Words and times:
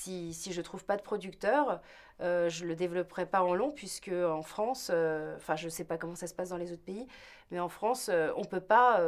si, 0.00 0.52
je 0.52 0.58
ne 0.58 0.64
trouve 0.64 0.84
pas 0.84 0.96
de 0.96 1.02
producteur, 1.02 1.80
je 2.20 2.64
ne 2.64 2.68
le 2.68 2.74
développerai 2.74 3.26
pas 3.26 3.42
en 3.42 3.54
long, 3.54 3.70
puisque 3.70 4.08
en 4.10 4.42
France, 4.42 4.90
enfin 5.36 5.56
je 5.56 5.66
ne 5.66 5.70
sais 5.70 5.84
pas 5.84 5.98
comment 5.98 6.14
ça 6.14 6.26
se 6.26 6.34
passe 6.34 6.50
dans 6.50 6.56
les 6.56 6.72
autres 6.72 6.84
pays, 6.84 7.06
mais 7.50 7.60
en 7.60 7.68
France, 7.68 8.10
on 8.36 8.44
peut 8.44 8.60
pas, 8.60 9.00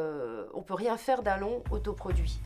on 0.54 0.62
peut 0.62 0.74
rien 0.74 0.96
faire 0.96 1.22
d'un 1.22 1.36
long 1.36 1.62
autoproduit. 1.70 2.40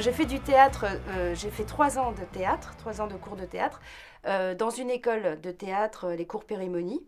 j'ai 0.00 0.12
fait 0.12 0.26
du 0.26 0.38
théâtre, 0.38 0.84
j'ai 1.32 1.50
fait 1.50 1.64
trois 1.64 1.98
ans 1.98 2.12
de 2.12 2.24
théâtre, 2.24 2.74
trois 2.76 3.00
ans 3.00 3.06
de 3.06 3.14
cours 3.14 3.36
de 3.36 3.46
théâtre, 3.46 3.80
dans 4.24 4.70
une 4.70 4.90
école 4.90 5.40
de 5.40 5.50
théâtre, 5.50 6.10
les 6.10 6.26
cours 6.26 6.44
Périmonie. 6.44 7.02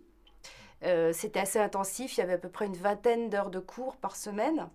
Euh, 0.85 1.13
c'était 1.13 1.41
assez 1.41 1.59
intensif, 1.59 2.17
il 2.17 2.21
y 2.21 2.23
avait 2.23 2.35
à 2.35 2.39
peu 2.39 2.51
près 2.51 2.67
une 2.67 2.77
vingtaine 2.77 3.31
d'heures 3.31 3.51
de 3.51 3.59
cours 3.59 3.97
par 3.97 4.15
semaine. 4.15 4.69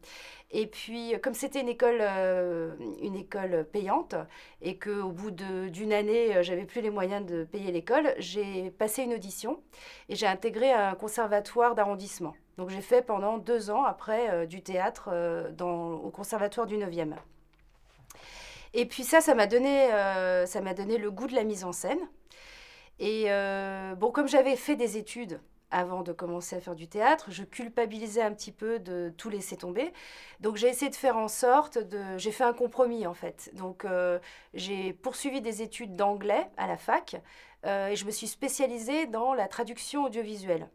Et 0.49 0.66
puis, 0.67 1.13
comme 1.21 1.34
c'était 1.34 1.62
une 1.62 1.70
école, 1.70 1.99
euh, 2.02 2.76
une 3.02 3.16
école 3.16 3.66
payante 3.71 4.16
et 4.62 4.77
qu'au 4.77 5.12
bout 5.12 5.31
d'une 5.31 5.93
année, 5.93 6.35
euh, 6.35 6.43
j'avais 6.43 6.66
plus 6.66 6.81
les 6.81 6.90
moyens 6.90 7.26
de 7.26 7.43
payer 7.43 7.71
l'école, 7.71 8.13
j'ai 8.17 8.71
passé 8.71 9.03
une 9.03 9.13
audition 9.13 9.62
et 10.09 10.16
j'ai 10.16 10.27
intégré 10.27 10.71
un 10.71 10.95
conservatoire 10.95 11.76
d'arrondissement. 11.76 12.34
Donc 12.57 12.70
j'ai 12.70 12.81
fait 12.81 13.02
pendant 13.04 13.38
deux 13.38 13.70
ans 13.70 13.84
après 13.85 14.45
du 14.45 14.62
théâtre 14.62 15.09
au 15.59 16.09
conservatoire 16.12 16.68
du 16.68 16.77
9e. 16.77 17.15
Et 18.73 18.85
puis 18.85 19.04
ça, 19.04 19.21
ça 19.21 19.34
m'a 19.34 19.48
donné, 19.48 19.88
ça 20.45 20.62
donné 20.62 20.98
le 20.98 21.09
goût 21.09 21.27
de 21.27 21.34
la 21.34 21.43
mise 21.43 21.63
en 21.63 21.71
scène. 21.71 21.99
Et 22.99 23.27
bon, 23.98 24.12
comme 24.12 24.27
j'avais 24.27 24.57
fait 24.57 24.76
des 24.76 24.98
études 24.98 25.40
avant 25.71 26.03
de 26.03 26.11
commencer 26.11 26.55
à 26.55 26.59
faire 26.59 26.75
du 26.75 26.88
théâtre. 26.88 27.27
Je 27.30 27.43
culpabilisais 27.43 28.21
un 28.21 28.34
petit 28.34 28.52
peu 28.52 28.79
de 28.79 29.12
tout 29.17 29.29
laisser 29.29 29.57
tomber. 29.57 29.91
Donc 30.39 30.57
j'ai 30.57 30.67
essayé 30.67 30.89
de 30.89 30.95
faire 30.95 31.17
en 31.17 31.27
sorte 31.27 31.77
de... 31.77 32.17
J'ai 32.17 32.32
fait 32.32 32.43
un 32.43 32.54
compromis 32.54 33.07
en 33.07 33.13
fait. 33.13 33.49
Donc 33.54 33.85
euh, 33.85 34.20
j'ai 34.54 34.93
poursuivi 34.93 35.41
des 35.41 35.62
études 35.62 35.96
d'anglais 35.96 36.48
à 36.57 36.68
la 36.68 36.77
fac 36.77 37.15
euh, 37.65 37.87
et 37.87 37.96
je 37.96 38.05
me 38.05 38.12
suis 38.12 38.27
spécialisée 38.27 39.07
dans 39.07 39.34
la 39.34 39.48
traduction 39.48 40.04
audiovisuelle. 40.04 40.68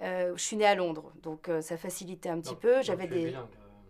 Euh, 0.00 0.32
je 0.36 0.42
suis 0.42 0.56
née 0.56 0.66
à 0.66 0.74
Londres, 0.74 1.12
donc 1.22 1.50
ça 1.60 1.76
facilitait 1.76 2.28
un 2.28 2.40
petit 2.40 2.54
peu. 2.54 2.82
J'avais 2.82 3.08
des... 3.08 3.34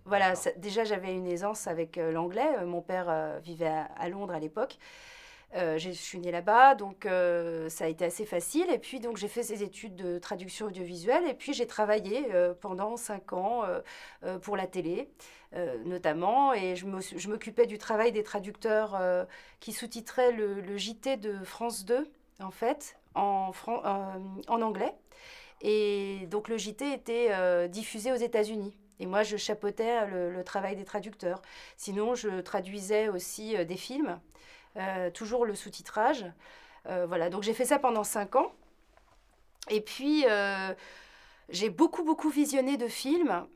voilà, 0.06 0.32
déjà 0.56 0.84
j'avais 0.84 1.12
une 1.12 1.26
aisance 1.26 1.66
avec 1.66 1.96
l'anglais. 1.96 2.64
Mon 2.64 2.80
père 2.80 3.38
vivait 3.42 3.70
à 3.94 4.08
Londres 4.08 4.32
à 4.32 4.38
l'époque. 4.38 4.78
Euh, 5.54 5.78
je 5.78 5.90
suis 5.90 6.18
née 6.18 6.30
là-bas, 6.30 6.74
donc 6.74 7.06
euh, 7.06 7.70
ça 7.70 7.84
a 7.84 7.88
été 7.88 8.04
assez 8.04 8.26
facile. 8.26 8.66
Et 8.70 8.78
puis, 8.78 9.00
donc, 9.00 9.16
j'ai 9.16 9.28
fait 9.28 9.42
ces 9.42 9.62
études 9.62 9.96
de 9.96 10.18
traduction 10.18 10.66
audiovisuelle. 10.66 11.26
Et 11.26 11.34
puis, 11.34 11.54
j'ai 11.54 11.66
travaillé 11.66 12.26
euh, 12.34 12.52
pendant 12.54 12.96
cinq 12.96 13.32
ans 13.32 13.62
pour 14.42 14.56
la 14.56 14.66
télé, 14.66 15.08
notamment. 15.84 16.52
Et 16.52 16.76
je 16.76 17.28
m'occupais 17.28 17.66
du 17.66 17.78
travail 17.78 18.12
des 18.12 18.22
traducteurs 18.22 18.98
qui 19.60 19.72
sous-titraient 19.72 20.32
le, 20.32 20.76
JT 20.76 21.16
de 21.16 21.42
France 21.44 21.84
2, 21.84 22.10
en 22.40 22.50
fait, 22.50 22.98
en, 23.14 23.52
anglais. 24.48 24.94
Et 25.60 26.26
donc, 26.30 26.48
le 26.48 26.58
JT 26.58 26.92
était 26.92 27.68
diffusé 27.68 28.12
aux 28.12 28.16
États-Unis. 28.16 28.76
Et 29.00 29.06
moi, 29.06 29.22
je 29.22 29.36
chapeautais 29.36 30.06
le, 30.06 30.44
travail 30.44 30.76
des 30.76 30.84
traducteurs. 30.84 31.40
Sinon, 31.76 32.14
je 32.14 32.40
traduisais 32.40 33.08
aussi 33.08 33.56
des 33.64 33.76
films. 33.76 34.20
Euh, 34.76 35.10
toujours 35.10 35.44
le 35.44 35.54
sous-titrage. 35.54 36.24
Euh, 36.88 37.06
voilà, 37.06 37.30
donc 37.30 37.42
j'ai 37.42 37.54
fait 37.54 37.64
ça 37.64 37.78
pendant 37.78 38.04
cinq 38.04 38.36
ans. 38.36 38.52
Et 39.70 39.80
puis, 39.80 40.24
euh, 40.28 40.72
j'ai 41.48 41.68
beaucoup, 41.70 42.04
beaucoup 42.04 42.30
visionné 42.30 42.76
de 42.76 42.88
films, 42.88 43.46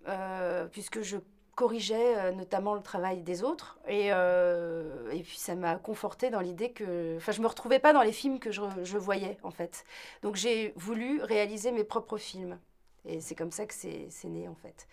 puisque 0.72 1.02
je 1.02 1.18
corrigeais 1.54 2.32
notamment 2.32 2.74
le 2.74 2.82
travail 2.82 3.22
des 3.22 3.42
autres. 3.42 3.78
Et, 3.86 4.08
et 4.08 5.22
puis, 5.22 5.38
ça 5.38 5.54
m'a 5.54 5.76
conforté 5.76 6.30
dans 6.30 6.40
l'idée 6.40 6.72
que... 6.72 7.16
Enfin, 7.16 7.32
je 7.32 7.38
ne 7.38 7.44
me 7.44 7.48
retrouvais 7.48 7.78
pas 7.78 7.92
dans 7.92 8.02
les 8.02 8.12
films 8.12 8.40
que 8.40 8.50
je, 8.50 8.62
je 8.82 8.98
voyais, 8.98 9.38
en 9.42 9.50
fait. 9.50 9.84
Donc, 10.22 10.36
j'ai 10.36 10.72
voulu 10.76 11.22
réaliser 11.22 11.70
mes 11.70 11.84
propres 11.84 12.18
films. 12.18 12.58
Et 13.06 13.20
c'est 13.20 13.34
comme 13.34 13.52
ça 13.52 13.66
que 13.66 13.74
c'est 13.74 14.08
né, 14.24 14.48
en 14.48 14.54
fait. 14.54 14.86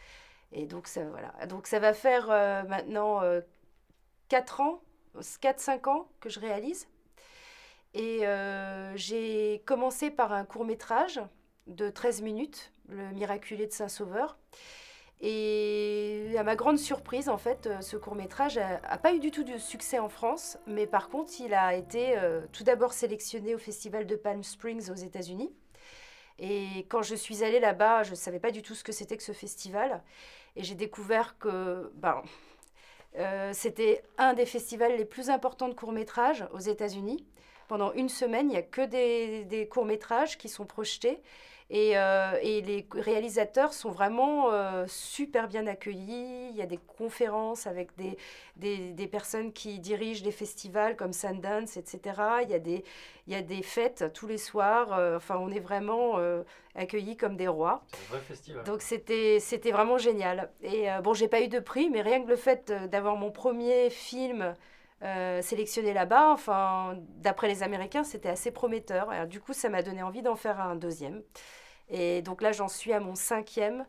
Et 0.51 0.65
donc, 0.65 0.87
ça, 0.87 1.03
voilà. 1.03 1.33
donc 1.47 1.67
ça 1.67 1.79
va 1.79 1.93
faire 1.93 2.27
maintenant 2.67 3.21
quatre 4.29 4.61
ans 4.61 4.81
4-5 5.17 5.89
ans 5.89 6.07
que 6.19 6.29
je 6.29 6.39
réalise. 6.39 6.87
Et 7.93 8.25
euh, 8.27 8.95
j'ai 8.95 9.61
commencé 9.65 10.11
par 10.11 10.31
un 10.31 10.45
court 10.45 10.65
métrage 10.65 11.19
de 11.67 11.89
13 11.89 12.21
minutes, 12.21 12.71
Le 12.87 13.11
Miraculé 13.11 13.67
de 13.67 13.71
Saint-Sauveur. 13.71 14.37
Et 15.21 16.33
à 16.37 16.43
ma 16.43 16.55
grande 16.55 16.77
surprise, 16.77 17.27
en 17.27 17.37
fait, 17.37 17.69
ce 17.81 17.97
court 17.97 18.15
métrage 18.15 18.57
n'a 18.57 18.97
pas 18.97 19.13
eu 19.13 19.19
du 19.19 19.31
tout 19.31 19.43
de 19.43 19.57
succès 19.57 19.99
en 19.99 20.07
France, 20.07 20.57
mais 20.65 20.87
par 20.87 21.09
contre, 21.09 21.33
il 21.41 21.53
a 21.53 21.75
été 21.75 22.17
euh, 22.17 22.41
tout 22.53 22.63
d'abord 22.63 22.93
sélectionné 22.93 23.53
au 23.53 23.57
Festival 23.57 24.07
de 24.07 24.15
Palm 24.15 24.43
Springs 24.43 24.89
aux 24.89 24.95
États-Unis. 24.95 25.51
Et 26.37 26.85
quand 26.87 27.01
je 27.01 27.15
suis 27.15 27.43
allée 27.43 27.59
là-bas, 27.59 28.03
je 28.03 28.11
ne 28.11 28.15
savais 28.15 28.39
pas 28.39 28.51
du 28.51 28.61
tout 28.61 28.75
ce 28.75 28.83
que 28.83 28.93
c'était 28.93 29.17
que 29.17 29.23
ce 29.23 29.33
festival. 29.33 30.01
Et 30.55 30.63
j'ai 30.63 30.75
découvert 30.75 31.37
que 31.37 31.91
ben, 31.95 32.21
euh, 33.17 33.51
c'était 33.53 34.03
un 34.17 34.33
des 34.33 34.45
festivals 34.45 34.95
les 34.97 35.05
plus 35.05 35.29
importants 35.29 35.67
de 35.67 35.73
courts-métrages 35.73 36.45
aux 36.53 36.59
États-Unis. 36.59 37.25
Pendant 37.67 37.91
une 37.93 38.09
semaine, 38.09 38.47
il 38.47 38.53
n'y 38.53 38.57
a 38.57 38.63
que 38.63 38.85
des, 38.85 39.67
courts-métrages 39.69 40.37
qui 40.37 40.49
sont 40.49 40.65
projetés. 40.65 41.21
Et, 41.69 41.97
euh, 41.97 42.31
les 42.41 42.87
réalisateurs 42.91 43.73
sont 43.73 43.91
vraiment 43.91 44.51
euh, 44.51 44.85
super 44.87 45.47
bien 45.47 45.67
accueillis. 45.67 46.49
Il 46.49 46.55
y 46.55 46.61
a 46.61 46.65
des 46.65 46.79
conférences 46.97 47.67
avec 47.67 47.89
des, 47.97 48.17
des, 48.55 49.07
personnes 49.07 49.53
qui 49.53 49.79
dirigent 49.79 50.23
des 50.23 50.31
festivals 50.31 50.95
comme 50.95 51.13
Sundance, 51.13 51.77
etc. 51.77 51.99
Il 52.43 52.49
y 52.49 52.53
a 52.53 52.59
des, 52.59 52.83
il 53.27 53.33
y 53.33 53.35
a 53.35 53.41
des 53.41 53.61
fêtes 53.61 54.11
tous 54.13 54.27
les 54.27 54.37
soirs. 54.37 55.15
enfin, 55.15 55.37
on 55.37 55.51
est 55.51 55.59
vraiment 55.59 56.19
accueillis 56.75 57.17
comme 57.17 57.35
des 57.35 57.47
rois. 57.47 57.83
Un 57.93 58.13
vrai 58.13 58.21
festival. 58.21 58.63
Donc 58.63 58.81
c'était 58.81 59.39
c'était 59.39 59.71
vraiment 59.71 59.97
génial. 59.97 60.49
Et 60.61 60.91
euh, 60.91 61.01
bon, 61.01 61.13
j'ai 61.13 61.27
pas 61.27 61.41
eu 61.41 61.47
de 61.47 61.59
prix, 61.59 61.89
mais 61.89 62.01
rien 62.01 62.23
que 62.23 62.29
le 62.29 62.35
fait 62.35 62.69
euh, 62.69 62.87
d'avoir 62.87 63.15
mon 63.15 63.31
premier 63.31 63.89
film 63.89 64.55
euh, 65.03 65.41
sélectionné 65.41 65.93
là-bas, 65.93 66.31
enfin, 66.31 66.97
d'après 67.17 67.47
les 67.47 67.63
Américains, 67.63 68.03
c'était 68.03 68.29
assez 68.29 68.51
prometteur. 68.51 69.09
Alors, 69.09 69.27
du 69.27 69.39
coup, 69.39 69.53
ça 69.53 69.69
m'a 69.69 69.81
donné 69.81 70.03
envie 70.03 70.21
d'en 70.21 70.35
faire 70.35 70.59
un 70.59 70.75
deuxième. 70.75 71.23
Et 71.89 72.21
donc 72.21 72.41
là, 72.41 72.51
j'en 72.51 72.67
suis 72.67 72.93
à 72.93 72.99
mon 72.99 73.15
cinquième 73.15 73.85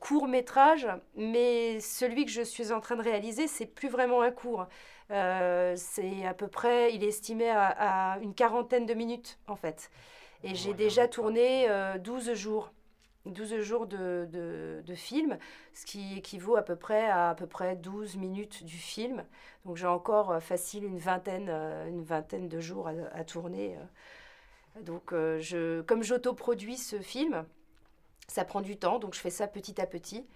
court 0.00 0.28
métrage, 0.28 0.86
mais 1.16 1.80
celui 1.80 2.26
que 2.26 2.30
je 2.30 2.42
suis 2.42 2.72
en 2.72 2.80
train 2.80 2.94
de 2.94 3.02
réaliser, 3.02 3.46
c'est 3.46 3.64
plus 3.64 3.88
vraiment 3.88 4.20
un 4.20 4.30
court. 4.30 4.66
c'est 5.08 6.26
à 6.26 6.34
peu 6.36 6.46
près, 6.46 6.92
il 6.92 7.02
est 7.02 7.08
estimé 7.08 7.48
à, 7.48 8.12
à 8.14 8.18
une 8.18 8.34
quarantaine 8.34 8.84
de 8.84 8.92
minutes 8.92 9.38
en 9.48 9.56
fait. 9.56 9.90
Et 10.44 10.54
j'ai 10.54 10.74
déjà 10.74 11.06
tourné 11.08 11.68
12 12.00 12.28
euh, 12.28 12.34
jours. 12.34 12.72
12 13.26 13.60
jours 13.60 13.86
de, 13.86 14.28
de, 14.30 14.82
de, 14.84 14.94
film, 14.94 15.38
ce 15.74 15.86
qui 15.86 16.18
équivaut 16.18 16.56
à 16.56 16.62
peu 16.62 16.76
près 16.76 17.06
à 17.08 17.30
à 17.30 17.34
peu 17.34 17.46
près 17.46 17.76
12 17.76 18.16
minutes 18.16 18.64
du 18.64 18.76
film. 18.76 19.24
Donc 19.64 19.76
j'ai 19.76 19.86
encore 19.86 20.32
euh, 20.32 20.40
facile 20.40 20.84
une 20.84 20.98
vingtaine, 20.98 21.48
euh, 21.48 21.88
une 21.88 22.02
vingtaine 22.02 22.48
de 22.48 22.60
jours 22.60 22.88
à, 22.88 23.24
tourner. 23.24 23.76
Donc 24.80 25.12
je, 25.12 25.82
comme 25.82 26.02
j'autoproduis 26.02 26.78
ce 26.78 27.00
film, 27.00 27.44
ça 28.26 28.44
prend 28.44 28.60
du 28.62 28.76
temps, 28.76 28.98
donc 28.98 29.14
je 29.14 29.20
fais 29.20 29.30
ça 29.30 29.46
petit 29.46 29.80
à 29.80 29.86
petit. 29.86 30.26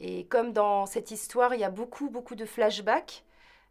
Et 0.00 0.26
comme 0.26 0.52
dans 0.52 0.86
cette 0.86 1.10
histoire, 1.10 1.54
il 1.54 1.60
y 1.60 1.64
a 1.64 1.70
beaucoup, 1.70 2.10
beaucoup 2.10 2.34
de 2.34 2.44
flashbacks, 2.44 3.24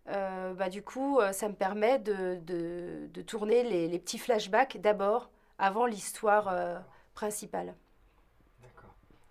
bah, 0.07 0.69
du 0.69 0.81
coup, 0.81 1.19
ça 1.33 1.49
me 1.49 1.53
permet 1.53 1.99
de, 1.99 2.39
de, 2.45 3.07
de 3.13 3.21
tourner 3.21 3.63
les, 3.63 3.87
les 3.87 3.99
petits 3.99 4.17
flashbacks 4.17 4.77
d'abord 4.81 5.29
avant 5.59 5.85
l'histoire 5.85 6.47
euh, 6.49 6.79
principale. 7.13 7.75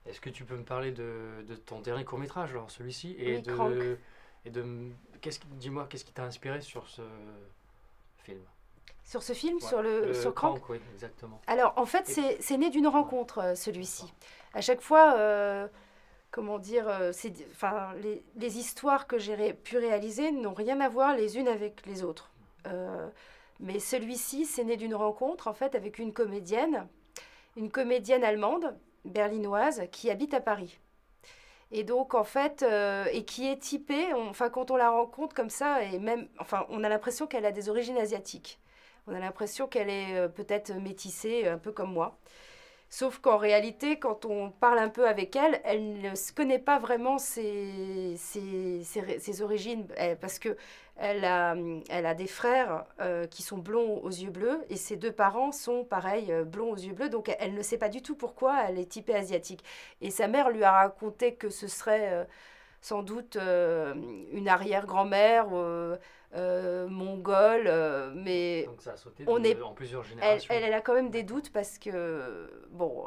Est-ce 0.09 0.21
que 0.21 0.31
tu 0.31 0.45
peux 0.45 0.57
me 0.57 0.65
parler 0.65 0.93
de, 0.93 1.43
de 1.47 1.55
ton 1.55 1.81
dernier 1.81 2.05
court 2.05 2.19
métrage, 2.19 2.51
alors 2.51 2.71
celui-ci, 2.71 3.17
et, 3.19 3.41
de, 3.41 3.99
et 4.45 4.51
de 4.51 4.65
qu'est-ce 5.21 5.41
dis-moi 5.53 5.87
qu'est-ce 5.91 6.05
qui 6.05 6.13
t'a 6.13 6.25
inspiré 6.25 6.61
sur 6.61 6.89
ce 6.89 7.03
film? 8.19 8.41
Sur 9.05 9.23
ce 9.23 9.33
film, 9.33 9.61
sur 9.61 9.83
le 9.83 10.15
sur 10.15 10.35
Crank? 10.35 10.69
oui, 10.69 10.81
exactement. 10.95 11.41
Alors, 11.47 11.73
en 11.77 11.87
fait, 11.87 12.07
c'est 12.07 12.57
né 12.57 12.71
d'une 12.71 12.89
rencontre, 12.89 13.39
euh, 13.39 13.55
celui-ci. 13.55 14.13
À 14.53 14.61
chaque 14.61 14.81
fois, 14.81 15.15
euh, 15.17 15.69
comment 16.31 16.59
dire, 16.59 16.89
enfin, 17.53 17.95
les, 18.03 18.25
les, 18.37 18.59
histoires 18.59 19.07
que 19.07 19.19
j'ai 19.19 19.53
pu 19.53 19.79
réaliser 19.79 20.33
n'ont 20.33 20.55
rien 20.55 20.81
à 20.81 20.89
voir 20.89 21.15
les 21.15 21.39
unes 21.39 21.49
avec 21.49 21.87
les 21.87 22.03
autres. 22.03 22.31
Mais 23.61 23.79
celui-ci, 23.79 24.45
c'est 24.45 24.65
né 24.65 24.77
d'une 24.77 24.95
rencontre 24.95 25.49
en 25.49 25.55
fait 25.55 25.75
avec 25.75 25.99
une 25.99 26.13
comédienne, 26.13 26.87
une 27.57 27.71
comédienne 27.71 28.23
allemande, 28.23 28.77
berlinoise, 29.07 29.83
qui 29.93 30.11
habite 30.11 30.35
à 30.35 30.41
Paris. 30.41 30.79
Et 31.73 31.83
donc 31.85 32.15
en 32.15 32.25
fait, 32.25 32.63
euh, 32.63 33.07
et 33.13 33.25
qui 33.25 33.49
est 33.49 33.59
typée, 33.59 34.13
enfin 34.15 34.51
quand 34.51 34.71
on 34.71 34.77
la 34.77 34.91
rencontre 34.91 35.35
comme 35.35 35.51
ça, 35.51 35.83
et 35.83 35.99
même, 35.99 36.29
enfin 36.39 36.67
on 36.69 36.85
a 36.85 36.89
l'impression 36.89 37.27
qu'elle 37.27 37.45
a 37.47 37.53
des 37.53 37.69
origines 37.69 37.99
asiatiques. 37.99 38.61
On 39.09 39.15
a 39.15 39.19
l'impression 39.19 39.67
qu'elle 39.67 39.91
est 39.91 40.17
euh, 40.17 40.29
peut-être 40.29 40.73
métissée, 40.75 41.47
un 41.49 41.59
peu 41.59 41.73
comme 41.73 41.93
moi. 41.93 42.19
Sauf 42.89 43.19
qu'en 43.19 43.37
réalité, 43.37 43.99
quand 43.99 44.25
on 44.25 44.51
parle 44.51 44.79
un 44.79 44.89
peu 44.89 45.09
avec 45.09 45.35
elle, 45.35 45.61
elle 45.65 46.01
ne 46.01 46.33
connaît 46.35 46.61
pas 46.61 46.79
vraiment 46.79 47.19
ses, 47.19 48.15
ses, 48.17 48.83
ses, 48.85 49.43
origines, 49.43 49.87
parce 50.21 50.39
que 50.39 50.57
elle 50.99 51.25
a, 51.25 51.55
elle 51.91 52.07
a 52.07 52.15
des 52.15 52.27
frères 52.27 52.85
euh, 53.01 53.27
qui 53.27 53.43
sont 53.43 53.59
blonds 53.59 54.01
aux 54.03 54.11
yeux 54.11 54.31
bleus, 54.31 54.65
et 54.71 54.77
ses 54.77 54.97
deux 54.97 55.13
parents 55.13 55.53
sont 55.53 55.85
pareil, 55.85 56.33
euh, 56.33 56.45
blonds 56.45 56.71
aux 56.71 56.77
yeux 56.77 56.95
bleus, 56.95 57.11
donc 57.11 57.35
elle 57.39 57.55
ne 57.55 57.63
sait 57.63 57.77
pas 57.77 57.91
du 57.91 58.03
tout 58.03 58.15
pourquoi 58.15 58.65
elle 58.69 58.79
est 58.79 58.91
typée 58.91 59.15
asiatique. 59.15 59.63
Et 60.01 60.11
sa 60.11 60.27
mère 60.27 60.49
lui 60.49 60.65
a 60.65 60.73
raconté 60.73 61.35
que 61.35 61.51
ce 61.51 61.67
serait 61.67 62.13
euh, 62.13 62.25
sans 62.81 63.03
doute 63.03 63.37
une 63.37 64.49
arrière-grand-mère 64.49 65.49
euh, 66.37 66.87
mongole, 66.89 67.65
euh, 67.67 68.11
mais 68.15 68.65
Donc 68.67 68.83
ça 68.83 68.93
a 68.93 68.97
sauté 68.97 69.25
on 69.27 69.43
est, 69.43 69.61
en 69.63 69.73
plusieurs 69.73 70.03
générations. 70.03 70.53
Elle, 70.53 70.65
elle, 70.65 70.75
a 70.75 70.83
quand 70.83 70.93
même 70.93 71.09
des 71.09 71.23
doutes 71.23 71.51
parce 71.51 71.79
que, 71.79 72.51
bon, 72.71 73.07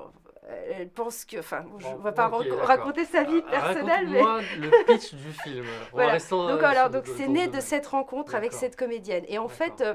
elle 0.72 0.90
pense 0.90 1.26
que, 1.26 1.38
enfin, 1.38 1.64
je 1.78 1.88
ne 1.90 2.02
vais 2.02 2.12
pas 2.12 2.32
raconter 2.64 3.06
sa 3.06 3.24
vie 3.24 3.44
ah, 3.48 3.52
personnelle, 3.52 4.08
mais... 4.08 4.24
le 4.58 4.86
pitch 4.86 5.14
du 5.14 5.32
film. 5.44 5.66
voilà. 5.92 6.18
Donc 6.18 6.64
alors, 6.64 6.90
donc 6.90 7.06
c'est 7.06 7.28
né 7.28 7.48
de 7.48 7.60
cette 7.60 7.86
rencontre 7.86 8.34
avec 8.34 8.52
cette 8.52 8.76
comédienne. 8.76 9.26
Et 9.28 9.38
en 9.38 9.50
fait, 9.50 9.82
euh, 9.82 9.94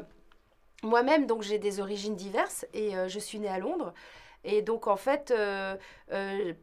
moi-même, 0.85 1.27
donc 1.27 1.43
j'ai 1.43 1.59
des 1.59 1.81
origines 1.81 2.15
diverses 2.15 2.67
et 2.73 2.93
je 3.09 3.19
suis 3.19 3.41
née 3.41 3.49
à 3.49 3.59
Londres. 3.59 3.95
Et 4.45 4.63
donc, 4.63 4.87
en 4.87 4.97
fait, 4.97 5.35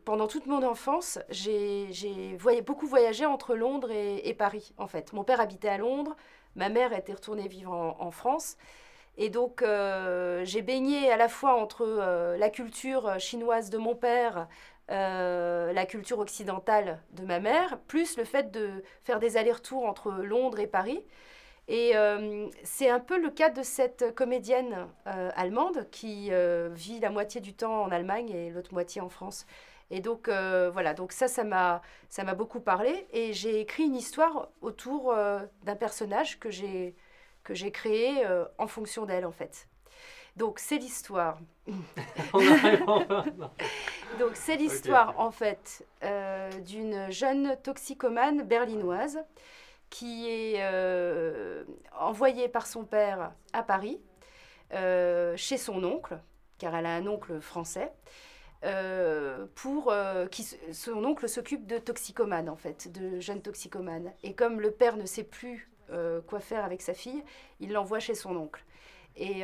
pendant 0.06 0.28
toute 0.28 0.46
mon 0.46 0.64
enfance, 0.64 1.20
j'ai 1.30 2.38
beaucoup 2.66 2.88
voyagé 2.88 3.26
entre 3.26 3.56
Londres 3.56 3.92
et, 3.92 4.30
et, 4.30 4.34
Paris, 4.34 4.74
en 4.78 4.88
fait. 4.88 5.12
Mon 5.12 5.26
père 5.26 5.42
habitait 5.42 5.68
à 5.68 5.78
Londres, 5.78 6.16
Ma 6.56 6.70
mère 6.70 6.94
était 6.94 7.14
retournée 7.14 7.48
vivre 7.48 7.72
en, 7.72 8.12
France. 8.12 8.58
Et 9.18 9.30
donc, 9.30 9.62
euh, 9.62 10.44
j'ai 10.46 10.62
baigné 10.62 11.12
à 11.12 11.18
la 11.18 11.30
fois 11.30 11.56
entre 11.56 11.86
euh, 11.86 12.38
la 12.38 12.50
culture 12.50 13.20
chinoise 13.20 13.70
de 13.70 13.78
mon 13.78 13.96
père, 13.96 14.48
euh, 14.90 15.74
la 15.74 15.86
culture 15.86 16.20
occidentale 16.20 17.02
de 17.12 17.26
ma 17.26 17.40
mère, 17.40 17.80
plus 17.88 18.18
le 18.18 18.24
fait 18.24 18.52
de 18.52 18.84
faire 19.04 19.20
des 19.20 19.38
allers-retours 19.38 19.86
entre 19.86 20.12
Londres 20.12 20.60
et 20.60 20.68
Paris. 20.68 21.04
Et 21.68 21.94
c'est 22.64 22.90
un 22.90 23.00
peu 23.00 23.18
le 23.18 23.30
cas 23.30 23.50
de 23.50 23.64
cette 23.64 24.14
comédienne 24.14 24.90
allemande 25.06 25.88
qui 25.90 26.30
vit 26.74 27.00
la 27.00 27.10
moitié 27.10 27.40
du 27.40 27.54
temps 27.54 27.84
en 27.84 27.92
Allemagne 27.92 28.30
et 28.30 28.50
l'autre 28.50 28.74
moitié 28.74 29.00
en 29.00 29.08
France. 29.08 29.46
Et 29.92 30.00
donc, 30.00 30.30
euh, 30.30 30.72
voilà, 30.72 30.94
donc 30.94 31.12
ça, 31.12 31.28
ça 31.28 31.44
m'a, 31.44 31.82
ça 32.08 32.24
m'a 32.24 32.34
beaucoup 32.34 32.62
parlé. 32.62 33.06
Et 33.12 33.34
j'ai 33.34 33.60
écrit 33.60 33.84
une 33.84 33.96
histoire 33.96 34.48
autour 34.62 35.12
euh, 35.12 35.42
d'un 35.64 35.76
personnage 35.76 36.40
que 36.40 36.50
j'ai, 36.50 36.96
que 37.44 37.54
j'ai 37.54 37.72
créé 37.72 38.26
euh, 38.26 38.46
en 38.58 38.68
fonction 38.68 39.06
d'elle, 39.06 39.26
en 39.26 39.34
fait. 39.34 39.68
Donc, 40.38 40.60
c'est 40.60 40.78
l'histoire. 40.78 41.40
donc, 44.18 44.32
c'est 44.36 44.56
l'histoire, 44.56 45.20
en 45.20 45.30
fait, 45.30 45.86
d'une 46.66 47.12
jeune 47.12 47.58
toxicomane 47.62 48.44
berlinoise 48.44 49.20
qui 49.90 50.30
est 50.30 50.64
envoyée 52.00 52.48
par 52.48 52.66
son 52.66 52.86
père 52.86 53.34
à 53.52 53.62
Paris, 53.62 54.00
chez 54.72 55.58
son 55.58 55.84
oncle, 55.84 56.18
car 56.60 56.74
elle 56.78 56.86
a 56.86 56.96
un 56.96 57.08
oncle 57.08 57.42
français. 57.42 57.92
Euh, 58.64 59.48
pour 59.56 59.92
euh, 59.92 60.28
qui 60.28 60.44
son 60.72 61.04
oncle 61.04 61.28
s'occupe 61.28 61.66
de 61.66 61.80
toxicomanes 61.80 62.48
en 62.48 62.56
fait, 62.56 62.92
de 62.92 63.20
jeunes 63.20 63.42
toxicomanes. 63.42 64.14
Et 64.22 64.36
comme 64.36 64.62
le 64.62 64.70
père 64.70 64.98
ne 64.98 65.06
sait 65.06 65.24
plus 65.24 65.72
euh, 65.90 66.22
quoi 66.22 66.40
faire 66.40 66.64
avec 66.64 66.84
sa 66.84 66.94
fille, 66.94 67.24
il 67.60 67.72
l'envoie 67.72 68.00
chez 68.00 68.14
son 68.14 68.36
oncle. 68.36 68.64
Et 69.16 69.44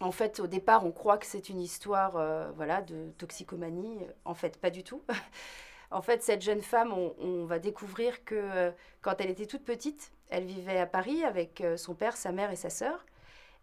en 0.00 0.12
fait, 0.12 0.40
au 0.40 0.46
départ, 0.46 0.86
on 0.86 0.92
croit 0.92 1.18
que 1.18 1.26
c'est 1.26 1.50
une 1.50 1.60
histoire 1.60 2.12
voilà 2.54 2.80
de 2.80 3.10
toxicomanie. 3.18 3.98
En 4.24 4.34
fait, 4.34 4.58
pas 4.58 4.70
du 4.70 4.82
tout. 4.82 5.02
en 5.90 6.00
fait, 6.00 6.22
cette 6.22 6.40
jeune 6.40 6.62
femme, 6.62 6.92
on, 6.92 7.14
on 7.18 7.44
va 7.44 7.58
découvrir 7.58 8.24
que 8.24 8.72
quand 9.02 9.20
elle 9.20 9.28
était 9.28 9.46
toute 9.46 9.64
petite, 9.64 10.10
elle 10.30 10.46
vivait 10.46 10.78
à 10.78 10.86
Paris 10.86 11.22
avec 11.22 11.62
son 11.76 11.94
père, 11.94 12.16
sa 12.16 12.32
mère 12.32 12.50
et 12.50 12.56
sa 12.56 12.70
sœur 12.70 13.04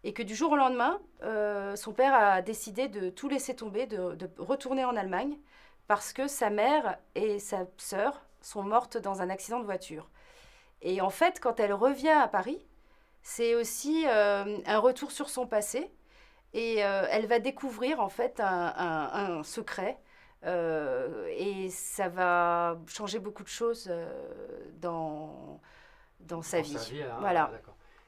et 0.04 0.12
que 0.12 0.22
du 0.22 0.34
jour 0.34 0.52
au 0.52 0.56
lendemain, 0.56 1.00
euh, 1.22 1.74
son 1.76 1.92
père 1.92 2.14
a 2.14 2.42
décidé 2.42 2.88
de 2.88 3.08
tout 3.08 3.28
laisser 3.28 3.56
tomber, 3.56 3.86
de, 3.86 4.30
retourner 4.38 4.84
en 4.84 4.96
Allemagne, 4.96 5.38
parce 5.88 6.12
que 6.12 6.28
sa 6.28 6.50
mère 6.50 6.98
et 7.14 7.38
sa 7.38 7.66
sœur 7.78 8.22
sont 8.42 8.62
mortes 8.62 8.98
dans 8.98 9.22
un 9.22 9.30
accident 9.30 9.58
de 9.58 9.64
voiture. 9.64 10.10
Et 10.82 11.00
en 11.00 11.08
fait, 11.08 11.40
quand 11.40 11.58
elle 11.58 11.72
revient 11.72 12.10
à 12.10 12.28
Paris, 12.28 12.66
c'est 13.22 13.54
aussi 13.54 14.04
euh, 14.06 14.58
un 14.66 14.78
retour 14.78 15.10
sur 15.10 15.30
son 15.30 15.46
passé, 15.46 15.90
et 16.52 16.84
euh, 16.84 17.06
elle 17.10 17.26
va 17.26 17.38
découvrir 17.38 18.00
en 18.00 18.10
fait 18.10 18.40
un, 18.40 19.42
secret, 19.42 19.98
et 20.46 21.70
ça 21.70 22.08
va 22.10 22.78
changer 22.86 23.18
beaucoup 23.18 23.42
de 23.42 23.48
choses 23.48 23.90
dans, 24.82 25.58
dans 26.20 26.42
sa 26.42 26.60
vie. 26.60 26.76
Hein, 27.02 27.16
voilà. 27.20 27.50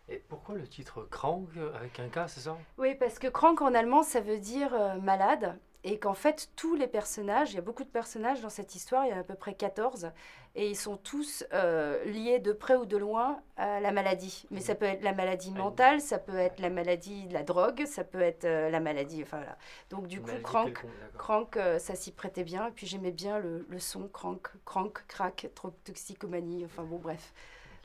Et 0.08 0.23
pourquoi 0.29 0.55
le 0.55 0.67
titre 0.69 1.06
Krank 1.11 1.49
avec 1.75 1.99
un 1.99 2.08
K, 2.08 2.29
c'est 2.29 2.41
ça? 2.41 2.56
Oui, 2.79 2.94
parce 2.94 3.19
que 3.19 3.26
Krank 3.26 3.61
en 3.61 3.75
allemand, 3.75 4.03
ça 4.03 4.20
veut 4.20 4.38
dire 4.38 4.73
euh, 4.73 4.94
malade. 5.00 5.58
Et 5.82 5.99
qu'en 5.99 6.14
fait, 6.14 6.50
tous 6.56 6.75
les 6.75 6.88
personnages, 6.88 7.53
il 7.53 7.56
y 7.56 7.58
a 7.58 7.62
beaucoup 7.62 7.85
de 7.85 7.88
personnages 7.88 8.41
dans 8.41 8.49
cette 8.49 8.75
histoire, 8.75 9.05
il 9.05 9.11
y 9.11 9.12
en 9.12 9.19
a 9.19 9.20
à 9.20 9.25
peu 9.25 9.37
près 9.37 9.55
14, 9.55 10.11
et 10.56 10.69
ils 10.69 10.76
sont 10.76 10.97
tous 10.97 11.44
euh, 11.53 12.05
liés 12.06 12.41
de 12.41 12.53
près 12.53 12.75
ou 12.75 12.87
de 12.87 12.97
loin 12.97 13.41
à 13.56 13.79
la 13.79 13.93
maladie. 13.93 14.47
Mais 14.50 14.61
ça 14.61 14.75
peut 14.75 14.85
être 14.85 15.05
la 15.05 15.12
maladie 15.12 15.53
mentale, 15.53 16.00
ça 16.00 16.19
peut 16.19 16.38
être 16.38 16.58
la 16.58 16.70
maladie 16.70 17.26
de 17.26 17.35
la 17.35 17.44
drogue, 17.44 17.85
ça 17.87 18.03
peut 18.03 18.20
être 18.20 18.47
euh, 18.47 18.69
la 18.69 18.81
maladie. 18.81 19.23
Enfin 19.23 19.37
voilà. 19.38 19.56
Donc 19.91 20.08
du 20.08 20.20
coup, 20.20 20.32
Krank, 20.43 20.85
Krank 21.19 21.58
ça 21.79 21.94
s'y 21.94 22.11
prêtait 22.11 22.44
bien. 22.44 22.67
Et 22.69 22.73
puis 22.73 22.87
j'aimais 22.87 23.12
bien 23.12 23.38
le, 23.38 23.64
le, 23.69 23.79
son 23.79 24.08
Krank, 24.08 24.49
Krank, 24.64 25.05
crack, 25.06 25.49
toxicomanie. 25.85 26.64
Enfin 26.64 26.82
bon, 26.82 26.99
bref. 26.99 27.32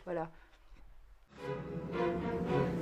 Voilà. 0.06 0.32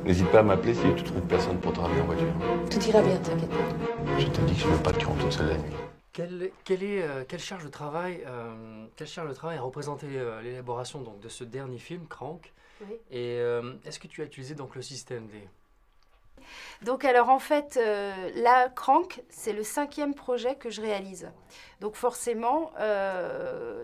N'hésite 0.06 0.30
pas 0.32 0.40
à 0.40 0.44
m'appeler 0.44 0.74
si 0.74 0.82
tu 0.96 1.04
trouves 1.04 1.22
personne 1.22 1.60
pour 1.60 1.74
te 1.74 1.80
ramener 1.80 2.02
en 2.02 2.06
voiture. 2.06 2.34
Tout 2.72 2.82
ira 2.82 3.02
bien, 3.02 3.18
t'inquiète 3.18 3.50
pas. 3.50 4.18
Je 4.18 4.26
te 4.28 4.42
dis 4.42 4.54
que 4.54 4.60
je 4.60 4.68
ne 4.68 4.74
veux 4.74 4.84
pas 4.84 4.92
te 4.92 5.06
rendre 5.06 5.22
toute 5.22 5.34
seule 5.34 5.50
la 5.50 5.58
nuit. 5.58 5.74
Quelle, 6.12 6.84
est, 6.84 7.02
euh, 7.02 7.24
quelle 7.26 7.40
charge 7.40 7.64
de 7.64 7.70
travail, 7.70 8.24
euh, 8.28 8.86
quelle 8.98 9.08
charge 9.08 9.30
de 9.30 9.34
travail 9.34 9.58
a 9.58 9.62
représenté 9.62 10.08
euh, 10.10 10.42
l'élaboration 10.42 11.00
donc 11.00 11.20
de 11.20 11.30
ce 11.30 11.44
dernier 11.44 11.78
film, 11.78 12.08
Crank? 12.08 12.52
Oui. 12.82 12.96
Et 13.12 13.38
est-ce 13.86 14.00
que 14.00 14.08
tu 14.08 14.22
as 14.22 14.26
utilisé 14.26 14.56
donc 14.56 14.76
le 14.76 14.82
système 14.82 15.28
D? 15.28 15.48
Donc 16.82 17.04
alors 17.04 17.30
en 17.30 17.40
fait, 17.40 17.78
la 18.36 18.70
Crank, 18.70 19.22
c'est 19.30 19.52
le 19.52 19.64
cinquième 19.64 20.14
projet 20.14 20.56
que 20.56 20.70
je 20.70 20.80
réalise. 20.82 21.30
Donc 21.82 21.96
forcément, 21.96 22.72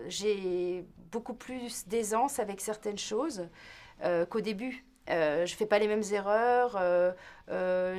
j'ai 0.08 0.82
beaucoup 1.12 1.34
plus 1.34 1.86
d'aisance 1.86 2.38
avec 2.38 2.62
certaines 2.62 2.98
choses. 2.98 3.46
Euh, 4.02 4.26
qu'au 4.26 4.40
début. 4.40 4.84
Euh, 5.08 5.46
je 5.46 5.52
ne 5.52 5.56
fais 5.56 5.66
pas 5.66 5.78
les 5.78 5.86
mêmes 5.86 6.02
erreurs, 6.12 6.76
euh, 6.80 7.12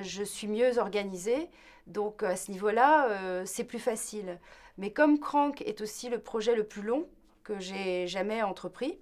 je 0.04 0.24
suis 0.24 0.48
mieux 0.48 0.78
organisée. 0.78 1.50
Donc 1.88 2.22
à 2.22 2.36
ce 2.36 2.52
niveau-là, 2.52 3.46
c'est 3.46 3.64
plus 3.64 3.80
facile. 3.80 4.40
Mais 4.78 4.92
comme 4.92 5.20
Crank 5.20 5.62
est 5.62 5.80
aussi 5.82 6.10
le 6.10 6.20
projet 6.20 6.54
le 6.54 6.66
plus 6.66 6.82
long 6.82 7.08
que 7.44 7.60
j'ai 7.60 8.08
jamais 8.08 8.44
entrepris, 8.44 9.00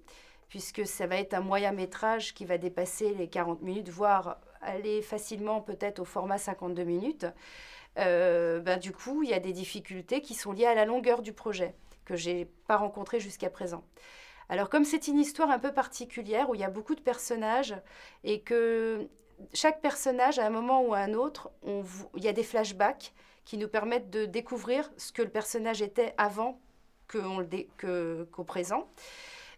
puisque 0.48 0.86
ça 0.86 1.08
va 1.08 1.16
être 1.16 1.34
un 1.34 1.40
moyen 1.40 1.72
métrage 1.72 2.32
qui 2.32 2.44
va 2.44 2.58
dépasser 2.58 3.12
les 3.14 3.28
40 3.28 3.60
minutes, 3.62 3.88
voire 3.88 4.38
aller 4.62 5.02
facilement 5.02 5.60
peut-être 5.60 5.98
au 5.98 6.04
format 6.04 6.38
52 6.38 6.84
minutes, 6.84 7.26
ben, 7.96 8.78
du 8.78 8.92
coup, 8.92 9.24
il 9.24 9.30
y 9.30 9.34
a 9.34 9.40
des 9.40 9.52
difficultés 9.52 10.20
qui 10.20 10.34
sont 10.34 10.52
liées 10.52 10.66
à 10.66 10.76
la 10.76 10.84
longueur 10.84 11.22
du 11.22 11.32
projet, 11.32 11.74
que 12.04 12.14
je 12.14 12.30
n'ai 12.30 12.44
pas 12.68 12.76
rencontré 12.76 13.18
jusqu'à 13.18 13.50
présent. 13.50 13.82
Alors 14.48 14.68
comme 14.68 14.84
c'est 14.84 15.08
une 15.08 15.18
histoire 15.18 15.50
un 15.50 15.58
peu 15.58 15.72
particulière 15.72 16.50
où 16.50 16.54
il 16.54 16.60
y 16.60 16.64
a 16.64 16.70
beaucoup 16.70 16.94
de 16.94 17.00
personnages 17.00 17.74
et 18.24 18.40
que 18.40 19.08
chaque 19.52 19.80
personnage, 19.80 20.38
à 20.38 20.46
un 20.46 20.50
moment 20.50 20.82
ou 20.82 20.94
à 20.94 20.98
un 20.98 21.14
autre, 21.14 21.50
il 21.64 22.24
y 22.24 22.28
a 22.28 22.32
des 22.32 22.42
flashbacks 22.42 23.12
qui 23.44 23.58
nous 23.58 23.68
permettent 23.68 24.10
de 24.10 24.24
découvrir 24.24 24.90
ce 24.96 25.12
que 25.12 25.22
le 25.22 25.28
personnage 25.28 25.82
était 25.82 26.14
avant 26.16 26.60
qu'au 27.08 28.44
présent. 28.44 28.88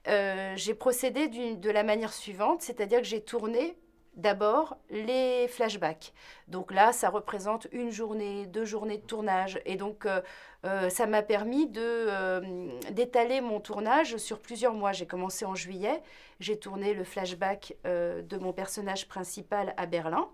Euh, 0.06 0.52
j'ai 0.56 0.74
procédé 0.74 1.28
de 1.28 1.70
la 1.70 1.82
manière 1.82 2.12
suivante, 2.12 2.62
c'est-à-dire 2.62 2.98
que 2.98 3.06
j'ai 3.06 3.22
tourné 3.22 3.76
d'abord 4.18 4.76
les 4.90 5.48
flashbacks. 5.48 6.12
Donc 6.48 6.72
là, 6.72 6.92
ça 6.92 7.08
représente 7.08 7.68
une 7.72 7.90
journée, 7.90 8.46
deux 8.46 8.64
journées 8.64 8.98
de 8.98 9.06
tournage. 9.06 9.60
Et 9.64 9.76
donc, 9.76 10.04
euh, 10.04 10.20
euh, 10.64 10.90
ça 10.90 11.06
m'a 11.06 11.22
permis 11.22 11.70
euh, 11.76 12.68
d'étaler 12.90 13.40
mon 13.40 13.60
tournage 13.60 14.16
sur 14.16 14.40
plusieurs 14.40 14.74
mois. 14.74 14.92
J'ai 14.92 15.06
commencé 15.06 15.44
en 15.44 15.54
juillet, 15.54 16.02
j'ai 16.40 16.58
tourné 16.58 16.92
le 16.94 17.04
flashback 17.04 17.76
de 17.84 18.38
mon 18.38 18.52
personnage 18.52 19.08
principal 19.08 19.72
à 19.76 19.86
Berlin. 19.86 20.28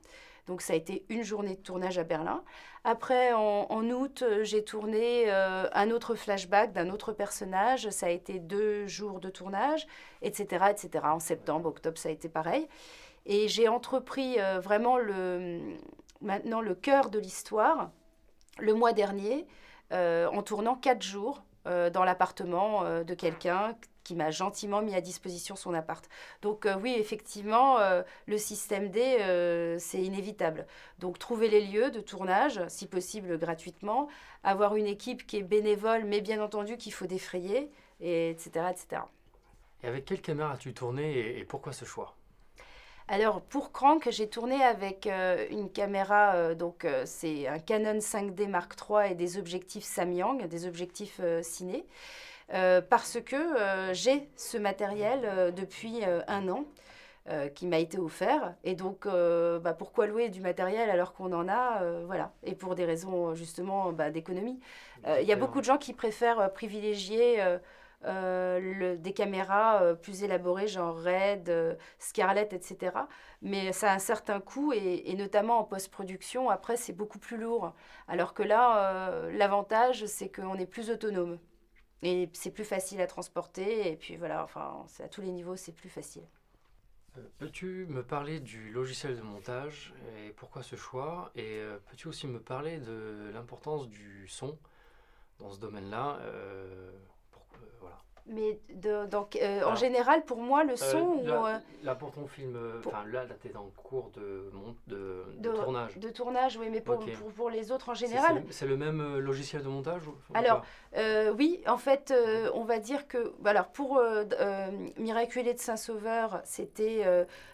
Donc 0.46 0.60
ça 0.60 0.74
a 0.74 0.76
été 0.76 1.06
une 1.08 1.22
journée 1.22 1.56
de 1.56 1.60
tournage 1.62 1.98
à 1.98 2.04
Berlin. 2.04 2.42
Après, 2.84 3.32
en, 3.32 3.90
août, 3.90 4.24
j'ai 4.42 4.62
tourné 4.62 5.30
un 5.30 5.90
autre 5.90 6.14
flashback 6.14 6.72
d'un 6.72 6.90
autre 6.90 7.12
personnage. 7.12 7.88
Ça 7.88 8.06
a 8.06 8.10
été 8.10 8.38
deux 8.38 8.86
jours 8.86 9.20
de 9.20 9.30
tournage, 9.30 9.86
etc., 10.20 10.66
etc. 10.70 11.04
En 11.04 11.20
septembre, 11.20 11.70
octobre, 11.70 11.96
ça 11.96 12.10
a 12.10 12.12
été 12.12 12.28
pareil. 12.28 12.68
Et 13.26 13.48
j'ai 13.48 13.68
entrepris 13.68 14.38
euh, 14.38 14.60
vraiment 14.60 14.98
le, 14.98 15.60
maintenant 16.20 16.60
le 16.60 16.74
cœur 16.74 17.10
de 17.10 17.18
l'histoire 17.18 17.90
le 18.58 18.74
mois 18.74 18.92
dernier 18.92 19.46
en 19.90 20.42
tournant 20.42 20.74
quatre 20.74 21.02
jours 21.02 21.44
dans 21.64 22.02
l'appartement 22.04 22.82
de 23.04 23.14
quelqu'un 23.14 23.76
qui 24.02 24.16
m'a 24.16 24.32
gentiment 24.32 24.82
mis 24.82 24.94
à 24.96 25.00
disposition 25.00 25.54
son 25.54 25.72
appart. 25.72 26.08
Donc 26.42 26.66
oui, 26.82 26.96
effectivement, 26.98 27.78
le 28.26 28.38
système 28.38 28.90
D, 28.90 29.76
c'est 29.78 30.02
inévitable. 30.02 30.66
Donc 30.98 31.20
trouver 31.20 31.48
les 31.48 31.64
lieux 31.64 31.92
de 31.92 32.00
tournage, 32.00 32.60
si 32.66 32.88
possible 32.88 33.38
gratuitement, 33.38 34.08
avoir 34.42 34.74
une 34.74 34.86
équipe 34.86 35.26
qui 35.26 35.38
est 35.38 35.42
bénévole, 35.42 36.04
mais 36.04 36.20
bien 36.20 36.42
entendu 36.42 36.76
qu'il 36.76 36.92
faut 36.92 37.06
défrayer, 37.06 37.70
et 38.00 38.30
etc., 38.30 38.66
etc. 38.70 39.02
Et 39.82 39.86
avec 39.86 40.04
quelle 40.04 40.20
caméra 40.20 40.52
as-tu 40.52 40.72
tourné 40.72 41.38
et, 41.38 41.44
pourquoi 41.44 41.72
ce 41.72 41.84
choix? 41.84 42.14
Alors 43.06 43.42
pour 43.42 43.70
Crank, 43.70 44.08
j'ai 44.10 44.28
tourné 44.28 44.62
avec 44.62 45.06
euh, 45.06 45.46
une 45.50 45.70
caméra, 45.70 46.34
euh, 46.36 46.54
donc 46.54 46.86
euh, 46.86 47.02
c'est 47.04 47.46
un 47.46 47.58
Canon 47.58 47.98
5D 47.98 48.48
Mark 48.48 48.74
III 48.80 49.12
et 49.12 49.14
des 49.14 49.36
objectifs 49.36 49.84
Samyang, 49.84 50.46
des 50.46 50.66
objectifs 50.66 51.20
ciné, 51.42 51.84
parce 52.48 53.18
que 53.20 53.92
j'ai 53.92 54.28
ce 54.36 54.58
matériel 54.58 55.52
depuis 55.54 56.02
un 56.28 56.48
an. 56.48 56.64
qui 57.54 57.66
m'a 57.66 57.78
été 57.78 57.98
offert. 57.98 58.54
Et 58.64 58.74
donc, 58.74 59.06
bah, 59.06 59.72
pourquoi 59.72 60.06
louer 60.06 60.28
du 60.28 60.40
matériel 60.40 60.90
alors 60.90 61.14
qu'on 61.14 61.32
en 61.32 61.48
a 61.48 61.82
Voilà. 62.04 62.32
Et 62.42 62.54
pour 62.54 62.74
des 62.74 62.84
raisons 62.84 63.34
justement 63.34 63.92
bah, 63.92 64.10
d'économie. 64.10 64.60
Il 65.06 65.26
y 65.26 65.32
a 65.32 65.36
beaucoup 65.36 65.60
de 65.60 65.64
gens 65.64 65.78
qui 65.78 65.94
préfèrent 65.94 66.52
privilégier 66.52 67.42
euh, 68.06 68.96
des 68.96 69.12
caméras 69.12 69.82
euh, 69.82 69.94
plus 69.94 70.24
élaborées, 70.24 70.68
genre 70.68 70.96
RED, 70.96 71.48
euh, 71.48 71.74
Scarlett, 71.98 72.52
etc. 72.52 72.96
Mais 73.40 73.72
ça 73.72 73.90
a 73.90 73.94
un 73.94 73.98
certain 73.98 74.40
coût 74.40 74.72
et, 74.72 75.14
notamment 75.14 75.58
en 75.58 75.64
post-production, 75.64 76.50
après, 76.50 76.76
c'est 76.76 76.92
beaucoup 76.92 77.18
plus 77.18 77.36
lourd. 77.36 77.74
Alors 78.08 78.34
que 78.34 78.42
là, 78.42 79.28
l'avantage, 79.30 80.06
c'est 80.06 80.28
qu'on 80.28 80.56
est 80.56 80.66
plus 80.66 80.90
autonome. 80.90 81.38
Et 82.02 82.28
c'est 82.34 82.50
plus 82.50 82.64
facile 82.64 83.00
à 83.00 83.06
transporter. 83.06 83.90
Et 83.90 83.96
puis 83.96 84.16
voilà, 84.16 84.44
enfin, 84.44 84.84
à 85.02 85.08
tous 85.08 85.20
les 85.20 85.30
niveaux, 85.30 85.56
c'est 85.56 85.72
plus 85.72 85.88
facile. 85.88 86.24
Peux-tu 87.38 87.86
me 87.88 88.02
parler 88.02 88.40
du 88.40 88.70
logiciel 88.70 89.16
de 89.16 89.22
montage 89.22 89.94
et 90.18 90.30
pourquoi 90.30 90.62
ce 90.62 90.76
choix? 90.76 91.30
Et 91.36 91.60
peux-tu 91.88 92.08
aussi 92.08 92.26
me 92.26 92.40
parler 92.40 92.78
de 92.78 93.30
l'importance 93.32 93.88
du 93.88 94.26
son 94.28 94.58
dans 95.38 95.52
ce 95.52 95.60
domaine-là 95.60 96.18
mais 98.26 98.58
donc, 99.10 99.36
euh, 99.36 99.62
en 99.64 99.74
général, 99.74 100.24
pour 100.24 100.38
moi, 100.38 100.64
le 100.64 100.72
euh, 100.72 100.76
son. 100.76 101.22
là, 101.22 101.46
euh, 101.46 101.58
là, 101.82 101.94
pour 101.94 102.10
ton 102.10 102.26
film, 102.26 102.56
enfin 102.78 103.04
là, 103.12 103.24
là 103.24 103.34
tu 103.40 103.48
es 103.48 103.56
en 103.56 103.70
cours 103.76 104.10
de, 104.14 104.50
de, 104.86 105.24
de, 105.36 105.52
tournage. 105.52 105.98
De 105.98 106.08
tournage, 106.08 106.56
oui, 106.56 106.68
mais 106.70 106.80
pour, 106.80 107.00
pour, 107.00 107.32
pour, 107.32 107.50
les 107.50 107.70
autres 107.70 107.90
en 107.90 107.94
général. 107.94 108.42
C'est 108.48 108.66
le, 108.66 108.78
même 108.78 109.18
logiciel 109.18 109.62
de 109.62 109.68
montage 109.68 110.02
Alors, 110.32 110.64
oui, 111.36 111.62
en 111.66 111.76
fait, 111.76 112.14
on 112.54 112.64
va 112.64 112.78
dire 112.78 113.06
que. 113.08 113.34
Alors, 113.44 113.68
pour 113.68 114.02
Miraculé 114.96 115.52
de 115.52 115.60
Saint-Sauveur, 115.60 116.40
c'était 116.44 117.04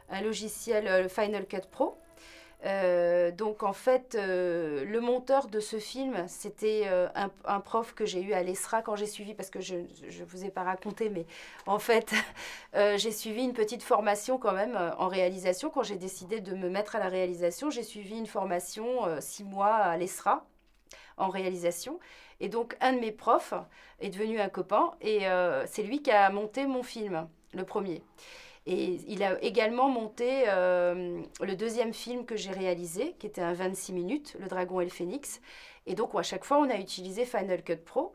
un 0.09 0.23
logiciel 0.23 1.09
Final 1.09 1.47
Cut 1.47 1.67
Pro. 1.69 1.99
Euh, 2.67 3.31
donc 3.31 3.63
en 3.63 3.73
fait, 3.73 4.15
euh, 4.15 4.85
le 4.85 5.01
monteur 5.01 5.47
de 5.49 5.61
ce 5.61 5.79
film, 5.79 6.25
c'était 6.29 6.83
euh, 6.87 7.09
un, 7.45 7.61
prof 7.61 7.95
que 7.95 8.05
j'ai 8.05 8.21
eu 8.21 8.35
à 8.35 8.43
l'ESRA 8.43 8.83
quand 8.83 8.97
j'ai 8.97 9.07
suivi, 9.07 9.35
parce 9.35 9.49
que 9.51 9.61
je 9.61 9.77
ne 9.77 10.25
vous 10.27 10.45
ai 10.45 10.51
pas 10.51 10.63
raconté, 10.63 11.09
mais 11.09 11.27
en 11.67 11.79
fait, 11.79 12.13
j'ai 12.75 13.13
suivi 13.13 13.43
une 13.43 13.55
petite 13.55 13.83
formation 13.83 14.39
quand 14.39 14.53
même 14.53 14.79
en 14.99 15.09
réalisation. 15.09 15.71
Quand 15.71 15.83
j'ai 15.83 15.97
décidé 15.97 16.41
de 16.41 16.55
me 16.55 16.69
mettre 16.69 16.97
à 16.97 16.99
la 16.99 17.09
réalisation, 17.09 17.71
j'ai 17.71 17.83
suivi 17.83 18.19
une 18.19 18.27
formation 18.27 19.21
six 19.21 19.45
mois 19.45 19.75
à 19.75 19.97
l'ESRA 19.97 20.45
en 21.17 21.29
réalisation. 21.29 21.99
Et 22.41 22.49
donc 22.49 22.77
un 22.81 22.95
de 22.95 23.01
mes 23.01 23.13
profs 23.13 23.55
est 24.01 24.11
devenu 24.11 24.41
un 24.41 24.49
copain, 24.49 24.93
et 25.01 25.27
c'est 25.67 25.83
lui 25.83 26.03
qui 26.03 26.11
a 26.11 26.31
monté 26.31 26.67
mon 26.67 26.83
film, 26.83 27.29
le 27.55 27.65
premier. 27.65 28.03
Et 28.73 29.01
il 29.09 29.25
a 29.25 29.43
également 29.43 29.89
monté 29.89 30.45
euh, 30.47 31.21
le 31.41 31.57
deuxième 31.57 31.93
film 31.93 32.25
que 32.25 32.37
j'ai 32.37 32.53
réalisé, 32.53 33.17
qui 33.19 33.27
était 33.27 33.43
un 33.43 33.53
26 33.53 33.93
minutes, 33.93 34.37
Le 34.39 34.47
Dragon 34.47 34.81
et 34.81 34.85
le 34.85 34.93
Phénix. 34.93 35.41
Et 35.87 35.97
donc, 35.97 36.15
à 36.15 36.23
chaque 36.23 36.45
fois, 36.45 36.59
on 36.59 36.71
a 36.71 36.77
utilisé 36.77 37.25
Final 37.25 37.65
Cut 37.65 37.79
Pro. 37.79 38.15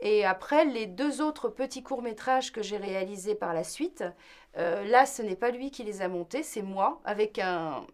Et 0.00 0.26
après, 0.26 0.66
les 0.66 0.84
deux 0.84 1.22
autres 1.22 1.48
petits 1.48 1.82
courts-métrages 1.82 2.52
que 2.52 2.60
j'ai 2.62 2.76
réalisés 2.76 3.34
par 3.34 3.54
la 3.54 3.64
suite, 3.64 4.04
euh, 4.58 4.84
là, 4.84 5.06
ce 5.06 5.22
n'est 5.22 5.34
pas 5.34 5.50
lui 5.50 5.70
qui 5.70 5.82
les 5.82 6.02
a 6.02 6.08
montés, 6.08 6.42
c'est 6.42 6.60
moi, 6.60 7.00
avec 7.06 7.38
un, 7.38 7.86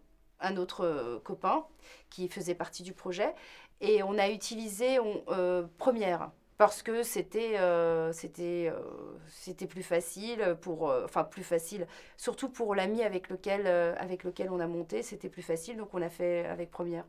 autre 0.57 1.21
copain 1.23 1.65
qui 2.09 2.27
faisait 2.27 2.53
partie 2.53 2.83
du 2.83 2.91
projet. 2.91 3.33
Et 3.79 4.03
on 4.03 4.17
a 4.17 4.29
utilisé 4.29 4.99
euh, 5.29 5.63
Première 5.77 6.31
parce 6.57 6.83
que 6.83 7.03
c'était 7.03 7.57
euh, 7.59 8.11
c'était 8.13 8.71
euh, 8.71 8.79
c'était 9.27 9.67
plus 9.67 9.83
facile 9.83 10.55
pour 10.61 10.89
euh, 10.89 11.03
enfin 11.05 11.23
plus 11.23 11.43
facile 11.43 11.87
surtout 12.17 12.49
pour 12.49 12.75
l'ami 12.75 13.03
avec 13.03 13.29
lequel 13.29 13.67
avec 13.67 14.23
lequel 14.23 14.49
on 14.51 14.59
a 14.59 14.67
monté 14.67 15.03
c'était 15.03 15.29
plus 15.29 15.41
facile 15.41 15.77
donc 15.77 15.93
on 15.93 16.01
a 16.01 16.09
fait 16.09 16.45
avec 16.45 16.69
première 16.71 17.05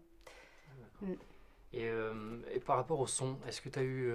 mm. 1.02 1.12
Et, 1.76 1.90
et, 2.54 2.60
par 2.60 2.76
rapport 2.76 3.00
au 3.00 3.06
son 3.06 3.36
est-ce 3.48 3.60
que 3.60 3.68
tu 3.68 3.78
as 3.78 3.82
eu 3.82 4.12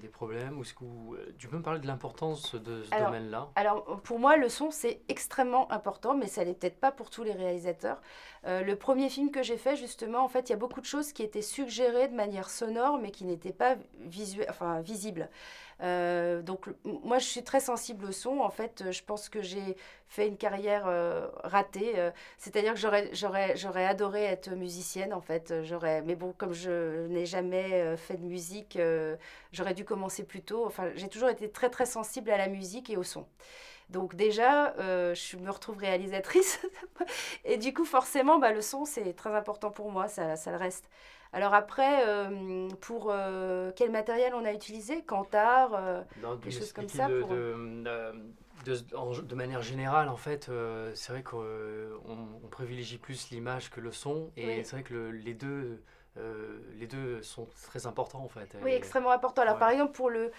des 0.00 0.08
problèmes 0.08 0.58
ou 0.58 0.62
est-ce 0.62 0.74
que 0.74 0.84
tu 1.38 1.48
peux 1.48 1.56
me 1.56 1.62
parler 1.62 1.80
de 1.80 1.86
l'importance 1.86 2.54
de 2.54 2.82
ce 2.82 3.04
domaine-là? 3.04 3.48
alors 3.56 4.00
pour 4.02 4.18
moi 4.18 4.36
le 4.36 4.48
son 4.48 4.70
c'est 4.70 5.00
extrêmement 5.08 5.70
important 5.72 6.14
mais 6.14 6.26
ça 6.26 6.44
n'est 6.44 6.54
peut-être 6.54 6.78
pas 6.78 6.92
pour 6.92 7.10
tous 7.10 7.24
les 7.24 7.32
réalisateurs 7.32 8.00
le 8.44 8.74
premier 8.74 9.08
film 9.08 9.30
que 9.30 9.42
j'ai 9.42 9.56
fait 9.56 9.76
justement 9.76 10.24
en 10.24 10.28
fait 10.28 10.48
il 10.48 10.50
y 10.50 10.54
a 10.54 10.58
beaucoup 10.58 10.80
de 10.80 10.86
choses 10.86 11.12
qui 11.12 11.22
étaient 11.22 11.42
suggérées 11.42 12.08
de 12.08 12.14
manière 12.14 12.50
sonore 12.50 12.98
mais 12.98 13.10
qui 13.10 13.24
n'étaient 13.24 13.52
pas 13.52 13.76
enfin, 14.48 14.80
visible. 14.80 15.28
Euh, 15.82 16.42
donc 16.42 16.68
moi 16.84 17.18
je 17.18 17.26
suis 17.26 17.42
très 17.42 17.60
sensible 17.60 18.06
au 18.06 18.12
son. 18.12 18.38
En 18.40 18.50
fait, 18.50 18.90
je 18.90 19.02
pense 19.02 19.28
que 19.28 19.42
j'ai 19.42 19.76
fait 20.08 20.28
une 20.28 20.36
carrière 20.36 20.84
euh, 20.86 21.28
ratée. 21.42 21.94
Euh, 21.96 22.10
c'est-à-dire 22.38 22.74
que 22.74 22.80
j'aurais, 22.80 23.84
adoré 23.84 24.24
être 24.24 24.50
musicienne 24.50 25.12
en 25.12 25.20
fait. 25.20 25.52
Mais 26.04 26.14
bon, 26.14 26.32
comme 26.36 26.52
je 26.52 27.06
n'ai 27.08 27.26
jamais 27.26 27.96
fait 27.96 28.16
de 28.16 28.24
musique, 28.24 28.78
j'aurais 29.52 29.74
dû 29.74 29.84
commencer 29.84 30.24
plus 30.24 30.42
tôt. 30.42 30.64
Enfin, 30.66 30.90
j'ai 30.94 31.08
toujours 31.08 31.28
été 31.28 31.50
très 31.50 31.70
très 31.70 31.86
sensible 31.86 32.30
à 32.30 32.38
la 32.38 32.48
musique 32.48 32.90
et 32.90 32.96
au 32.96 33.02
son. 33.02 33.26
Donc 33.90 34.14
déjà, 34.14 34.74
je 34.78 35.36
me 35.36 35.50
retrouve 35.50 35.78
réalisatrice. 35.78 36.60
et 37.44 37.58
du 37.58 37.74
coup, 37.74 37.84
forcément, 37.84 38.38
bah, 38.38 38.52
le 38.52 38.62
son, 38.62 38.84
c'est 38.84 39.12
très 39.14 39.34
important 39.34 39.70
pour 39.70 39.90
moi, 39.90 40.08
ça, 40.08 40.36
ça 40.36 40.50
le 40.50 40.56
reste. 40.56 40.88
Alors 41.34 41.52
après, 41.52 42.06
euh, 42.06 42.68
pour 42.80 43.08
euh, 43.10 43.72
quel 43.74 43.90
matériel 43.90 44.34
on 44.34 44.44
a 44.44 44.52
utilisé? 44.52 45.02
Cantar, 45.02 45.74
euh, 45.74 46.02
des 46.44 46.52
choses 46.52 46.72
comme 46.72 46.88
ça 46.88 47.08
de, 47.08 47.24
de, 49.20 49.34
manière 49.34 49.60
générale, 49.60 50.08
en 50.08 50.16
fait, 50.16 50.48
c'est 50.94 51.12
vrai 51.12 51.24
qu'on 51.24 51.44
on 52.06 52.48
privilégie 52.48 52.98
plus 52.98 53.30
l'image 53.30 53.70
que 53.70 53.80
le 53.80 53.90
son. 53.90 54.30
Et 54.36 54.62
c'est 54.62 54.76
vrai 54.76 54.82
que 54.84 55.10
les, 55.10 55.34
deux, 55.34 55.82
les 56.78 56.86
deux 56.86 57.20
sont 57.22 57.48
très 57.64 57.86
importants, 57.86 58.22
en 58.22 58.28
fait. 58.28 58.56
Oui, 58.62 58.70
extrêmement 58.70 59.10
importants. 59.10 59.42
Alors 59.42 59.58
par 59.58 59.70
exemple, 59.70 59.92
pour 59.92 60.10
le 60.10 60.30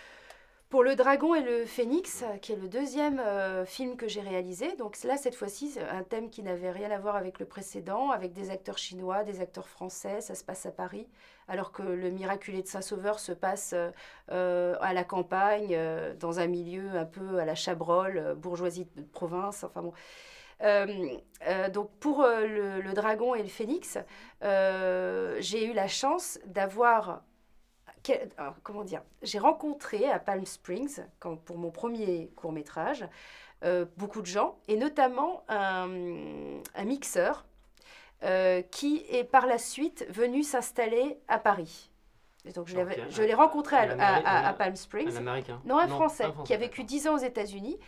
pour 0.69 0.83
Le 0.83 0.95
Dragon 0.95 1.35
et 1.35 1.43
le 1.43 1.65
Phénix, 1.65 2.23
qui 2.41 2.51
est 2.51 2.55
le 2.55 2.67
deuxième 2.67 3.19
euh, 3.19 3.65
film 3.65 3.95
que 3.95 4.07
j'ai 4.07 4.21
réalisé, 4.21 4.75
donc 4.77 5.01
là, 5.03 5.15
cette 5.15 5.35
fois-ci, 5.35 5.77
un 5.91 6.03
thème 6.03 6.29
qui 6.29 6.41
n'avait 6.41 6.71
rien 6.71 6.89
à 6.89 6.97
voir 6.97 7.15
avec 7.15 7.39
le 7.39 7.45
précédent, 7.45 8.09
avec 8.09 8.33
des 8.33 8.49
acteurs 8.49 8.79
chinois, 8.79 9.23
des 9.23 9.41
acteurs 9.41 9.67
français, 9.67 10.21
ça 10.21 10.33
se 10.33 10.43
passe 10.43 10.65
à 10.65 10.71
Paris, 10.71 11.07
alors 11.47 11.71
que 11.71 11.83
le 11.83 12.09
Miraculé 12.09 12.63
de 12.63 12.67
Saint-Sauveur 12.67 13.19
se 13.19 13.31
passe 13.31 13.75
euh, 14.31 14.75
à 14.81 14.93
la 14.93 15.03
campagne, 15.03 15.73
euh, 15.73 16.15
dans 16.15 16.39
un 16.39 16.47
milieu 16.47 16.89
un 16.95 17.05
peu 17.05 17.37
à 17.37 17.45
la 17.45 17.55
Chabrol, 17.55 18.35
bourgeoisie 18.35 18.87
de 18.95 19.03
province, 19.03 19.63
enfin 19.63 19.83
bon. 19.83 19.93
donc 21.73 21.91
pour 21.99 22.23
le, 22.23 22.93
Dragon 22.93 23.35
et 23.35 23.43
le 23.43 23.49
Phénix, 23.49 23.99
j'ai 24.41 25.65
eu 25.65 25.73
la 25.73 25.87
chance 25.87 26.39
d'avoir 26.47 27.21
comment 28.63 28.83
dire, 28.83 29.01
j'ai 29.21 29.39
rencontré 29.39 30.09
à 30.09 30.19
Palm 30.19 30.45
Springs, 30.45 31.01
quand, 31.19 31.35
pour 31.37 31.57
mon 31.57 31.71
premier 31.71 32.31
court 32.35 32.51
métrage, 32.51 33.07
euh, 33.63 33.85
beaucoup 33.97 34.21
de 34.21 34.27
gens, 34.27 34.57
et 34.67 34.77
notamment 34.77 35.43
un, 35.47 35.87
mixeur 36.83 37.45
euh, 38.23 38.61
qui 38.61 39.05
est 39.09 39.23
par 39.23 39.47
la 39.47 39.57
suite 39.57 40.05
venu 40.09 40.43
s'installer 40.43 41.17
à 41.27 41.35
Allé 41.35 41.65
donc 42.53 42.67
je, 42.67 42.77
je 43.09 43.23
l'ai 43.23 43.33
rencontré 43.33 43.75
à, 43.75 44.53
Palm 44.53 44.75
Springs. 44.75 45.11
Un 45.15 45.17
Américain 45.17 45.61
Non, 45.65 45.79
un, 45.79 45.87
Français, 45.87 46.25
qui 46.45 46.53
a 46.53 46.57
vécu 46.57 46.83
10 46.83 47.07
ans 47.07 47.15
aux 47.15 47.23
États-Unis. 47.23 47.79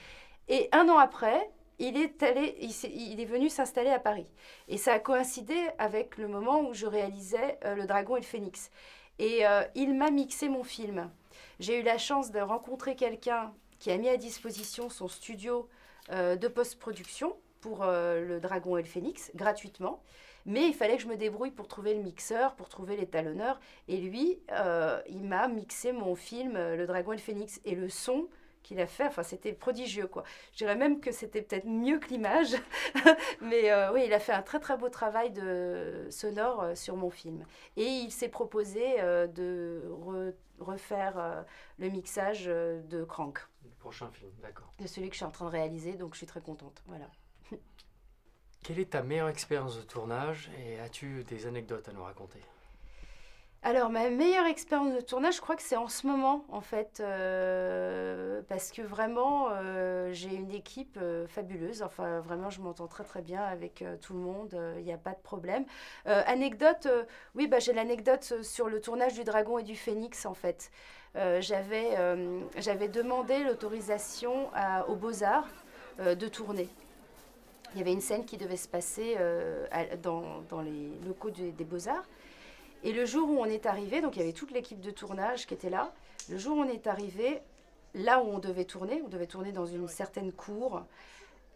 Et 0.48 0.70
un 0.72 0.90
an 0.90 0.98
après, 0.98 1.50
il 1.80 1.98
est, 1.98 2.24
allé, 2.24 2.56
il, 2.60 2.70
est, 2.70 2.92
il 2.92 3.20
est 3.20 3.26
venu 3.26 3.50
s'installer 3.50 3.92
à 3.92 4.00
Paris. 4.00 4.26
Et 4.68 4.78
ça 4.78 4.94
a 4.94 5.00
coïncidé 5.00 5.56
avec 5.78 6.18
le 6.18 6.28
moment 6.28 6.62
où 6.62 6.74
je 6.74 6.88
réalisais 6.88 7.60
euh, 7.66 7.76
Le 7.76 7.86
Dragon 7.86 8.16
et 8.16 8.22
le 8.22 8.26
Phénix. 8.26 8.72
Et 9.20 9.46
euh, 9.48 9.64
il 9.76 9.96
m'a 9.96 10.12
mixé 10.12 10.50
mon 10.50 10.64
film. 10.64 11.10
J'ai 11.60 11.80
eu 11.80 11.84
la 11.84 11.98
chance 11.98 12.32
de 12.32 12.40
rencontrer 12.40 12.96
quelqu'un 12.96 13.54
qui 13.80 13.92
a 13.92 13.98
mis 13.98 14.10
à 14.10 14.18
disposition 14.18 14.90
son 14.90 15.08
studio 15.08 15.68
euh, 16.12 16.36
de 16.36 16.48
post-production 16.48 17.36
pour 17.62 17.84
euh, 17.84 18.24
Le 18.26 18.40
Dragon 18.40 18.78
et 18.78 18.82
le 18.82 18.88
Phénix, 18.88 19.32
gratuitement. 19.36 20.02
Mais 20.46 20.68
il 20.68 20.74
fallait 20.74 20.96
que 20.96 21.04
je 21.04 21.08
me 21.08 21.18
débrouille 21.18 21.52
pour 21.52 21.68
trouver 21.68 21.94
le 21.94 22.02
mixeur, 22.02 22.56
pour 22.56 22.70
trouver 22.70 22.96
les 22.96 23.08
talonneurs. 23.08 23.60
Et 23.90 23.98
lui, 23.98 24.40
il 25.10 25.24
m'a 25.26 25.50
mixé 25.50 25.92
mon 25.92 26.16
film 26.16 26.54
Le 26.54 26.88
Dragon 26.88 27.12
et 27.12 27.18
le 27.18 27.22
Phénix. 27.22 27.60
Et 27.66 27.76
le 27.76 27.90
son, 27.90 28.30
qu'il 28.68 28.80
a 28.80 28.88
fait. 28.88 29.06
Enfin, 29.06 29.24
c'était 29.24 29.54
prodigieux, 29.54 30.08
quoi. 30.08 30.24
Je 30.52 30.58
dirais 30.58 30.76
même 30.76 31.00
que 31.00 31.12
c'était 31.12 31.42
peut-être 31.42 31.66
mieux 31.66 32.00
que 32.00 32.10
l'image. 32.10 32.56
Mais 33.42 33.72
euh, 33.72 33.94
oui, 33.94 34.04
il 34.06 34.14
a 34.14 34.20
fait 34.20 34.34
un 34.34 34.42
très, 34.42 34.60
très 34.60 34.78
beau 34.78 34.90
travail 34.90 35.32
de 35.32 36.08
sonore 36.10 36.62
euh, 36.62 36.76
sur 36.76 36.98
mon 36.98 37.10
film. 37.10 37.46
Et 37.78 37.86
il 37.86 38.12
s'est 38.12 38.30
proposé 38.30 39.00
euh, 39.00 39.28
de 39.28 39.84
refaire 40.60 41.46
le 41.78 41.90
mixage 41.90 42.46
de 42.46 43.04
Crank. 43.04 43.40
Le 43.64 43.70
prochain 43.80 44.10
film, 44.12 44.32
d'accord. 44.42 44.74
De 44.80 44.88
celui 44.88 45.08
que 45.10 45.14
je 45.14 45.20
suis 45.20 45.26
en 45.26 45.32
train 45.32 45.46
de 45.46 45.52
réaliser, 45.52 45.94
donc 45.94 46.14
je 46.14 46.18
suis 46.18 46.28
très 46.28 46.42
contente. 46.42 46.82
Voilà. 46.88 47.06
Quelle 48.64 48.80
est 48.80 48.90
ta 48.90 49.04
meilleure 49.04 49.30
expérience 49.30 49.78
de 49.78 49.84
tournage 49.84 50.50
et 50.60 50.80
as-tu 50.80 51.24
des 51.26 51.46
anecdotes 51.46 51.88
à 51.88 51.94
nous 51.94 52.04
raconter? 52.04 52.40
Alors, 53.64 53.90
ma 53.90 54.10
meilleure 54.10 54.46
expérience 54.46 54.96
de 54.96 55.02
tournage, 55.02 55.38
je 55.38 55.42
crois 55.42 55.56
que 55.56 55.64
c'est 55.64 55.76
en 55.76 55.88
ce 55.88 56.06
moment, 56.06 56.46
en 56.50 56.62
fait, 56.62 57.00
euh, 57.00 58.42
parce 58.48 58.72
que 58.72 58.84
vraiment, 58.84 59.48
euh, 59.52 60.10
j'ai 60.14 60.34
une 60.34 60.52
équipe 60.52 60.98
euh, 61.02 61.28
fabuleuse. 61.28 61.82
Enfin, 61.82 62.20
vraiment, 62.20 62.52
je 62.52 62.62
m'entends 62.62 62.88
très 62.88 63.04
très 63.04 63.22
bien 63.22 63.42
avec 63.44 63.84
tout 64.02 64.14
le 64.14 64.20
monde. 64.20 64.58
Il 64.78 64.84
n'y 64.84 64.94
a 64.94 64.98
pas 64.98 65.12
de 65.12 65.22
problème. 65.22 65.66
anecdote, 66.06 66.88
oui, 67.36 67.48
bah, 67.48 67.60
j'ai 67.60 67.74
l'anecdote 67.74 68.42
sur 68.44 68.70
le 68.70 68.80
tournage 68.80 69.16
du 69.16 69.24
Dragon 69.24 69.58
et 69.58 69.64
du 69.64 69.76
Phénix, 69.76 70.26
en 70.26 70.36
fait. 70.36 70.72
j'avais, 71.16 71.98
demandé 72.88 73.44
l'autorisation 73.44 74.50
aux 74.88 74.96
Beaux-Arts 74.96 75.50
de 76.00 76.28
tourner. 76.28 76.70
Il 77.74 77.80
y 77.80 77.82
avait 77.82 77.94
une 77.94 78.02
scène 78.02 78.24
qui 78.24 78.38
devait 78.38 78.56
se 78.56 78.68
passer 78.68 79.18
dans, 80.04 80.42
dans, 80.48 80.62
les 80.62 80.92
locaux 81.06 81.32
des 81.32 81.66
Beaux-Arts. 81.66 82.06
Et 82.84 82.94
le 82.94 83.06
jour 83.06 83.30
où 83.30 83.40
on 83.40 83.46
est 83.46 83.66
arrivé, 83.66 84.02
donc 84.02 84.16
il 84.16 84.20
y 84.20 84.22
avait 84.24 84.34
toute 84.34 84.52
l'équipe 84.52 84.80
de 84.80 84.92
tournage 84.92 85.48
qui 85.48 85.54
était 85.54 85.70
là. 85.70 85.94
Le 86.30 86.38
jour 86.38 86.58
où 86.58 86.62
on 86.62 86.70
est 86.70 86.88
arrivé, 86.88 87.42
là 87.94 88.22
où 88.22 88.28
on 88.28 88.40
devait 88.40 88.66
tourner, 88.66 89.02
on 89.04 89.10
devait 89.10 89.28
tourner 89.28 89.52
dans 89.52 89.66
une 89.66 89.88
certaine 89.88 90.32
cour, 90.32 90.84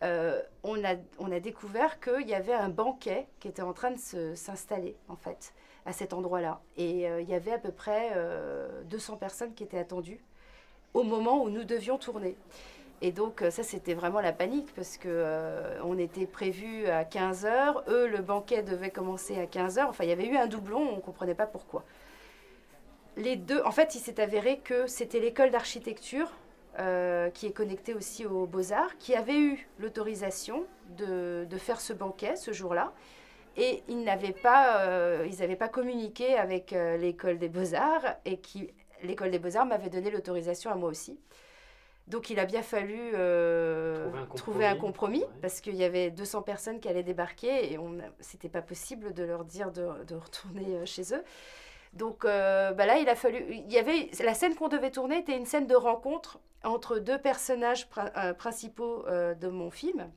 euh, 0.04 0.42
on, 0.64 0.84
a, 0.84 0.96
on 1.20 1.32
a 1.32 1.40
découvert 1.40 2.00
qu'il 2.00 2.28
y 2.28 2.34
avait 2.34 2.54
un 2.54 2.70
banquet 2.70 3.28
qui 3.40 3.48
était 3.48 3.62
en 3.62 3.74
train 3.74 3.92
de 3.92 4.36
s'installer, 4.36 4.96
en 5.08 5.16
fait, 5.16 5.54
à 5.86 5.94
cet 5.94 6.14
endroit-là. 6.14 6.60
Et 6.78 7.08
euh, 7.08 7.22
il 7.22 7.30
y 7.30 7.36
avait 7.36 7.52
à 7.52 7.60
peu 7.60 7.72
près 7.72 8.12
200 8.86 9.14
euh, 9.14 9.16
personnes 9.18 9.54
qui 9.54 9.64
étaient 9.64 9.78
attendues 9.78 10.24
au 10.94 11.04
moment 11.04 11.44
où 11.44 11.50
nous 11.50 11.64
devions 11.64 11.98
tourner. 11.98 12.36
Et 13.02 13.12
donc, 13.12 13.42
euh, 13.42 13.50
ça, 13.50 13.64
c'était 13.64 13.96
vraiment 13.96 14.22
la 14.22 14.32
panique 14.32 14.74
parce 14.76 14.98
que 14.98 15.10
euh, 15.10 15.80
on 15.84 15.98
était 15.98 16.28
prévu 16.28 16.86
à 16.86 17.04
15 17.04 17.46
h 17.46 17.84
Eux, 17.90 18.08
le 18.08 18.20
banquet 18.22 18.62
devait 18.62 18.92
commencer 18.92 19.40
à 19.40 19.48
15 19.48 19.78
h 19.78 19.86
Enfin, 19.86 20.04
il 20.04 20.10
y 20.10 20.14
avait 20.14 20.28
eu 20.28 20.38
un 20.38 20.46
doublon, 20.46 20.80
on 20.80 20.96
ne 20.98 21.02
comprenait 21.02 21.34
pas 21.34 21.48
pourquoi. 21.48 21.84
Les 23.18 23.36
deux, 23.36 23.62
en 23.64 23.72
fait, 23.72 23.96
il 23.96 24.00
s'est 24.00 24.22
avéré 24.22 24.60
que 24.60 24.86
c'était 24.86 25.20
l'école 25.20 25.50
d'architecture 25.50 26.32
euh, 26.80 27.30
qui 27.32 27.48
est 27.48 27.52
connectée 27.52 27.96
aussi 27.96 28.26
aux 28.26 28.46
Beaux-Arts, 28.46 28.98
qui 29.00 29.16
avait 29.16 29.38
eu 29.38 29.68
l'autorisation 29.80 30.66
de, 30.96 31.46
faire 31.58 31.82
ce 31.82 31.94
banquet 31.94 32.36
ce 32.36 32.54
jour-là. 32.54 32.94
Et 33.58 33.84
ils 33.90 34.04
n'avaient 34.04 34.32
pas, 34.32 35.26
ils 35.26 35.58
pas 35.58 35.68
communiqué 35.68 36.36
avec 36.36 36.72
l'école 36.72 37.38
des 37.38 37.50
Beaux-Arts 37.50 38.16
et 38.24 38.38
qui, 38.38 38.70
l'école 39.04 39.32
des 39.32 39.40
Beaux-Arts 39.40 39.66
m'avait 39.66 39.90
donné 39.90 40.10
l'autorisation 40.10 40.72
à 40.72 40.76
moi 40.76 40.90
aussi. 40.90 41.20
Donc 42.08 42.30
il 42.30 42.40
a 42.40 42.46
bien 42.46 42.62
fallu 42.62 43.12
euh, 43.14 44.10
trouver 44.36 44.66
un 44.66 44.76
compromis, 44.76 45.24
parce 45.42 45.62
qu'il 45.62 45.76
y 45.76 45.84
avait 45.84 46.12
200 46.12 46.42
personnes 46.42 46.80
qui 46.80 46.90
allaient 46.90 47.04
débarquer 47.04 47.72
et 47.72 47.80
c'était 48.20 48.50
pas 48.50 48.62
possible 48.62 49.14
de 49.14 49.24
leur 49.24 49.46
dire 49.46 49.72
de, 49.72 50.16
retourner 50.16 50.76
euh, 50.76 50.86
chez 50.86 51.14
eux. 51.14 51.24
Donc 51.94 52.26
euh, 52.26 52.72
bah 52.72 52.86
là 52.86 52.98
il 53.00 53.10
a 53.10 53.16
fallu 53.16 53.44
il 53.50 53.72
y 53.72 53.78
avait 53.78 54.10
la 54.24 54.34
scène 54.34 54.56
qu'on 54.56 54.70
devait 54.70 54.92
tourner 54.92 55.20
était 55.20 55.36
une 55.36 55.46
scène 55.46 55.68
de 55.68 55.76
rencontre 55.76 56.40
entre 56.64 57.00
deux 57.00 57.18
personnages 57.18 57.90
principaux 58.38 59.04
de 59.10 59.48
mon 59.48 59.70
film. 59.72 60.10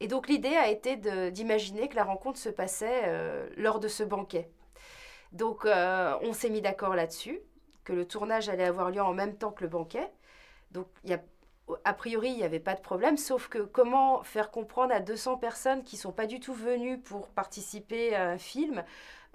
Et 0.00 0.08
donc 0.08 0.28
l'idée 0.28 0.56
a 0.56 0.68
été 0.68 0.96
d'imaginer 1.30 1.88
que 1.88 1.96
la 1.96 2.04
rencontre 2.04 2.38
se 2.38 2.48
passait 2.48 3.12
lors 3.56 3.80
de 3.80 3.88
ce 3.88 4.02
banquet. 4.02 4.50
Donc 5.32 5.66
on 5.66 6.32
s'est 6.32 6.48
mis 6.48 6.62
d'accord 6.62 6.94
là-dessus 6.94 7.40
que 7.84 7.92
le 7.92 8.06
tournage 8.06 8.48
allait 8.48 8.64
avoir 8.64 8.90
lieu 8.90 9.02
en 9.02 9.12
même 9.12 9.36
temps 9.36 9.50
que 9.50 9.62
le 9.62 9.68
banquet. 9.68 10.10
Donc, 10.70 10.86
a 11.84 11.92
priori, 11.94 12.30
il 12.30 12.36
n'y 12.36 12.44
avait 12.44 12.60
pas 12.60 12.74
de 12.74 12.80
problème, 12.80 13.16
sauf 13.16 13.48
que 13.48 13.58
comment 13.58 14.22
faire 14.22 14.50
comprendre 14.50 14.92
à 14.92 15.00
200 15.00 15.36
personnes 15.36 15.82
qui 15.82 15.96
ne 15.96 16.00
sont 16.00 16.12
pas 16.12 16.26
du 16.26 16.40
tout 16.40 16.54
venues 16.54 16.98
pour 16.98 17.28
participer 17.28 18.14
à 18.14 18.30
un 18.30 18.38
film 18.38 18.82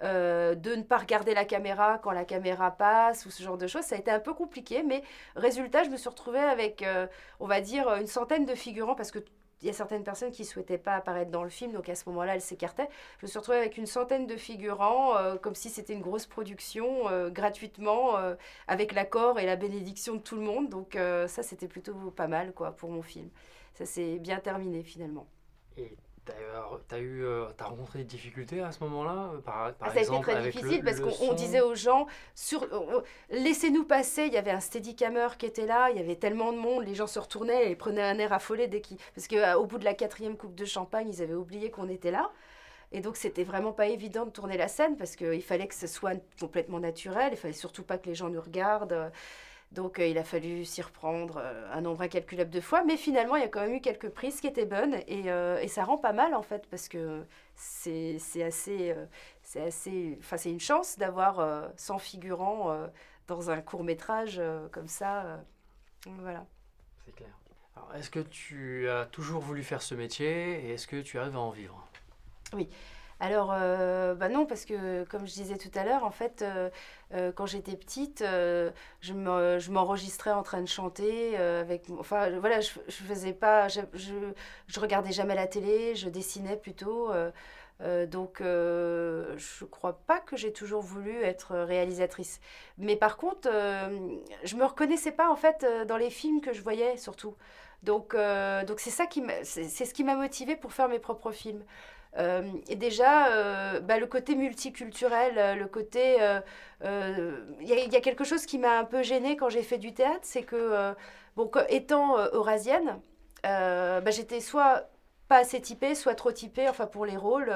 euh, 0.02 0.54
de 0.54 0.74
ne 0.74 0.82
pas 0.82 0.98
regarder 0.98 1.32
la 1.32 1.46
caméra 1.46 1.98
quand 2.02 2.10
la 2.10 2.26
caméra 2.26 2.70
passe 2.70 3.24
ou 3.24 3.30
ce 3.30 3.42
genre 3.42 3.56
de 3.56 3.66
choses. 3.66 3.84
Ça 3.84 3.96
a 3.96 3.98
été 3.98 4.10
un 4.10 4.20
peu 4.20 4.34
compliqué, 4.34 4.82
mais 4.82 5.02
résultat, 5.36 5.84
je 5.84 5.90
me 5.90 5.96
suis 5.96 6.08
retrouvée 6.08 6.38
avec, 6.38 6.82
euh, 6.82 7.06
on 7.40 7.46
va 7.46 7.60
dire, 7.60 7.88
une 7.94 8.06
centaine 8.06 8.44
de 8.44 8.54
figurants 8.54 8.94
parce 8.94 9.10
que 9.10 9.20
il 9.62 9.66
y 9.66 9.70
a 9.70 9.72
certaines 9.72 10.04
personnes 10.04 10.32
qui 10.32 10.42
ne 10.42 10.46
souhaitaient 10.46 10.78
pas 10.78 10.94
apparaître 10.94 11.30
dans 11.30 11.42
le 11.42 11.48
film, 11.48 11.72
donc 11.72 11.88
à 11.88 11.94
ce 11.94 12.08
moment-là, 12.08 12.34
elles 12.34 12.42
s'écartaient. 12.42 12.88
Je 13.18 13.26
me 13.26 13.28
suis 13.28 13.38
retrouvée 13.38 13.58
avec 13.58 13.78
une 13.78 13.86
centaine 13.86 14.26
de 14.26 14.36
figurants, 14.36 15.16
euh, 15.16 15.36
comme 15.36 15.54
si 15.54 15.70
c'était 15.70 15.94
une 15.94 16.02
grosse 16.02 16.26
production, 16.26 17.08
euh, 17.08 17.30
gratuitement, 17.30 18.18
euh, 18.18 18.34
avec 18.68 18.92
l'accord 18.92 19.38
et 19.38 19.46
la 19.46 19.56
bénédiction 19.56 20.14
de 20.14 20.20
tout 20.20 20.36
le 20.36 20.42
monde. 20.42 20.68
Donc 20.68 20.94
ça, 20.94 21.42
c'était 21.42 21.68
plutôt 21.68 21.94
pas 22.10 22.28
mal 22.28 22.52
quoi, 22.52 22.72
pour 22.72 22.90
mon 22.90 23.02
film. 23.02 23.28
Ça 23.74 23.86
s'est 23.86 24.18
bien 24.18 24.38
terminé 24.40 24.82
finalement. 24.82 25.26
T'as 26.88 26.98
eu, 26.98 27.24
euh, 27.24 27.46
as 27.58 27.64
rencontré 27.64 28.00
des 28.00 28.04
difficultés 28.04 28.60
à 28.60 28.72
ce 28.72 28.82
moment-là 28.84 29.30
euh, 29.34 29.38
par, 29.38 29.72
par 29.74 29.88
ah, 29.88 29.92
Ça 29.92 30.00
a 30.00 30.02
été 30.02 30.20
très 30.20 30.42
difficile 30.42 30.82
parce 30.84 31.00
qu'on 31.00 31.32
disait 31.34 31.60
aux 31.60 31.74
gens, 31.74 32.06
sur, 32.34 32.62
euh, 32.64 33.02
laissez-nous 33.30 33.84
passer. 33.84 34.26
Il 34.26 34.32
y 34.32 34.36
avait 34.36 34.50
un 34.50 34.60
steadicammer 34.60 35.28
qui 35.38 35.46
était 35.46 35.66
là, 35.66 35.90
il 35.90 35.96
y 35.96 36.00
avait 36.00 36.16
tellement 36.16 36.52
de 36.52 36.58
monde, 36.58 36.84
les 36.84 36.94
gens 36.94 37.06
se 37.06 37.18
retournaient 37.18 37.70
et 37.70 37.76
prenaient 37.76 38.02
un 38.02 38.18
air 38.18 38.32
affolé 38.32 38.66
dès 38.66 38.80
qu'ils. 38.80 38.98
Parce 39.14 39.28
qu'au 39.28 39.66
bout 39.66 39.78
de 39.78 39.84
la 39.84 39.94
quatrième 39.94 40.36
coupe 40.36 40.54
de 40.54 40.64
champagne, 40.64 41.08
ils 41.08 41.22
avaient 41.22 41.34
oublié 41.34 41.70
qu'on 41.70 41.88
était 41.88 42.10
là. 42.10 42.30
Et 42.92 43.00
donc, 43.00 43.16
c'était 43.16 43.44
vraiment 43.44 43.72
pas 43.72 43.86
évident 43.86 44.26
de 44.26 44.30
tourner 44.30 44.56
la 44.56 44.68
scène 44.68 44.96
parce 44.96 45.16
qu'il 45.16 45.42
fallait 45.42 45.66
que 45.66 45.74
ce 45.74 45.86
soit 45.86 46.20
complètement 46.40 46.80
naturel. 46.80 47.30
Il 47.32 47.36
fallait 47.36 47.52
surtout 47.52 47.82
pas 47.82 47.98
que 47.98 48.06
les 48.06 48.14
gens 48.14 48.28
nous 48.28 48.40
regardent. 48.40 49.10
Donc 49.76 49.98
euh, 49.98 50.06
il 50.06 50.16
a 50.16 50.24
fallu 50.24 50.64
s'y 50.64 50.80
reprendre 50.80 51.36
euh, 51.36 51.70
un 51.70 51.82
nombre 51.82 52.00
incalculable 52.00 52.50
de 52.50 52.62
fois, 52.62 52.82
mais 52.82 52.96
finalement 52.96 53.36
il 53.36 53.42
y 53.42 53.44
a 53.44 53.48
quand 53.48 53.60
même 53.60 53.74
eu 53.74 53.80
quelques 53.82 54.08
prises 54.08 54.40
qui 54.40 54.46
étaient 54.46 54.64
bonnes 54.64 54.94
et, 55.06 55.30
euh, 55.30 55.60
et 55.60 55.68
ça 55.68 55.84
rend 55.84 55.98
pas 55.98 56.14
mal 56.14 56.34
en 56.34 56.42
fait 56.42 56.66
parce 56.70 56.88
que 56.88 57.24
c'est 57.54 58.16
assez, 58.42 58.96
c'est 59.42 59.62
assez, 59.62 60.16
enfin 60.20 60.38
c'est 60.38 60.50
une 60.50 60.60
chance 60.60 60.98
d'avoir 60.98 61.68
100 61.76 61.98
figurants 61.98 62.88
dans 63.28 63.50
un 63.50 63.60
court 63.60 63.84
métrage 63.84 64.40
comme 64.72 64.88
ça, 64.88 65.40
voilà. 66.20 66.46
C'est 67.04 67.14
clair. 67.14 67.30
est-ce 67.94 68.10
que 68.10 68.20
tu 68.20 68.88
as 68.88 69.04
toujours 69.06 69.42
voulu 69.42 69.62
faire 69.62 69.82
ce 69.82 69.94
métier 69.94 70.66
et 70.66 70.74
est-ce 70.74 70.86
que 70.86 71.00
tu 71.02 71.18
arrives 71.18 71.36
à 71.36 71.40
en 71.40 71.50
vivre? 71.50 71.86
Oui. 72.54 72.68
Alors, 73.18 73.50
euh, 73.52 74.14
bah 74.14 74.28
non, 74.28 74.44
parce 74.44 74.66
que 74.66 75.04
comme 75.04 75.26
je 75.26 75.32
disais 75.32 75.56
tout 75.56 75.70
à 75.74 75.84
l'heure, 75.84 76.04
en 76.04 76.10
fait, 76.10 76.42
euh, 76.42 76.68
euh, 77.14 77.32
quand 77.32 77.46
j'étais 77.46 77.74
petite, 77.76 78.22
je 78.22 79.70
m'enregistrais 79.70 80.32
en 80.32 80.42
train 80.42 80.60
de 80.60 80.68
chanter 80.68 81.36
avec. 81.36 81.84
Enfin, 81.98 82.38
voilà, 82.38 82.60
je, 82.60 82.70
je 82.88 82.94
faisais 82.94 83.32
pas. 83.32 83.68
Je, 83.68 83.80
je, 83.94 84.80
regardais 84.80 85.12
jamais 85.12 85.34
la 85.34 85.46
télé, 85.46 85.94
je 85.94 86.08
dessinais 86.10 86.56
plutôt. 86.56 87.10
donc, 87.80 88.38
je 88.40 89.64
crois 89.64 89.98
pas 90.06 90.20
que 90.20 90.36
j'ai 90.36 90.52
toujours 90.52 90.82
voulu 90.82 91.22
être 91.22 91.56
réalisatrice. 91.56 92.40
Mais 92.78 92.96
par 92.96 93.16
contre, 93.16 93.48
je 94.44 94.56
me 94.56 94.64
reconnaissais 94.64 95.12
pas 95.12 95.30
en 95.30 95.36
fait 95.36 95.66
dans 95.88 95.96
les 95.96 96.10
films 96.10 96.40
que 96.42 96.52
je 96.52 96.60
voyais 96.62 96.96
surtout. 96.98 97.34
Donc, 97.82 98.14
donc 98.66 98.80
c'est 98.80 98.90
ça 98.90 99.06
qui 99.06 99.22
c'est 99.44 99.68
ce 99.86 99.94
qui 99.94 100.04
m'a 100.04 100.16
motivée 100.16 100.56
pour 100.56 100.72
faire 100.74 100.88
mes 100.88 100.98
propres 100.98 101.32
films. 101.32 101.64
Euh, 102.18 102.42
et 102.68 102.76
déjà, 102.76 103.28
euh, 103.32 103.80
bah, 103.80 103.98
le 103.98 104.06
côté 104.06 104.34
multiculturel, 104.34 105.34
euh, 105.38 105.54
le 105.54 105.66
côté... 105.66 106.18
Il 106.82 107.68
y, 107.68 107.96
a 107.96 108.00
quelque 108.00 108.24
chose 108.24 108.46
qui 108.46 108.58
m'a 108.58 108.78
un 108.78 108.84
peu 108.84 109.02
gênée 109.02 109.36
quand 109.36 109.48
j'ai 109.48 109.62
fait 109.62 109.78
du 109.78 109.94
théâtre, 109.94 110.20
c'est 110.22 110.42
que, 110.42 110.94
bon, 111.36 111.50
étant 111.68 112.18
eurasienne, 112.32 113.00
bah, 113.42 114.10
j'étais 114.10 114.40
soit 114.40 114.88
pas 115.28 115.38
assez 115.38 115.60
typée, 115.60 115.94
soit 115.94 116.14
trop 116.14 116.32
typée, 116.32 116.68
enfin 116.68 116.86
pour 116.86 117.06
les 117.06 117.16
rôles. 117.16 117.50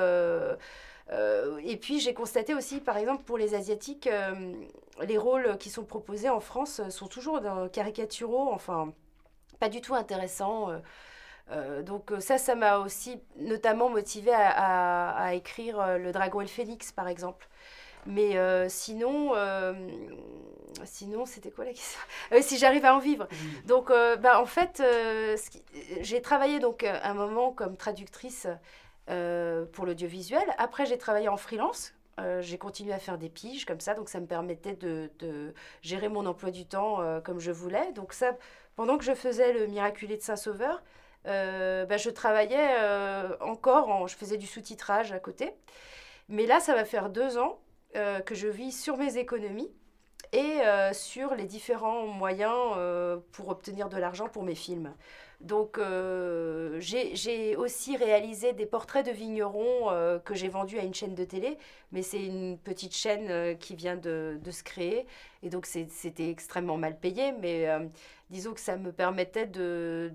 et 1.63 1.77
puis 1.77 2.01
j'ai 2.01 2.15
constaté 2.15 2.55
aussi, 2.55 2.81
par 2.81 2.97
exemple, 2.97 3.25
pour 3.25 3.37
les 3.37 3.55
Asiatiques, 3.55 4.09
les 5.03 5.19
rôles 5.19 5.59
qui 5.59 5.69
sont 5.71 5.85
proposés 5.85 6.31
en 6.31 6.41
France 6.41 6.81
sont 6.89 7.07
toujours 7.07 7.41
caricaturaux, 7.73 8.51
enfin 8.53 8.93
pas 9.59 9.69
du 9.69 9.83
tout 9.83 9.95
intéressants. 9.95 10.71
Euh, 11.51 11.83
donc 11.83 12.13
euh, 12.13 12.21
ça, 12.21 12.39
ça 12.39 12.55
m'a 12.55 12.79
aussi 12.79 13.21
notamment 13.37 13.89
motivé 13.89 14.31
à, 14.33 15.35
écrire 15.35 15.81
euh, 15.81 15.99
Le 15.99 16.13
Dragon 16.13 16.41
et 16.41 16.45
le 16.45 16.51
Phénix, 16.51 16.93
par 16.93 17.09
exemple. 17.09 17.49
Mais 18.07 18.39
sinon, 18.71 19.35
sinon 20.85 21.27
c'était 21.27 21.51
quoi 21.51 21.67
la 21.67 21.73
question? 21.73 22.01
Si 22.41 22.57
j'arrive 22.57 22.87
à 22.87 22.95
en 22.95 22.99
vivre. 22.99 23.29
Donc, 23.67 23.89
bah, 23.89 24.41
en 24.41 24.47
fait, 24.47 24.83
j'ai 26.01 26.23
travaillé 26.23 26.61
donc 26.61 26.83
un 26.83 27.13
moment 27.13 27.53
comme 27.53 27.77
traductrice 27.77 28.47
pour 29.07 29.85
l'audiovisuel. 29.85 30.47
Après, 30.57 30.87
j'ai 30.87 30.97
travaillé 30.97 31.29
en 31.29 31.37
freelance. 31.37 31.93
j'ai 32.41 32.57
continué 32.57 32.95
à 32.95 32.99
faire 32.99 33.19
des 33.19 33.29
piges 33.29 33.67
comme 33.67 33.81
ça, 33.81 33.93
donc 33.93 34.09
ça 34.09 34.19
me 34.19 34.27
permettait 34.27 34.77
de, 34.77 35.11
de 35.19 35.53
gérer 35.83 36.09
mon 36.09 36.25
emploi 36.25 36.51
du 36.51 36.65
temps 36.65 37.21
comme 37.23 37.39
je 37.39 37.53
voulais. 37.53 37.93
Donc 37.93 38.15
ça, 38.15 38.35
pendant 38.77 38.97
que 38.97 39.05
je 39.05 39.13
faisais 39.13 39.53
le 39.53 39.67
Miraculé 39.67 40.17
de 40.17 40.23
Saint-Sauveur, 40.23 40.83
bah, 41.25 41.97
je 41.97 42.11
travaillais 42.11 42.77
encore, 43.41 43.89
en, 43.89 44.07
je 44.07 44.17
faisais 44.17 44.37
du 44.37 44.47
sous-titrage 44.47 45.13
à 45.13 45.19
côté. 45.19 45.53
Mais 46.29 46.47
là, 46.47 46.61
ça 46.61 46.75
va 46.75 46.85
faire 46.85 47.11
deux 47.11 47.39
ans 47.39 47.61
que 47.95 48.35
je 48.35 48.49
vis 48.49 48.73
sur 48.73 48.97
mes 48.97 49.19
économies 49.19 49.73
et 50.33 50.61
euh, 50.63 50.93
sur 50.93 51.35
les 51.35 51.45
différents 51.45 52.07
moyens 52.07 52.75
euh, 52.77 53.19
pour 53.33 53.49
obtenir 53.49 53.89
de 53.89 53.97
l'argent 53.97 54.29
pour 54.29 54.43
mes 54.43 54.55
films. 54.55 54.95
Donc 55.41 55.79
euh, 55.79 56.79
j'ai 56.81 57.57
aussi 57.57 57.97
réalisé 57.97 58.53
des 58.53 58.67
portraits 58.67 59.07
de 59.07 59.11
vignerons 59.11 59.89
que 60.25 60.35
j'ai 60.35 60.49
vendus 60.49 60.79
à 60.79 60.83
une 60.83 60.93
chaîne 60.93 61.15
de 61.15 61.25
télé, 61.25 61.57
mais 61.93 62.03
c'est 62.03 62.23
une 62.23 62.59
petite 62.59 62.95
chaîne 62.95 63.57
qui 63.59 63.75
vient 63.75 63.97
de, 63.97 64.39
se 64.51 64.63
créer, 64.63 65.07
et 65.43 65.49
donc 65.49 65.65
c'était 65.65 66.29
extrêmement 66.29 66.77
mal 66.77 66.99
payé, 66.99 67.33
mais 67.33 67.67
disons 68.29 68.53
que 68.53 68.61
ça 68.61 68.77
me 68.77 68.93
permettait 68.93 69.47
de, 69.47 70.13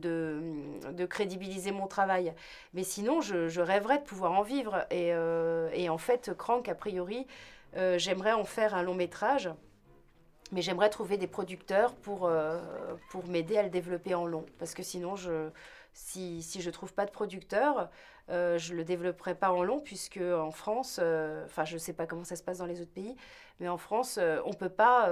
crédibiliser 1.09 1.71
mon 1.71 1.87
travail. 1.87 2.33
Mais 2.75 2.83
sinon, 2.83 3.21
je, 3.21 3.47
je, 3.47 3.61
rêverais 3.61 3.97
de 3.97 4.03
pouvoir 4.03 4.33
en 4.33 4.43
vivre, 4.43 4.85
et, 4.91 5.09
et 5.73 5.89
en 5.89 5.97
fait, 5.97 6.35
Crank, 6.37 6.69
a 6.69 6.75
priori, 6.75 7.25
j'aimerais 7.97 8.33
en 8.33 8.45
faire 8.45 8.75
un 8.75 8.83
long 8.83 8.95
métrage. 8.95 9.49
Mais 10.51 10.61
j'aimerais 10.61 10.89
trouver 10.89 11.17
des 11.17 11.27
producteurs 11.27 11.95
pour, 11.95 12.25
euh, 12.25 12.59
pour 13.09 13.27
m'aider 13.27 13.57
à 13.57 13.63
le 13.63 13.69
développer 13.69 14.13
en 14.13 14.25
long. 14.25 14.45
Parce 14.59 14.73
que 14.73 14.83
sinon, 14.83 15.15
je, 15.15 15.49
si, 15.93 16.43
si 16.43 16.61
je 16.61 16.67
ne 16.67 16.73
trouve 16.73 16.93
pas 16.93 17.05
de 17.05 17.11
producteur, 17.11 17.89
euh, 18.29 18.57
je 18.57 18.73
ne 18.73 18.77
le 18.77 18.83
développerai 18.83 19.33
pas 19.35 19.51
en 19.51 19.63
long, 19.63 19.79
puisque 19.79 20.21
en 20.21 20.51
France, 20.51 20.99
euh, 21.01 21.45
enfin, 21.45 21.65
je 21.65 21.73
ne 21.73 21.79
sais 21.79 21.93
pas 21.93 22.05
comment 22.05 22.23
ça 22.23 22.35
se 22.35 22.43
passe 22.43 22.59
dans 22.59 22.67
les 22.67 22.79
autres 22.79 22.93
pays, 22.93 23.15
mais 23.59 23.67
en 23.67 23.77
France, 23.77 24.19
on 24.45 24.53
peut 24.53 24.69
pas, 24.69 25.09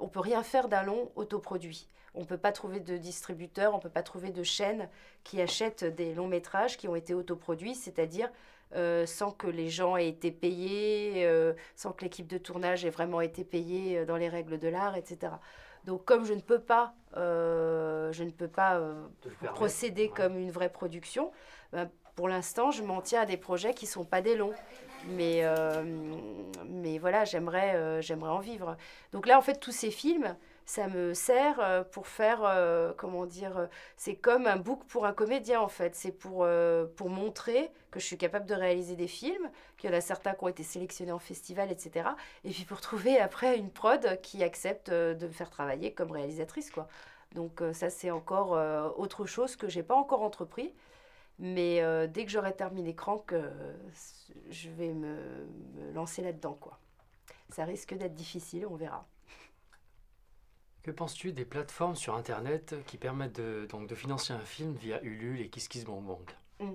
on 0.00 0.08
peut 0.08 0.20
rien 0.20 0.42
faire 0.42 0.68
d'un 0.68 0.82
long 0.82 1.10
autoproduit. 1.16 1.88
On 2.14 2.20
ne 2.20 2.26
peut 2.26 2.38
pas 2.38 2.52
trouver 2.52 2.80
de 2.80 2.96
distributeurs, 2.96 3.74
on 3.74 3.78
ne 3.78 3.82
peut 3.82 3.90
pas 3.90 4.02
trouver 4.02 4.30
de 4.30 4.42
chaînes 4.42 4.88
qui 5.24 5.40
achètent 5.40 5.84
des 5.84 6.14
longs 6.14 6.28
métrages 6.28 6.76
qui 6.76 6.88
ont 6.88 6.96
été 6.96 7.12
autoproduits, 7.12 7.74
c'est-à-dire 7.74 8.30
euh, 8.74 9.06
sans 9.06 9.30
que 9.30 9.46
les 9.46 9.68
gens 9.68 9.96
aient 9.96 10.08
été 10.08 10.32
payés, 10.32 11.24
euh, 11.26 11.52
sans 11.76 11.92
que 11.92 12.02
l'équipe 12.02 12.26
de 12.26 12.38
tournage 12.38 12.84
ait 12.84 12.90
vraiment 12.90 13.20
été 13.20 13.44
payée 13.44 13.98
euh, 13.98 14.04
dans 14.04 14.16
les 14.16 14.28
règles 14.28 14.58
de 14.58 14.66
l'art, 14.68 14.96
etc. 14.96 15.32
Donc 15.84 16.04
comme 16.04 16.24
je 16.24 16.32
ne 16.32 16.40
peux 16.40 16.58
pas, 16.58 16.94
je 17.14 18.22
ne 18.22 18.30
peux 18.30 18.48
pas 18.48 18.80
procéder 19.54 20.08
comme 20.08 20.38
une 20.38 20.50
vraie 20.50 20.70
production, 20.70 21.30
ben, 21.72 21.90
pour 22.16 22.28
l'instant, 22.28 22.70
je 22.70 22.82
m'en 22.82 23.02
tiens 23.02 23.22
à 23.22 23.26
des 23.26 23.36
projets 23.36 23.74
qui 23.74 23.84
ne 23.84 23.90
sont 23.90 24.04
pas 24.04 24.22
des 24.22 24.34
longs. 24.34 24.54
Mais, 25.08 25.44
mais 26.66 26.96
voilà, 26.96 27.26
j'aimerais 27.26 28.00
j'aimerais 28.00 28.30
en 28.30 28.38
vivre. 28.38 28.78
Donc 29.12 29.26
là, 29.26 29.36
en 29.36 29.42
fait, 29.42 29.60
tous 29.60 29.72
ces 29.72 29.90
films, 29.90 30.34
ça 30.66 30.88
me 30.88 31.12
sert 31.12 31.84
pour 31.92 32.06
faire, 32.06 32.40
euh, 32.44 32.92
comment 32.96 33.26
dire, 33.26 33.68
c'est 33.96 34.16
comme 34.16 34.46
un 34.46 34.56
book 34.56 34.84
pour 34.86 35.06
un 35.06 35.12
comédien 35.12 35.60
en 35.60 35.68
fait. 35.68 35.94
C'est 35.94 36.12
pour, 36.12 36.46
pour 36.96 37.10
montrer 37.10 37.70
que 37.94 38.00
je 38.00 38.06
suis 38.06 38.18
capable 38.18 38.46
de 38.46 38.54
réaliser 38.54 38.96
des 38.96 39.06
films, 39.06 39.48
qu'il 39.76 39.88
y 39.88 39.92
en 39.94 39.96
a 39.96 40.00
certains 40.00 40.34
qui 40.34 40.42
ont 40.42 40.48
été 40.48 40.64
sélectionnés 40.64 41.12
en 41.12 41.20
festival, 41.20 41.70
etc. 41.70 42.08
Et 42.42 42.50
puis 42.50 42.64
pour 42.64 42.80
trouver 42.80 43.18
après 43.18 43.56
une 43.56 43.70
prod 43.70 44.20
qui 44.20 44.42
accepte 44.42 44.90
de 44.90 45.26
me 45.26 45.32
faire 45.32 45.48
travailler 45.48 45.92
comme 45.92 46.10
réalisatrice, 46.10 46.70
quoi. 46.70 46.88
Donc 47.34 47.62
ça 47.72 47.90
c'est 47.90 48.10
encore 48.10 48.52
autre 48.98 49.26
chose 49.26 49.54
que 49.54 49.68
j'ai 49.68 49.82
pas 49.84 49.94
encore 49.94 50.22
entrepris. 50.22 50.74
Mais 51.38 51.82
dès 52.08 52.24
que 52.24 52.30
j'aurai 52.30 52.54
terminé 52.54 52.94
Crank, 52.94 53.32
je 54.50 54.70
vais 54.70 54.92
me, 54.92 55.16
me 55.74 55.92
lancer 55.92 56.22
là-dedans, 56.22 56.58
quoi. 56.60 56.78
Ça 57.50 57.64
risque 57.64 57.94
d'être 57.94 58.14
difficile, 58.14 58.66
on 58.66 58.74
verra. 58.74 59.06
Que 60.82 60.90
penses-tu 60.90 61.32
des 61.32 61.44
plateformes 61.44 61.96
sur 61.96 62.14
Internet 62.14 62.74
qui 62.86 62.98
permettent 62.98 63.40
de, 63.40 63.66
donc, 63.70 63.88
de 63.88 63.94
financer 63.94 64.32
un 64.32 64.44
film 64.44 64.74
via 64.74 65.02
Ulule 65.02 65.40
et 65.40 65.48
KissKissBankBank 65.48 66.36
mmh. 66.60 66.72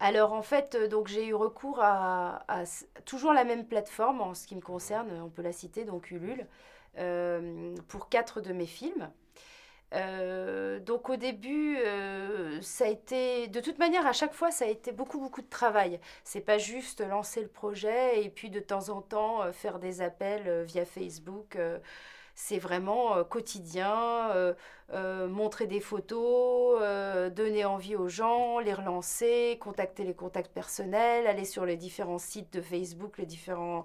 Alors 0.00 0.32
en 0.32 0.42
fait, 0.42 0.74
euh, 0.74 0.88
donc 0.88 1.08
j'ai 1.08 1.26
eu 1.26 1.34
recours 1.34 1.78
à, 1.82 2.42
toujours 3.04 3.34
la 3.34 3.44
même 3.44 3.66
plateforme 3.66 4.22
en 4.22 4.34
ce 4.34 4.46
qui 4.46 4.56
me 4.56 4.62
concerne, 4.62 5.10
on 5.22 5.28
peut 5.28 5.42
la 5.42 5.52
citer, 5.52 5.84
donc 5.84 6.10
Ulule, 6.10 6.46
euh, 6.98 7.74
pour 7.88 8.08
quatre 8.08 8.40
de 8.40 8.52
mes 8.52 8.66
films. 8.66 9.10
Euh, 9.92 10.78
donc 10.80 11.10
au 11.10 11.16
début, 11.16 11.78
ça 12.62 12.84
a 12.86 12.88
été, 12.88 13.48
de 13.48 13.60
toute 13.60 13.78
manière, 13.78 14.06
à 14.06 14.12
chaque 14.12 14.32
fois, 14.32 14.50
ça 14.50 14.64
a 14.64 14.68
été 14.68 14.92
beaucoup 14.92 15.20
beaucoup 15.20 15.42
de 15.42 15.48
travail. 15.48 16.00
C'est 16.24 16.40
pas 16.40 16.58
juste 16.58 17.00
lancer 17.06 17.42
le 17.42 17.48
projet 17.48 18.24
et 18.24 18.30
puis 18.30 18.50
de 18.50 18.60
temps 18.60 18.88
en 18.88 19.02
temps 19.02 19.52
faire 19.52 19.78
des 19.78 20.00
appels 20.00 20.62
via 20.64 20.84
Facebook 20.86 21.58
c'est 22.40 22.58
vraiment 22.58 23.16
euh, 23.16 23.24
quotidien, 23.24 24.30
euh, 24.30 24.54
euh, 24.94 25.28
montrer 25.28 25.66
des 25.66 25.80
photos, 25.80 26.80
donner 27.32 27.64
envie 27.64 27.96
aux 27.96 28.08
gens, 28.08 28.58
les 28.58 28.72
relancer, 28.72 29.58
contacter 29.60 30.04
les 30.04 30.14
contacts 30.14 30.52
personnels, 30.52 31.26
aller 31.26 31.44
sur 31.44 31.66
les 31.66 31.76
différents 31.76 32.18
sites 32.18 32.52
de 32.52 32.62
Facebook, 32.62 33.18
les, 33.18 33.26
différents, 33.26 33.84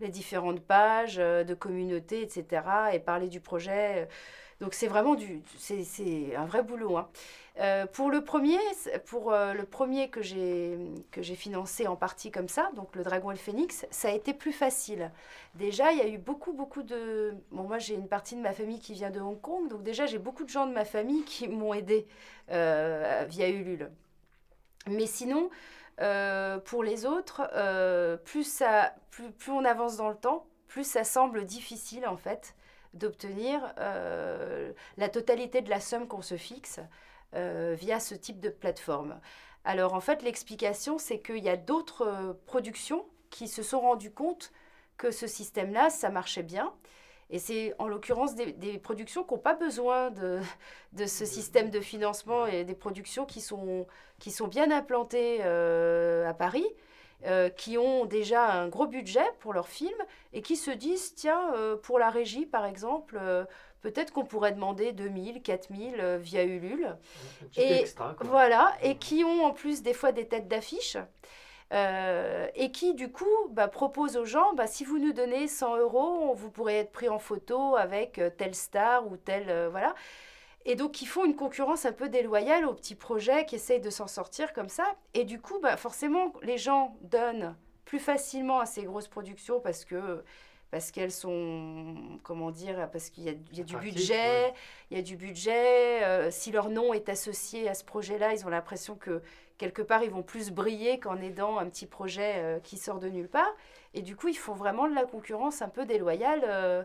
les 0.00 0.10
différentes 0.10 0.60
pages 0.60 1.16
de 1.16 1.54
communauté, 1.54 2.22
etc. 2.22 2.62
et 2.92 3.00
parler 3.00 3.28
du 3.28 3.40
projet. 3.40 4.08
Donc 4.60 4.74
c'est 4.74 4.86
vraiment 4.86 5.14
du, 5.14 5.42
c'est 5.58 6.34
un 6.36 6.46
vrai 6.46 6.62
boulot. 6.62 6.96
Hein. 6.96 7.08
Euh, 7.60 7.86
pour 7.86 8.10
le 8.10 8.24
premier, 8.24 8.58
pour 9.06 9.32
euh, 9.32 9.52
le 9.52 9.64
premier 9.64 10.08
que 10.10 10.22
j'ai 10.22 10.76
que 11.12 11.22
j'ai 11.22 11.36
financé 11.36 11.86
en 11.86 11.94
partie 11.94 12.32
comme 12.32 12.48
ça, 12.48 12.70
donc 12.74 12.96
le 12.96 13.04
Dragon 13.04 13.30
et 13.30 13.34
le 13.34 13.38
Phénix, 13.38 13.86
ça 13.90 14.08
a 14.08 14.10
été 14.10 14.34
plus 14.34 14.52
facile. 14.52 15.12
Déjà, 15.54 15.92
il 15.92 15.98
y 15.98 16.02
a 16.02 16.08
eu 16.08 16.18
beaucoup 16.18 16.52
beaucoup 16.52 16.82
de 16.82 17.32
bon 17.52 17.62
moi 17.64 17.78
j'ai 17.78 17.94
une 17.94 18.08
partie 18.08 18.34
de 18.34 18.40
ma 18.40 18.52
famille 18.52 18.80
qui 18.80 18.92
vient 18.92 19.10
de 19.10 19.20
Hong 19.20 19.40
Kong, 19.40 19.68
donc 19.68 19.84
déjà 19.84 20.06
j'ai 20.06 20.18
beaucoup 20.18 20.42
de 20.42 20.48
gens 20.48 20.66
de 20.66 20.72
ma 20.72 20.84
famille 20.84 21.22
qui 21.24 21.46
m'ont 21.48 21.74
aidé 21.74 22.08
euh, 22.50 23.24
via 23.28 23.48
Ulule. 23.48 23.90
Mais 24.88 25.06
sinon, 25.06 25.48
pour 26.64 26.82
les 26.82 27.06
autres, 27.06 27.48
plus 28.24 28.44
ça 28.44 28.94
plus, 29.10 29.30
plus 29.30 29.52
on 29.52 29.64
avance 29.64 29.96
dans 29.96 30.08
le 30.08 30.16
temps, 30.16 30.46
plus 30.66 30.84
ça 30.84 31.04
semble 31.04 31.44
difficile 31.44 32.06
en 32.06 32.16
fait 32.16 32.54
d'obtenir 32.94 33.74
la 34.96 35.08
totalité 35.08 35.60
de 35.60 35.70
la 35.70 35.80
somme 35.80 36.08
qu'on 36.08 36.22
se 36.22 36.36
fixe. 36.36 36.80
Euh, 37.36 37.74
via 37.76 37.98
ce 37.98 38.14
type 38.14 38.38
de 38.38 38.48
plateforme. 38.48 39.18
Alors 39.64 39.94
en 39.94 40.00
fait, 40.00 40.22
l'explication, 40.22 40.98
c'est 40.98 41.18
qu'il 41.18 41.42
y 41.42 41.48
a 41.48 41.56
d'autres 41.56 42.06
euh, 42.06 42.32
productions 42.46 43.04
qui 43.30 43.48
se 43.48 43.64
sont 43.64 43.80
rendues 43.80 44.12
compte 44.12 44.52
que 44.98 45.10
ce 45.10 45.26
système-là, 45.26 45.90
ça 45.90 46.10
marchait 46.10 46.44
bien. 46.44 46.72
Et 47.30 47.40
c'est 47.40 47.74
en 47.80 47.88
l'occurrence 47.88 48.36
des, 48.36 48.78
productions 48.78 49.24
qui 49.24 49.34
n'ont 49.34 49.40
pas 49.40 49.54
besoin 49.54 50.12
de, 50.12 50.38
ce 51.06 51.24
système 51.24 51.70
de 51.70 51.80
financement 51.80 52.46
et 52.46 52.62
des 52.62 52.76
productions 52.76 53.26
qui 53.26 53.40
sont, 53.40 53.88
qui 54.20 54.30
sont 54.30 54.46
bien 54.46 54.70
implantées 54.70 55.38
euh, 55.40 56.28
à 56.28 56.34
Paris, 56.34 56.66
qui 57.56 57.78
ont 57.78 58.04
déjà 58.04 58.52
un 58.52 58.68
gros 58.68 58.86
budget 58.86 59.24
pour 59.40 59.54
leurs 59.54 59.68
films 59.68 60.02
et 60.32 60.42
qui 60.42 60.56
se 60.56 60.70
disent, 60.70 61.14
tiens, 61.14 61.54
pour 61.82 61.98
la 61.98 62.10
régie 62.10 62.44
par 62.44 62.66
exemple, 62.66 63.18
peut-être 63.84 64.12
qu'on 64.12 64.24
pourrait 64.24 64.52
demander 64.52 64.92
2000, 64.92 65.42
4000 65.42 65.96
euh, 66.00 66.18
via 66.18 66.42
Ulule. 66.42 66.96
et 67.56 67.84
voilà, 68.22 68.74
et 68.82 68.96
qui 68.96 69.24
ont 69.24 69.44
en 69.44 69.52
plus 69.52 69.82
des 69.82 69.92
fois 69.92 70.10
des 70.10 70.26
têtes 70.26 70.48
d'affiche. 70.48 70.96
Euh, 71.72 72.46
et 72.54 72.70
qui 72.70 72.94
du 72.94 73.10
coup 73.10 73.24
bah, 73.50 73.68
propose 73.68 74.16
aux 74.16 74.24
gens, 74.24 74.52
bah, 74.54 74.66
si 74.66 74.84
vous 74.84 74.98
nous 74.98 75.12
donnez 75.12 75.48
100 75.48 75.78
euros, 75.78 76.34
vous 76.34 76.50
pourrez 76.50 76.78
être 76.78 76.92
pris 76.92 77.08
en 77.08 77.18
photo 77.18 77.76
avec 77.76 78.18
euh, 78.18 78.30
telle 78.30 78.54
star 78.54 79.06
ou 79.06 79.16
telle... 79.16 79.68
voilà. 79.70 79.94
Et 80.66 80.76
donc, 80.76 81.02
ils 81.02 81.06
font 81.06 81.24
une 81.24 81.36
concurrence 81.36 81.84
un 81.84 81.92
peu 81.92 82.08
déloyale 82.08 82.64
aux 82.66 82.74
petits 82.74 82.94
projets 82.94 83.44
qui 83.44 83.56
essayent 83.56 83.80
de 83.80 83.90
s'en 83.90 84.06
sortir 84.06 84.52
comme 84.52 84.68
ça. 84.68 84.86
Et 85.12 85.24
du 85.24 85.40
coup, 85.40 85.58
bah, 85.60 85.76
forcément, 85.76 86.32
les 86.42 86.58
gens 86.58 86.96
donnent 87.02 87.54
plus 87.84 87.98
facilement 87.98 88.60
à 88.60 88.66
ces 88.66 88.84
grosses 88.84 89.08
productions 89.08 89.60
parce 89.60 89.84
que 89.84 90.22
parce 90.70 90.90
qu'elles 90.90 91.12
sont, 91.12 92.18
comment 92.24 92.50
dire, 92.50 92.90
parce 92.90 93.08
qu'il 93.08 93.22
y, 93.22 93.28
a 93.28 93.62
du 93.62 93.76
budget, 93.76 94.52
il 94.90 94.96
y 94.96 95.00
a 95.00 95.04
du 95.04 95.16
budget. 95.16 96.02
Euh, 96.02 96.32
si 96.32 96.50
leur 96.50 96.68
nom 96.68 96.92
est 96.92 97.08
associé 97.08 97.68
à 97.68 97.74
ce 97.74 97.84
projet-là, 97.84 98.32
ils 98.34 98.44
ont 98.44 98.48
l'impression 98.48 98.96
que 98.96 99.22
quelque 99.56 99.82
part, 99.82 100.02
ils 100.02 100.10
vont 100.10 100.24
plus 100.24 100.50
briller 100.50 100.98
qu'en 100.98 101.20
aidant 101.20 101.58
un 101.58 101.66
petit 101.66 101.86
projet 101.86 102.32
euh, 102.38 102.58
qui 102.58 102.76
sort 102.76 102.98
de 102.98 103.08
nulle 103.08 103.28
part. 103.28 103.54
Et 103.94 104.02
du 104.02 104.16
coup, 104.16 104.26
ils 104.26 104.36
font 104.36 104.54
vraiment 104.54 104.88
de 104.88 104.94
la 104.96 105.04
concurrence 105.04 105.62
un 105.62 105.68
peu 105.68 105.86
déloyale 105.86 106.42
euh, 106.44 106.82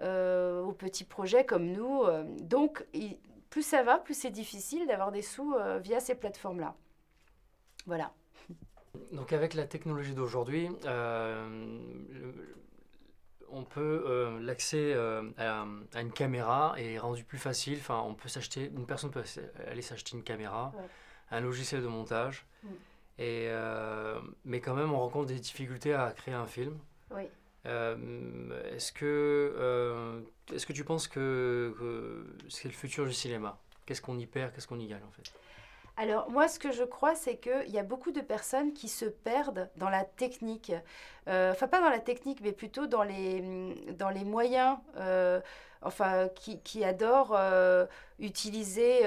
aux 0.00 0.72
petits 0.72 1.04
projets 1.04 1.44
comme 1.44 1.66
nous. 1.66 2.04
Donc, 2.40 2.84
plus 3.50 3.62
ça 3.62 3.82
va, 3.82 3.98
plus 3.98 4.14
c'est 4.14 4.30
difficile 4.30 4.86
d'avoir 4.86 5.12
des 5.12 5.22
sous 5.22 5.54
via 5.80 6.00
ces 6.00 6.14
plateformes-là. 6.14 6.74
Voilà. 7.86 8.12
Donc 9.12 9.32
avec 9.32 9.54
la 9.54 9.66
technologie 9.66 10.14
d'aujourd'hui, 10.14 10.68
on 13.52 13.64
peut 13.64 14.04
euh, 14.06 14.40
l'accès 14.40 14.92
euh, 14.94 15.22
à, 15.36 16.00
une 16.00 16.10
caméra 16.10 16.74
est 16.78 16.98
rendu 16.98 17.22
plus 17.22 17.38
facile. 17.38 17.78
Enfin, 17.78 18.02
on 18.04 18.14
peut 18.14 18.28
s'acheter, 18.28 18.72
une 18.74 18.86
personne 18.86 19.10
peut 19.10 19.22
aller 19.70 19.82
s'acheter 19.82 20.16
une 20.16 20.24
caméra, 20.24 20.72
un 21.30 21.40
logiciel 21.40 21.82
de 21.82 21.86
montage, 21.86 22.46
mm. 22.64 22.68
Et, 23.18 23.50
mais 24.44 24.60
quand 24.60 24.74
même, 24.74 24.92
on 24.92 24.98
rencontre 24.98 25.26
des 25.26 25.38
difficultés 25.38 25.94
à 25.94 26.10
créer 26.12 26.34
un 26.34 26.46
film. 26.46 26.78
Oui. 27.14 27.24
Est-ce 27.64 28.92
que, 28.92 30.22
est-ce 30.52 30.66
que 30.66 30.72
tu 30.72 30.84
penses 30.84 31.08
que, 31.08 32.24
c'est 32.48 32.68
le 32.68 32.74
futur 32.74 33.06
du 33.06 33.12
cinéma? 33.12 33.58
Qu'est-ce 33.86 34.02
qu'on 34.02 34.18
y 34.18 34.26
perd, 34.26 34.52
qu'est-ce 34.52 34.68
qu'on 34.68 34.78
y 34.78 34.86
gagne 34.86 35.02
en 35.06 35.10
fait? 35.10 35.32
Alors 35.96 36.30
moi, 36.30 36.48
ce 36.48 36.58
que 36.58 36.72
je 36.72 36.84
crois, 36.84 37.14
c'est 37.14 37.36
qu'il 37.36 37.68
y 37.70 37.78
a 37.78 37.82
beaucoup 37.82 38.12
de 38.12 38.20
personnes 38.20 38.72
qui 38.72 38.88
se 38.88 39.04
perdent 39.04 39.68
dans 39.76 39.90
la 39.90 40.04
technique. 40.04 40.72
Euh, 41.28 41.52
enfin, 41.52 41.68
pas 41.68 41.80
dans 41.80 41.90
la 41.90 41.98
technique, 41.98 42.40
mais 42.42 42.52
plutôt 42.52 42.86
dans 42.86 43.02
les, 43.02 43.42
dans 43.98 44.08
les 44.08 44.24
moyens, 44.24 44.78
euh, 44.96 45.40
enfin, 45.82 46.28
qui, 46.34 46.60
qui 46.60 46.82
adorent 46.82 47.34
euh, 47.36 47.84
utiliser 48.18 49.02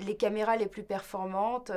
les 0.00 0.16
caméras 0.16 0.56
les 0.56 0.66
plus 0.66 0.82
performantes. 0.82 1.72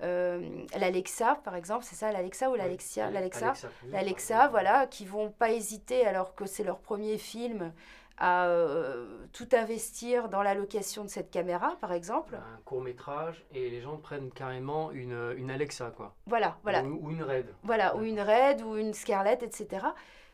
l'Alexa, 0.00 1.40
par 1.44 1.54
exemple, 1.54 1.84
c'est 1.84 1.94
ça, 1.94 2.10
l'Alexa 2.10 2.50
ou 2.50 2.54
l'Alexia 2.54 3.10
L'Alexa, 3.10 3.52
l'Alexa, 3.90 4.48
voilà, 4.48 4.86
qui 4.86 5.04
vont 5.04 5.30
pas 5.30 5.50
hésiter 5.50 6.06
alors 6.06 6.34
que 6.34 6.46
c'est 6.46 6.64
leur 6.64 6.78
premier 6.78 7.18
film 7.18 7.72
à 8.18 8.46
euh, 8.46 9.26
tout 9.32 9.48
investir 9.52 10.28
dans 10.28 10.42
la 10.42 10.54
location 10.54 11.04
de 11.04 11.08
cette 11.08 11.30
caméra, 11.30 11.76
par 11.80 11.92
exemple. 11.92 12.36
Un 12.36 12.60
court 12.64 12.80
métrage 12.80 13.44
et 13.52 13.68
les 13.68 13.80
gens 13.80 13.96
prennent 13.96 14.30
carrément 14.30 14.92
une, 14.92 15.34
une 15.36 15.50
Alexa, 15.50 15.92
quoi. 15.96 16.14
Voilà, 16.26 16.56
voilà. 16.62 16.84
Ou, 16.84 17.10
une 17.10 17.22
Red. 17.22 17.46
Voilà, 17.64 17.96
ou 17.96 18.02
une 18.02 18.20
Red, 18.20 18.62
ou 18.62 18.76
une 18.76 18.94
Scarlett, 18.94 19.42
etc. 19.42 19.86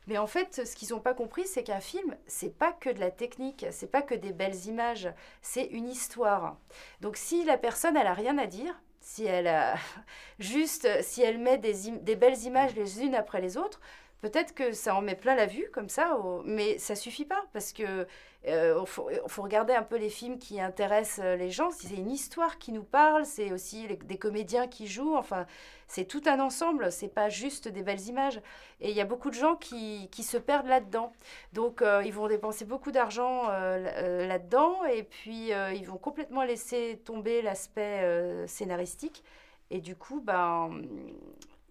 Mais 0.07 0.19
en 0.19 0.27
fait, 0.27 0.67
ce 0.67 0.75
qu'ils 0.75 0.91
n'ont 0.91 1.01
pas 1.01 1.15
compris, 1.15 1.47
c'est 1.47 1.63
qu'un 1.63 1.81
film, 1.81 2.17
c'est 2.27 2.57
pas 2.57 2.73
que 2.73 2.91
de 2.91 3.01
la 3.01 3.11
technique, 3.11 3.67
c'est 3.71 3.91
pas 3.91 4.03
que 4.03 4.15
des 4.15 4.33
belles 4.33 4.67
images, 4.67 5.11
c'est 5.43 5.65
une 5.65 5.89
histoire. 5.89 6.57
Donc 7.01 7.17
si 7.17 7.45
la 7.45 7.59
personne, 7.59 7.97
elle 7.97 8.07
a 8.07 8.15
rien 8.15 8.39
à 8.39 8.47
dire, 8.47 8.75
si 9.09 9.25
elle 9.25 9.47
a 9.47 9.77
juste, 10.39 10.87
si 11.03 11.23
elle 11.23 11.39
met 11.39 11.57
des, 11.59 11.91
des 12.03 12.17
belles 12.17 12.39
images 12.43 12.75
les 12.75 13.03
unes 13.03 13.15
après 13.15 13.41
les 13.41 13.57
autres, 13.57 13.81
Peut-être 14.21 14.53
que 14.55 14.73
ça 14.73 14.97
en 14.97 15.01
met 15.01 15.15
plein 15.15 15.37
la 15.37 15.47
vue 15.47 15.71
comme 15.73 15.89
ça, 15.89 16.19
mais 16.45 16.79
ça 16.79 16.97
suffit 16.97 17.25
pas 17.25 17.45
parce 17.53 17.73
que 17.73 18.07
euh, 18.47 18.85
faut, 18.87 19.11
regarder 19.43 19.75
un 19.75 19.83
peu 19.83 19.97
les 19.97 20.11
films 20.11 20.39
qui 20.39 20.61
intéressent 20.61 21.25
euh, 21.25 21.37
les 21.37 21.51
gens. 21.51 21.71
C'est 21.71 21.95
une 21.95 22.11
histoire 22.11 22.59
qui 22.59 22.73
nous 22.73 22.85
parle, 22.85 23.27
c'est 23.27 23.53
aussi 23.53 23.87
des 23.87 24.19
comédiens 24.19 24.69
qui 24.69 24.87
jouent. 24.87 25.17
Enfin, 25.17 25.47
c'est 25.89 26.05
tout 26.05 26.23
un 26.27 26.41
ensemble. 26.41 26.93
C'est 26.93 27.09
pas 27.09 27.29
juste 27.29 27.69
des 27.69 27.83
belles 27.83 28.07
images. 28.07 28.41
Et 28.81 28.91
il 28.91 28.97
y 28.97 29.01
a 29.01 29.05
beaucoup 29.05 29.31
de 29.31 29.35
gens 29.35 29.57
qui, 29.57 30.09
qui 30.11 30.23
se 30.23 30.37
perdent 30.37 30.69
là-dedans. 30.69 31.13
Donc, 31.53 31.83
euh, 31.83 32.03
ils 32.05 32.13
vont 32.13 32.29
dépenser 32.29 32.65
beaucoup 32.65 32.93
d'argent 32.93 33.49
là-dedans 33.49 34.85
et 34.85 35.03
puis 35.03 35.51
ils 35.51 35.85
vont 35.85 35.99
complètement 35.99 36.43
laisser 36.45 37.01
tomber 37.05 37.43
l'aspect 37.43 38.47
scénaristique. 38.47 39.25
Et 39.71 39.81
du 39.81 39.97
coup, 39.97 40.21
ben 40.21 40.71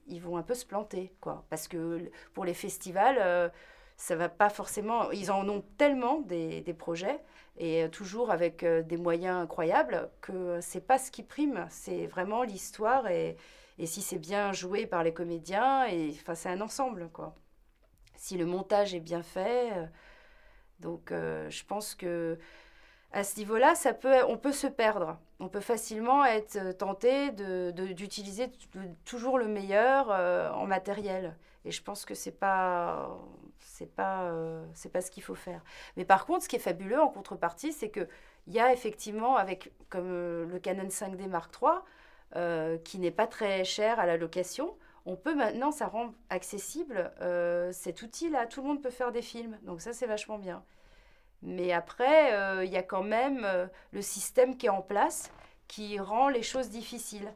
ils 0.07 0.21
vont 0.21 0.37
un 0.37 0.43
peu 0.43 0.53
se 0.53 0.65
planter, 0.65 1.13
quoi. 1.21 1.45
Parce 1.49 1.67
que 1.67 2.09
pour 2.33 2.45
les 2.45 2.53
festivals, 2.53 3.17
euh, 3.19 3.49
ça 3.97 4.15
va 4.15 4.29
pas 4.29 4.49
forcément. 4.49 5.11
Ils 5.11 5.31
en 5.31 5.47
ont 5.49 5.63
tellement 5.77 6.21
des, 6.21 6.61
des 6.61 6.73
projets 6.73 7.19
et 7.57 7.83
euh, 7.83 7.89
toujours 7.89 8.31
avec 8.31 8.63
euh, 8.63 8.83
des 8.83 8.97
moyens 8.97 9.37
incroyables 9.37 10.09
que 10.21 10.59
c'est 10.61 10.85
pas 10.85 10.97
ce 10.97 11.11
qui 11.11 11.23
prime. 11.23 11.67
C'est 11.69 12.07
vraiment 12.07 12.43
l'histoire 12.43 13.07
et, 13.07 13.37
et 13.79 13.85
si 13.85 14.01
c'est 14.01 14.19
bien 14.19 14.53
joué 14.53 14.85
par 14.87 15.03
les 15.03 15.13
comédiens 15.13 15.85
et 15.87 16.11
enfin 16.11 16.35
c'est 16.35 16.49
un 16.49 16.61
ensemble, 16.61 17.09
quoi. 17.11 17.35
Si 18.15 18.37
le 18.37 18.45
montage 18.45 18.95
est 18.95 18.99
bien 18.99 19.23
fait, 19.23 19.71
donc 20.79 21.11
je 21.11 21.63
pense 21.65 21.93
que 21.95 22.39
à 23.11 23.23
ce 23.23 23.37
niveau-là, 23.37 23.75
ça 23.75 23.93
peut, 23.93 24.23
on 24.27 24.37
peut 24.37 24.51
se 24.51 24.67
perdre. 24.67 25.17
On 25.39 25.47
peut 25.47 25.61
facilement 25.61 26.25
être 26.25 26.57
euh, 26.57 26.73
tenté 26.73 27.31
d'utiliser 27.31 28.51
toujours 29.05 29.37
le 29.37 29.47
meilleur 29.47 30.11
euh, 30.11 30.51
en 30.51 30.65
matériel. 30.65 31.37
Et 31.65 31.71
je 31.71 31.81
pense 31.81 32.05
que 32.05 32.13
c'est 32.13 32.31
pas 32.31 33.17
pas 33.95 34.23
euh, 34.23 34.65
pas 34.91 35.01
ce 35.01 35.11
qu'il 35.11 35.23
faut 35.23 35.35
faire. 35.35 35.63
Mais 35.95 36.05
par 36.05 36.25
contre, 36.25 36.43
ce 36.43 36.49
qui 36.49 36.55
est 36.55 36.59
fabuleux 36.59 36.99
en 36.99 37.09
contrepartie, 37.09 37.71
c'est 37.71 37.89
que 37.89 38.07
il 38.47 38.53
y 38.53 38.59
a 38.59 38.73
effectivement 38.73 39.35
avec 39.35 39.71
comme 39.89 40.07
le 40.49 40.59
Canon 40.59 40.87
5D 40.87 41.27
Mark 41.27 41.53
III 41.61 42.79
qui 42.83 42.99
n'est 42.99 43.11
pas 43.11 43.27
très 43.27 43.63
cher 43.63 43.99
à 43.99 44.05
la 44.05 44.17
location, 44.17 44.75
on 45.05 45.15
peut 45.15 45.35
maintenant 45.35 45.71
ça 45.71 45.87
rend 45.87 46.13
accessible 46.29 47.11
cet 47.73 48.01
outil 48.01 48.29
là, 48.29 48.45
tout 48.45 48.61
le 48.61 48.67
monde 48.67 48.81
peut 48.81 48.89
faire 48.89 49.11
des 49.11 49.21
films. 49.21 49.57
Donc 49.63 49.81
ça 49.81 49.91
c'est 49.93 50.07
vachement 50.07 50.37
bien. 50.37 50.63
Mais 51.47 51.71
après, 51.71 52.33
euh, 52.33 52.65
il 52.65 52.71
y 52.71 52.75
a 52.75 52.83
quand 52.83 53.03
même 53.03 53.45
euh, 53.45 53.67
le 53.93 54.01
système 54.01 54.57
qui 54.57 54.65
est 54.65 54.69
en 54.69 54.81
place 54.81 55.31
qui 55.69 55.97
rend 55.97 56.27
les 56.27 56.43
choses 56.43 56.69
difficiles. 56.69 57.31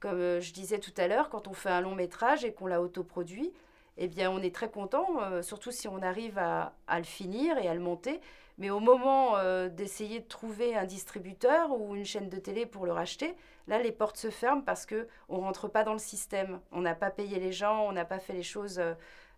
Comme 0.00 0.18
euh, 0.18 0.40
je 0.40 0.54
disais 0.54 0.78
tout 0.78 0.94
à 0.96 1.06
l'heure, 1.06 1.28
quand 1.28 1.48
on 1.48 1.52
fait 1.52 1.68
un 1.68 1.82
long 1.82 1.94
métrage 1.94 2.46
et 2.46 2.54
qu'on 2.54 2.66
l'a 2.66 2.80
autoproduit, 2.80 3.52
eh 3.98 4.08
bien, 4.08 4.30
on 4.30 4.38
est 4.38 4.54
très 4.54 4.70
content, 4.70 5.06
surtout 5.42 5.70
si 5.70 5.86
on 5.86 6.00
arrive 6.00 6.38
à, 6.38 6.72
le 6.96 7.04
finir 7.04 7.58
et 7.58 7.68
à 7.68 7.74
le 7.74 7.80
monter. 7.80 8.22
Mais 8.56 8.70
au 8.70 8.80
moment 8.80 9.36
d'essayer 9.68 10.20
de 10.20 10.26
trouver 10.26 10.74
un 10.74 10.86
distributeur 10.86 11.78
ou 11.78 11.94
une 11.94 12.06
chaîne 12.06 12.30
de 12.30 12.38
télé 12.38 12.64
pour 12.64 12.86
le 12.86 12.92
racheter, 12.92 13.36
là, 13.68 13.78
les 13.82 13.92
portes 13.92 14.16
se 14.16 14.30
ferment 14.30 14.62
parce 14.62 14.86
qu'on 14.86 15.36
ne 15.36 15.42
rentre 15.42 15.68
pas 15.68 15.84
dans 15.84 15.92
le 15.92 15.98
système. 15.98 16.58
On 16.72 16.80
n'a 16.80 16.94
pas 16.94 17.10
payé 17.10 17.38
les 17.38 17.52
gens, 17.52 17.86
on 17.86 17.92
n'a 17.92 18.06
pas 18.06 18.18
fait 18.18 18.32
les 18.32 18.42
choses 18.42 18.80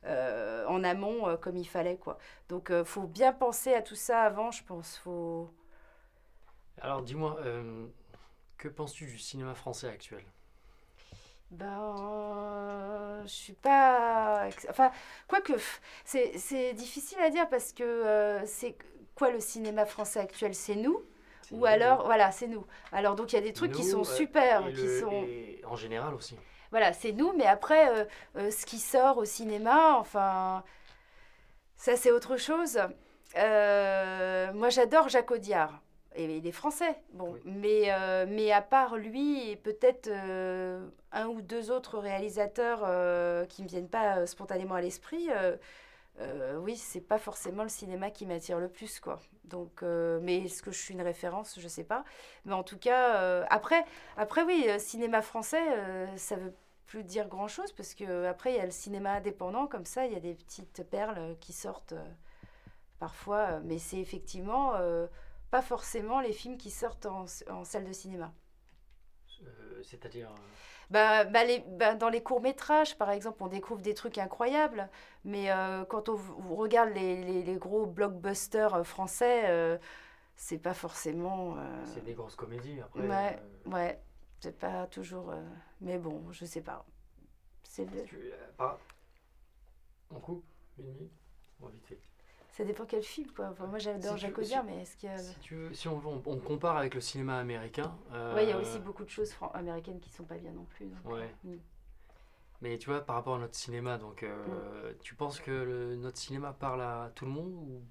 euh, 0.06 0.66
en 0.66 0.84
amont 0.84 1.28
euh, 1.28 1.36
comme 1.36 1.56
il 1.56 1.66
fallait. 1.66 1.96
Quoi. 1.96 2.18
Donc 2.48 2.66
il 2.68 2.76
euh, 2.76 2.84
faut 2.84 3.06
bien 3.06 3.32
penser 3.32 3.74
à 3.74 3.82
tout 3.82 3.94
ça 3.94 4.22
avant, 4.22 4.50
je 4.50 4.62
pense. 4.64 4.98
Faut... 4.98 5.50
Alors 6.80 7.02
dis-moi, 7.02 7.38
que 8.58 8.68
penses-tu 8.68 9.06
du 9.06 9.18
cinéma 9.18 9.54
français 9.54 9.88
actuel? 9.88 10.24
Ben, 11.50 13.22
je 13.24 13.30
suis 13.30 13.52
pas. 13.52 14.48
Enfin, 14.68 14.90
quoique, 15.28 15.52
c'est 16.04 16.74
difficile 16.74 17.18
à 17.20 17.30
dire 17.30 17.48
parce 17.48 17.72
que 17.72 18.40
c'est 18.44 18.76
quoi 19.14 19.30
le 19.30 19.40
cinéma 19.40 19.86
français 19.86 20.20
actuel? 20.20 20.54
C'est 20.54 20.74
nous? 20.74 21.02
Ou 21.52 21.66
alors, 21.66 22.04
voilà, 22.06 22.32
c'est 22.32 22.48
nous. 22.48 22.66
Alors, 22.90 23.14
donc, 23.14 23.32
il 23.32 23.36
y 23.36 23.38
a 23.38 23.42
des 23.42 23.52
trucs 23.52 23.72
qui 23.72 23.84
sont 23.84 24.02
super. 24.02 24.66
qui 24.72 24.98
sont... 24.98 25.26
en 25.66 25.76
général 25.76 26.14
aussi 26.14 26.36
voilà, 26.74 26.92
c'est 26.92 27.12
nous, 27.12 27.32
mais 27.34 27.46
après, 27.46 27.88
euh, 27.88 28.04
euh, 28.36 28.50
ce 28.50 28.66
qui 28.66 28.80
sort 28.80 29.18
au 29.18 29.24
cinéma, 29.24 29.96
enfin, 29.96 30.64
ça 31.76 31.94
c'est 31.94 32.10
autre 32.10 32.36
chose. 32.36 32.80
Euh, 33.36 34.52
moi 34.52 34.70
j'adore 34.70 35.08
Jacques 35.08 35.30
Audiard. 35.30 35.80
Et 36.16 36.24
il 36.24 36.44
est 36.44 36.50
français, 36.50 37.00
bon, 37.12 37.36
mais, 37.44 37.90
mais 38.26 38.50
à 38.50 38.60
part 38.60 38.96
lui 38.96 39.50
et 39.50 39.56
peut-être 39.56 40.10
un 41.12 41.26
ou 41.28 41.42
deux 41.42 41.70
autres 41.70 41.98
réalisateurs 41.98 42.80
qui 43.48 43.62
ne 43.62 43.66
me 43.66 43.68
viennent 43.68 43.88
pas 43.88 44.26
spontanément 44.26 44.74
à 44.74 44.80
l'esprit, 44.80 45.28
oui, 46.58 46.76
c'est 46.76 47.00
pas 47.00 47.18
forcément 47.18 47.64
le 47.64 47.68
cinéma 47.68 48.10
qui 48.10 48.26
m'attire 48.26 48.58
le 48.58 48.68
plus, 48.68 49.00
quoi. 49.00 49.20
Donc, 49.44 49.82
mais 49.82 50.44
est-ce 50.44 50.62
que 50.62 50.70
je 50.70 50.78
suis 50.78 50.94
une 50.94 51.02
référence? 51.02 51.58
Je 51.58 51.66
sais 51.66 51.82
pas. 51.82 52.04
Mais 52.44 52.54
en 52.54 52.62
tout 52.62 52.78
cas, 52.78 53.44
après, 53.50 53.84
après, 54.16 54.44
oui, 54.44 54.68
cinéma 54.78 55.20
français, 55.20 55.64
ça 56.16 56.36
veut 56.36 56.54
plus 56.86 57.04
dire 57.04 57.28
grand 57.28 57.48
chose 57.48 57.72
parce 57.72 57.94
que 57.94 58.26
après 58.26 58.52
il 58.52 58.56
y 58.56 58.60
a 58.60 58.64
le 58.64 58.70
cinéma 58.70 59.14
indépendant 59.14 59.66
comme 59.66 59.84
ça 59.84 60.06
il 60.06 60.12
y 60.12 60.16
a 60.16 60.20
des 60.20 60.34
petites 60.34 60.82
perles 60.84 61.36
qui 61.40 61.52
sortent 61.52 61.92
euh, 61.92 62.10
parfois 62.98 63.38
euh, 63.38 63.60
mais 63.64 63.78
c'est 63.78 63.98
effectivement 63.98 64.74
euh, 64.76 65.06
pas 65.50 65.62
forcément 65.62 66.20
les 66.20 66.32
films 66.32 66.56
qui 66.56 66.70
sortent 66.70 67.06
en, 67.06 67.24
en 67.50 67.64
salle 67.64 67.84
de 67.84 67.92
cinéma 67.92 68.32
c'est-à-dire 69.82 70.30
bah, 70.90 71.24
bah, 71.24 71.44
les, 71.44 71.58
bah, 71.60 71.94
dans 71.94 72.08
les 72.08 72.22
courts 72.22 72.40
métrages 72.40 72.96
par 72.96 73.10
exemple 73.10 73.42
on 73.42 73.48
découvre 73.48 73.82
des 73.82 73.94
trucs 73.94 74.18
incroyables 74.18 74.88
mais 75.24 75.48
quand 75.88 76.08
on, 76.08 76.16
regarde 76.54 76.90
les, 76.90 77.22
les, 77.22 77.42
les, 77.42 77.56
gros 77.56 77.84
blockbusters 77.84 78.86
français 78.86 79.78
c'est 80.36 80.58
pas 80.58 80.74
forcément 80.74 81.56
c'est 81.84 82.04
des 82.04 82.14
grosses 82.14 82.36
comédies 82.36 82.80
après 82.80 83.06
ouais 83.06 83.38
ouais 83.66 84.00
c'est 84.44 84.58
pas 84.58 84.86
toujours. 84.88 85.32
Euh, 85.84 85.86
mais 85.86 85.98
bon, 85.98 86.22
je 86.32 86.44
sais 86.44 86.60
pas. 86.60 86.84
C'est 87.62 87.84
le... 87.84 88.32
pas... 88.56 88.78
On 90.10 90.20
coupe 90.20 90.44
une 90.78 90.86
minute 90.86 91.12
On 91.60 91.66
va 91.66 91.72
vite 91.72 91.98
Ça 92.50 92.64
dépend 92.64 92.84
quel 92.84 93.02
film, 93.02 93.30
quoi. 93.32 93.48
Enfin, 93.48 93.66
moi, 93.66 93.78
j'adore 93.78 94.16
Jacques 94.16 94.38
Audiard, 94.38 94.64
mais 94.64 94.82
est-ce 94.82 94.96
qu'il 94.96 95.08
y 95.08 95.12
a. 95.12 95.18
Si, 95.18 95.38
tu 95.40 95.54
veux, 95.54 95.74
si 95.74 95.88
on, 95.88 96.00
on, 96.26 96.38
compare 96.38 96.76
avec 96.76 96.94
le 96.94 97.00
cinéma 97.00 97.38
américain. 97.38 97.96
Euh... 98.12 98.34
Oui, 98.36 98.42
il 98.44 98.48
y 98.48 98.52
a 98.52 98.58
aussi 98.58 98.78
beaucoup 98.78 99.04
de 99.04 99.10
choses 99.10 99.34
américaines 99.54 100.00
qui 100.00 100.10
sont 100.10 100.24
pas 100.24 100.38
bien 100.38 100.52
non 100.52 100.64
plus. 100.64 100.86
Donc, 100.86 101.12
ouais. 101.12 101.34
Euh, 101.46 101.54
mm. 101.54 101.60
Mais 102.62 102.78
tu 102.78 102.88
vois, 102.88 103.00
par 103.00 103.16
rapport 103.16 103.34
à 103.34 103.38
notre 103.38 103.56
cinéma, 103.56 103.98
donc, 103.98 104.22
euh, 104.22 104.92
mm. 104.92 104.98
tu 105.02 105.14
penses 105.14 105.40
que 105.40 105.50
le, 105.50 105.96
notre 105.96 106.18
cinéma 106.18 106.52
parle 106.52 106.82
à 106.82 107.10
tout 107.14 107.24
le 107.24 107.32
monde 107.32 107.52
ou 107.52 107.82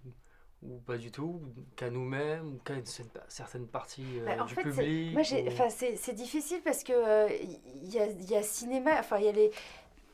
ou 0.69 0.79
pas 0.79 0.97
du 0.97 1.11
tout, 1.11 1.41
qu'à 1.75 1.89
nous-mêmes, 1.89 2.55
ou 2.55 2.57
qu'à 2.63 2.73
une 2.75 2.85
certaine 3.27 3.67
partie 3.67 4.05
euh, 4.19 4.25
bah, 4.25 4.43
du 4.45 4.55
public 4.55 5.17
C'est 5.25 6.13
difficile 6.13 6.61
parce 6.63 6.83
que 6.83 6.93
il 6.93 7.97
euh, 7.99 8.05
y, 8.07 8.31
y, 8.31 8.35
a, 8.35 8.43
cinéma, 8.43 8.91
enfin 8.99 9.17
il 9.17 9.25
y 9.25 9.29
a 9.29 9.31
les, 9.31 9.51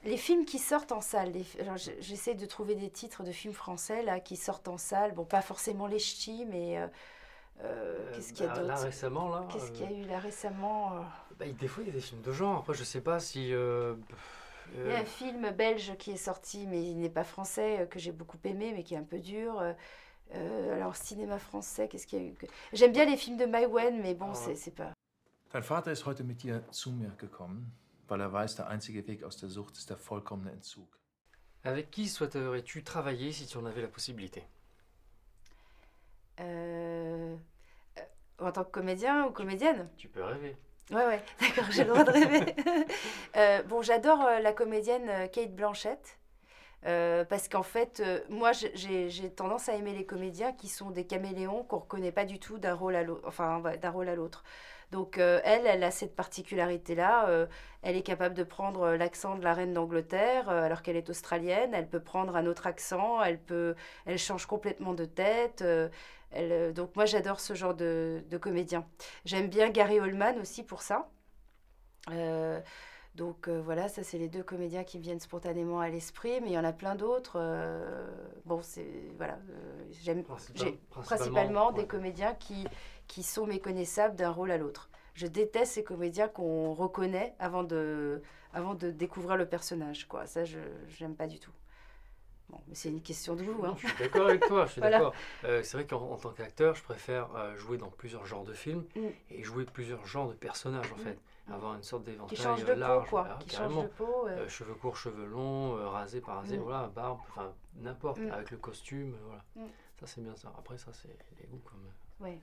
les 0.03 0.17
films 0.17 0.45
qui 0.45 0.59
sortent 0.59 0.91
en 0.91 1.01
salle. 1.01 1.31
J'essaie 1.99 2.35
de 2.35 2.45
trouver 2.45 2.75
des 2.75 2.89
titres 2.89 3.23
de 3.23 3.31
films 3.31 3.53
français 3.53 4.03
là, 4.03 4.19
qui 4.19 4.35
sortent 4.35 4.67
en 4.67 4.77
salle. 4.77 5.13
Bon, 5.13 5.25
pas 5.25 5.41
forcément 5.41 5.87
les 5.87 5.99
ch'tis, 5.99 6.45
mais 6.45 6.77
euh, 7.63 8.11
qu'est-ce 8.13 8.33
qu'il 8.33 8.45
y 8.45 8.49
a 8.49 8.53
bah, 8.53 8.55
d'autre? 8.61 8.67
Là 8.67 8.75
récemment, 8.77 9.29
là. 9.29 9.47
Qu'est-ce 9.51 9.71
qu'il 9.71 9.91
y 9.91 9.93
a 9.93 9.97
eu 9.97 10.05
là 10.05 10.19
récemment 10.19 10.91
Bah, 11.37 11.45
des 11.47 11.67
fois, 11.67 11.83
il 11.83 11.87
y 11.87 11.89
a 11.91 11.93
des 11.93 12.01
films 12.01 12.21
de 12.21 12.31
genre. 12.31 12.57
Après, 12.59 12.73
je 12.73 12.83
sais 12.83 13.01
pas 13.01 13.19
si. 13.19 13.53
euh, 13.53 13.95
Il 14.85 14.87
y 14.87 14.93
a 14.93 14.97
euh, 14.97 15.01
un 15.01 15.05
film 15.05 15.49
belge 15.51 15.95
qui 15.97 16.11
est 16.11 16.17
sorti, 16.17 16.65
mais 16.67 16.81
il 16.83 16.97
n'est 16.99 17.09
pas 17.09 17.23
français, 17.23 17.81
euh, 17.81 17.85
que 17.85 17.99
j'ai 17.99 18.11
beaucoup 18.11 18.37
aimé, 18.43 18.71
mais 18.75 18.83
qui 18.83 18.93
est 18.93 18.97
un 18.97 19.03
peu 19.03 19.19
dur. 19.19 19.61
Euh, 20.35 20.75
alors, 20.75 20.95
cinéma 20.95 21.39
français, 21.39 21.87
qu'est-ce 21.87 22.05
qu'il 22.05 22.21
y 22.21 22.25
a 22.25 22.29
eu 22.29 22.35
J'aime 22.73 22.91
bien 22.91 23.05
les 23.05 23.17
films 23.17 23.37
de 23.37 23.45
Maïwen, 23.45 23.99
mais 24.01 24.13
bon, 24.13 24.31
Ah 24.31 24.51
c'est 24.55 24.75
pas. 24.75 24.91
Dein 25.51 25.61
Vater 25.61 25.91
ist 25.91 26.05
heute 26.05 26.23
mit 26.23 26.35
dir 26.35 26.61
zu 26.71 26.91
mir 26.91 27.09
gekommen, 27.17 27.71
weil 28.07 28.21
er 28.21 28.31
weiß, 28.31 28.55
der 28.55 28.67
einzige 28.67 29.07
Weg 29.07 29.23
aus 29.23 29.37
der 29.37 29.49
Sucht 29.49 29.77
ist 29.77 29.89
der 29.89 29.97
vollkommene 29.97 30.51
Entzug. 30.51 30.87
Avec 31.63 31.89
qui 31.89 32.07
souhaiterais-tu 32.07 32.83
travailler 32.83 33.31
si 33.31 33.47
tu 33.47 33.57
en 33.57 33.65
avais 33.65 33.81
la 33.81 33.87
possibilité? 33.87 34.43
Euh, 36.39 37.35
euh, 37.97 38.01
en 38.39 38.51
tant 38.51 38.63
que 38.63 38.69
comédien 38.69 39.25
ou 39.25 39.31
comédienne? 39.31 39.89
Tu 39.97 40.07
peux 40.07 40.23
rêver. 40.23 40.55
Ouais, 40.91 41.05
ouais, 41.05 41.23
d'accord, 41.41 41.71
j'ai 41.71 41.83
le 41.83 41.89
droit 41.89 42.03
de 42.03 42.11
rêver. 42.11 42.55
Euh, 43.35 43.61
bon, 43.63 43.81
j'adore 43.81 44.23
la 44.41 44.53
comédienne 44.53 45.29
Kate 45.31 45.55
Blanchett. 45.55 46.18
Euh, 46.85 47.25
parce 47.25 47.49
qu'en 47.49 47.63
fait, 47.63 48.01
euh, 48.05 48.19
moi, 48.29 48.51
j'ai- 48.53 49.29
tendance 49.35 49.69
à 49.69 49.73
aimer 49.75 49.93
les 49.93 50.05
comédiens 50.05 50.53
qui 50.53 50.67
sont 50.69 50.91
des 50.91 51.05
caméléons 51.05 51.63
qu'on 51.63 51.79
reconnaît 51.79 52.11
pas 52.11 52.25
du 52.25 52.39
tout 52.39 52.57
d'un 52.57 52.73
rôle 52.73 52.95
à 52.95 53.03
l'autre. 53.03 53.23
Enfin, 53.27 53.61
d'un 53.81 53.89
rôle 53.91 54.09
à 54.09 54.15
l'autre. 54.15 54.43
Donc, 54.91 55.17
euh, 55.17 55.39
elle, 55.43 55.65
elle 55.67 55.83
a 55.83 55.91
cette 55.91 56.15
particularité-là. 56.15 57.47
elle 57.83 57.95
est 57.95 58.01
capable 58.03 58.33
de 58.35 58.43
prendre 58.43 58.91
l'accent 58.95 59.35
de 59.35 59.43
la 59.43 59.53
reine 59.53 59.73
d'Angleterre 59.73 60.49
alors 60.49 60.81
qu'elle 60.81 60.95
est 60.97 61.09
australienne. 61.09 61.73
Elle 61.73 61.87
peut 61.89 61.99
prendre 62.01 62.35
un 62.35 62.45
autre 62.47 62.65
accent. 62.67 63.21
Elle 63.23 63.39
peut, 63.39 63.75
elle 64.05 64.17
change 64.17 64.45
complètement 64.47 64.93
de 64.93 65.05
tête. 65.05 65.63
donc, 66.75 66.95
moi, 66.95 67.05
j'adore 67.05 67.39
ce 67.39 67.53
genre 67.53 67.73
de, 67.75 68.23
de 68.29 68.37
comédien. 68.37 68.85
J'aime 69.25 69.47
bien 69.47 69.69
Gary 69.69 69.99
Oldman 69.99 70.39
aussi 70.39 70.63
pour 70.63 70.81
ça. 70.81 71.09
Donc 73.19 73.47
euh, 73.49 73.61
voilà, 73.61 73.87
ça 73.89 74.01
c'est 74.01 74.17
les 74.17 74.29
deux 74.29 74.43
comédiens 74.43 74.83
qui 74.83 74.97
me 74.97 75.03
viennent 75.03 75.19
spontanément 75.19 75.79
à 75.81 75.89
l'esprit, 75.89 76.39
mais 76.41 76.47
il 76.47 76.53
y 76.53 76.57
en 76.57 76.63
a 76.63 76.71
plein 76.73 76.95
d'autres. 76.95 77.37
euh, 77.37 78.07
bon, 78.45 78.61
c'est 78.63 78.87
voilà, 79.17 79.33
euh, 79.49 79.83
j'aime 79.91 80.23
Principal- 80.23 80.63
j'ai 80.67 80.79
principalement 80.89 81.71
des 81.71 81.85
comédiens 81.87 82.33
qui 82.33 82.65
qui 83.07 83.21
sont 83.23 83.45
méconnaissables 83.45 84.15
d'un 84.15 84.31
rôle 84.31 84.51
à 84.51 84.57
l'autre. 84.57 84.89
Je 85.13 85.27
déteste 85.27 85.73
ces 85.73 85.83
comédiens 85.83 86.29
qu'on 86.29 86.73
reconnaît 86.73 87.35
avant 87.39 87.63
de 87.63 88.21
avant 88.53 88.73
de 88.73 88.89
découvrir 88.89 89.35
le 89.37 89.45
personnage, 89.47 90.07
quoi. 90.07 90.25
Ça, 90.25 90.45
je 90.45 90.59
j'aime 90.87 91.15
pas 91.15 91.27
du 91.27 91.39
tout. 91.39 91.51
Bon, 92.49 92.59
mais 92.67 92.73
c'est 92.75 92.89
une 92.89 93.01
question 93.01 93.35
de 93.35 93.43
goût, 93.43 93.63
hein. 93.65 93.75
Je 93.79 93.87
suis 93.87 93.97
d'accord 93.97 94.27
avec 94.27 94.45
toi, 94.47 94.65
je 94.65 94.71
suis 94.71 94.81
Voilà. 94.81 94.97
d'accord. 94.97 95.13
Euh, 95.43 95.61
c'est 95.63 95.77
vrai 95.77 95.85
qu'en 95.85 96.01
en 96.11 96.17
tant 96.17 96.31
qu'acteur, 96.31 96.73
je 96.75 96.81
préfère 96.83 97.33
euh, 97.35 97.55
jouer 97.57 97.77
dans 97.77 97.89
plusieurs 97.91 98.25
genres 98.25 98.43
de 98.43 98.53
films 98.53 98.85
Mm. 98.95 99.07
et 99.29 99.43
jouer 99.43 99.65
plusieurs 99.65 100.05
genres 100.07 100.29
de 100.29 100.33
personnages 100.33 100.91
en 100.91 100.95
Mm. 100.95 100.99
fait. 100.99 101.19
Avoir 101.51 101.75
une 101.75 101.83
sorte 101.83 102.03
Qui 102.05 102.11
d'éventail 102.11 102.37
change 102.37 102.63
euh, 102.63 102.65
de 102.67 102.73
peau, 102.73 102.79
large, 102.79 103.09
quoi. 103.09 103.37
Qui 103.39 103.55
change 103.55 103.83
de 103.83 103.87
peau. 103.87 104.27
euh, 104.27 104.47
cheveux 104.47 104.73
courts, 104.75 104.97
cheveux 104.97 105.25
longs, 105.25 105.75
euh, 105.77 105.87
rasé 105.87 106.21
par 106.21 106.37
rasé, 106.37 106.57
Mm. 106.57 106.61
voilà, 106.61 106.87
barbe, 106.87 107.19
enfin 107.29 107.53
n'importe, 107.75 108.19
avec 108.31 108.51
le 108.51 108.57
costume, 108.57 109.15
voilà. 109.27 109.43
Ça 109.99 110.07
c'est 110.07 110.21
bien 110.21 110.35
ça. 110.35 110.51
Après 110.57 110.77
ça 110.77 110.91
c'est 110.93 111.15
les 111.39 111.47
goûts 111.47 111.61
voilà. 112.19 112.33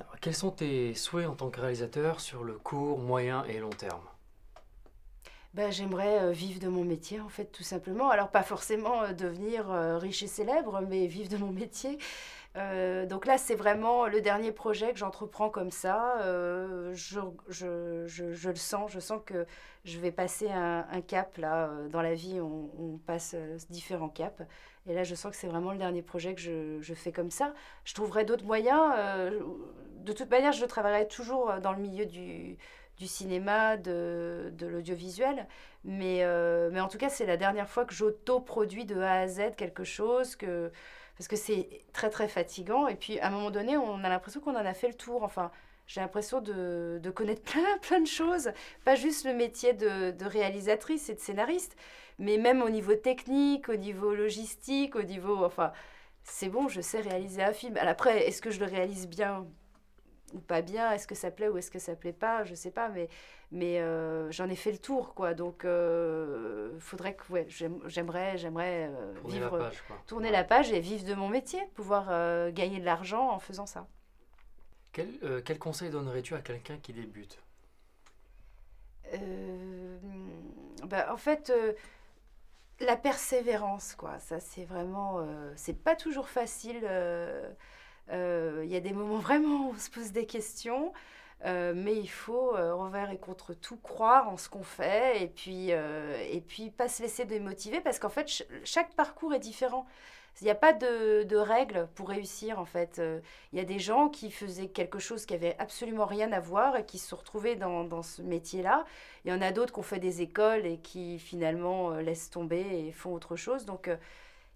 Alors, 0.00 0.16
quels 0.20 0.34
sont 0.34 0.50
tes 0.50 0.92
souhaits 0.94 1.28
en 1.28 1.36
tant 1.36 1.50
que 1.50 1.60
réalisateur 1.60 2.20
sur 2.20 2.42
le 2.42 2.54
court, 2.58 2.98
moyen 2.98 3.44
et 3.44 3.60
long 3.60 3.70
terme? 3.70 4.02
Ben, 5.54 5.70
j'aimerais 5.70 6.20
euh, 6.20 6.30
vivre 6.32 6.58
de 6.58 6.66
mon 6.66 6.82
métier, 6.82 7.20
en 7.20 7.28
fait, 7.28 7.44
tout 7.44 7.62
simplement. 7.62 8.10
Alors, 8.10 8.30
pas 8.30 8.42
forcément 8.42 9.04
euh, 9.04 9.12
devenir 9.12 9.70
euh, 9.70 9.98
riche 9.98 10.24
et 10.24 10.26
célèbre, 10.26 10.80
mais 10.88 11.06
vivre 11.06 11.28
de 11.28 11.36
mon 11.36 11.52
métier. 11.52 11.98
Donc 13.08 13.26
là, 13.26 13.36
c'est 13.36 13.56
vraiment 13.56 14.06
le 14.06 14.20
dernier 14.20 14.52
projet 14.52 14.92
que 14.92 14.98
j'entreprends 14.98 15.50
comme 15.50 15.72
ça. 15.72 16.18
Je, 16.92 17.18
je, 17.48 18.04
je, 18.06 18.32
je 18.32 18.48
le 18.48 18.54
sens, 18.54 18.92
je 18.92 19.00
sens 19.00 19.20
que 19.26 19.44
je 19.84 19.98
vais 19.98 20.12
passer 20.12 20.48
un, 20.52 21.00
cap, 21.00 21.36
là, 21.36 21.68
dans 21.90 22.00
la 22.00 22.14
vie, 22.14 22.40
on, 22.40 23.00
passe 23.08 23.34
différents 23.70 24.08
caps. 24.08 24.40
Et 24.86 24.94
là, 24.94 25.02
je 25.02 25.16
sens 25.16 25.32
que 25.32 25.36
c'est 25.36 25.48
vraiment 25.48 25.72
le 25.72 25.78
dernier 25.78 26.02
projet 26.02 26.36
que 26.36 26.40
je, 26.40 26.94
fais 26.94 27.10
comme 27.10 27.32
ça. 27.32 27.54
Je 27.84 27.92
trouverai 27.92 28.24
d'autres 28.24 28.44
moyens. 28.44 28.94
de 30.04 30.12
toute 30.12 30.30
manière, 30.30 30.52
je 30.52 30.64
travaillerai 30.64 31.08
toujours 31.08 31.54
dans 31.60 31.72
le 31.72 31.80
milieu 31.80 32.06
du, 32.06 32.56
du 32.98 33.06
cinéma, 33.06 33.76
de, 33.76 34.50
de 34.52 34.66
l'audiovisuel. 34.66 35.46
Mais, 35.84 36.20
euh, 36.22 36.70
mais 36.72 36.80
en 36.80 36.88
tout 36.88 36.98
cas, 36.98 37.08
c'est 37.08 37.26
la 37.26 37.36
dernière 37.36 37.68
fois 37.68 37.84
que 37.84 37.94
j'auto-produis 37.94 38.84
de 38.84 39.00
A 39.00 39.20
à 39.20 39.28
Z 39.28 39.56
quelque 39.56 39.84
chose, 39.84 40.36
que, 40.36 40.70
parce 41.18 41.28
que 41.28 41.36
c'est 41.36 41.84
très 41.92 42.10
très 42.10 42.28
fatigant. 42.28 42.86
Et 42.88 42.94
puis 42.96 43.18
à 43.20 43.28
un 43.28 43.30
moment 43.30 43.50
donné, 43.50 43.76
on 43.76 44.02
a 44.04 44.08
l'impression 44.08 44.40
qu'on 44.40 44.56
en 44.56 44.66
a 44.66 44.74
fait 44.74 44.88
le 44.88 44.94
tour. 44.94 45.22
Enfin, 45.22 45.50
j'ai 45.86 46.00
l'impression 46.00 46.40
de, 46.40 46.98
de 47.02 47.10
connaître 47.10 47.42
plein 47.52 47.78
plein 47.82 48.00
de 48.00 48.06
choses. 48.06 48.50
Pas 48.84 48.94
juste 48.94 49.24
le 49.26 49.34
métier 49.34 49.72
de, 49.74 50.10
de 50.12 50.24
réalisatrice 50.24 51.08
et 51.10 51.14
de 51.14 51.20
scénariste, 51.20 51.76
mais 52.18 52.38
même 52.38 52.62
au 52.62 52.70
niveau 52.70 52.94
technique, 52.94 53.68
au 53.68 53.76
niveau 53.76 54.14
logistique, 54.14 54.96
au 54.96 55.02
niveau... 55.02 55.44
Enfin, 55.44 55.72
c'est 56.24 56.48
bon, 56.48 56.68
je 56.68 56.80
sais 56.80 57.00
réaliser 57.00 57.42
un 57.42 57.52
film. 57.52 57.76
Alors 57.76 57.92
après, 57.92 58.26
est-ce 58.28 58.40
que 58.42 58.50
je 58.50 58.60
le 58.60 58.66
réalise 58.66 59.08
bien? 59.08 59.46
Ou 60.32 60.38
pas 60.40 60.62
bien 60.62 60.92
Est-ce 60.92 61.06
que 61.06 61.14
ça 61.14 61.30
plaît 61.30 61.48
ou 61.48 61.58
est-ce 61.58 61.70
que 61.70 61.78
ça 61.78 61.94
plaît 61.96 62.12
pas 62.12 62.44
Je 62.44 62.54
sais 62.54 62.70
pas, 62.70 62.88
mais, 62.88 63.08
mais 63.52 63.80
euh, 63.80 64.30
j'en 64.30 64.48
ai 64.48 64.56
fait 64.56 64.72
le 64.72 64.78
tour, 64.78 65.14
quoi. 65.14 65.34
Donc, 65.34 65.64
euh, 65.64 66.78
faudrait 66.80 67.14
que, 67.14 67.30
ouais, 67.32 67.46
j'aime- 67.48 67.80
j'aimerais, 67.86 68.36
j'aimerais 68.38 68.88
euh, 68.92 69.12
Tourner 69.14 69.24
vivre, 69.28 69.50
la 69.58 69.68
page 69.70 69.82
quoi. 69.82 69.96
tourner 70.06 70.30
Ouais. 70.30 70.36
la 70.36 70.44
page 70.44 70.72
et 70.72 70.80
vivre 70.80 71.04
de 71.06 71.14
mon 71.14 71.28
métier, 71.28 71.60
pouvoir 71.74 72.06
euh, 72.10 72.50
gagner 72.52 72.80
de 72.80 72.84
l'argent 72.84 73.30
en 73.30 73.38
faisant 73.38 73.66
ça. 73.66 73.86
Quel, 74.92 75.42
quel 75.44 75.58
conseil 75.58 75.90
donnerais-tu 75.90 76.34
à 76.34 76.40
quelqu'un 76.40 76.78
qui 76.78 76.94
débute? 76.94 77.38
Bah, 80.84 81.08
en 81.12 81.16
fait, 81.16 81.50
la 82.80 82.96
persévérance, 82.96 83.94
quoi. 83.94 84.18
Ça, 84.18 84.40
c'est 84.40 84.64
vraiment. 84.64 85.24
c'est 85.56 85.74
pas 85.82 85.96
toujours 85.96 86.28
facile. 86.28 86.80
Euh, 88.10 88.62
Il 88.64 88.70
y 88.72 88.76
a 88.76 88.80
des 88.80 88.92
moments 88.92 89.18
vraiment 89.18 89.68
où 89.68 89.72
on 89.74 89.78
se 89.78 89.90
pose 89.90 90.12
des 90.12 90.26
questions. 90.26 90.92
euh, 91.46 91.74
mais 91.76 91.94
il 91.96 92.08
faut 92.08 92.56
euh, 92.56 92.72
envers 92.72 93.10
et 93.10 93.18
contre 93.18 93.54
tout 93.54 93.76
croire 93.76 94.28
en 94.30 94.36
ce 94.38 94.48
qu'on 94.48 94.62
fait 94.62 95.22
et 95.22 95.28
puis, 95.28 95.68
euh, 95.72 96.16
et 96.30 96.40
puis 96.40 96.70
pas 96.70 96.88
se 96.88 97.02
laisser 97.02 97.26
démotiver 97.26 97.80
parce 97.80 97.98
qu'en 97.98 98.08
fait 98.08 98.28
ch- 98.28 98.48
chaque 98.64 98.94
parcours 98.94 99.34
est 99.34 99.40
différent. 99.40 99.86
Il 100.40 100.44
n'y 100.44 100.50
a 100.50 100.54
pas 100.56 100.72
de, 100.72 101.22
de 101.24 101.36
règles 101.36 101.88
pour 101.94 102.08
réussir 102.08 102.58
en 102.58 102.64
fait. 102.64 102.98
Euh, 102.98 103.20
Il 103.52 103.58
y 103.58 103.62
a 103.62 103.64
des 103.64 103.78
gens 103.78 104.08
qui 104.08 104.30
faisaient 104.32 104.68
quelque 104.68 104.98
chose 104.98 105.26
qui 105.26 105.34
avait 105.34 105.54
absolument 105.58 106.06
rien 106.06 106.32
à 106.32 106.40
voir 106.40 106.76
et 106.76 106.84
qui 106.86 106.98
se 106.98 107.08
sont 107.08 107.16
retrouvés 107.16 107.54
dans, 107.56 108.02
ce 108.02 108.20
métier-là. 108.22 108.84
Il 109.24 109.30
y 109.30 109.34
en 109.34 109.40
a 109.42 109.52
d'autres 109.52 109.72
qui 109.72 109.78
ont 109.80 109.82
fait 109.82 110.00
des 110.00 110.22
écoles 110.22 110.66
et 110.66 110.78
qui 110.78 111.18
finalement 111.20 111.90
laissent 111.92 112.30
tomber 112.30 112.60
et 112.88 112.92
font 112.92 113.12
autre 113.14 113.36
chose. 113.36 113.64
Donc 113.64 113.88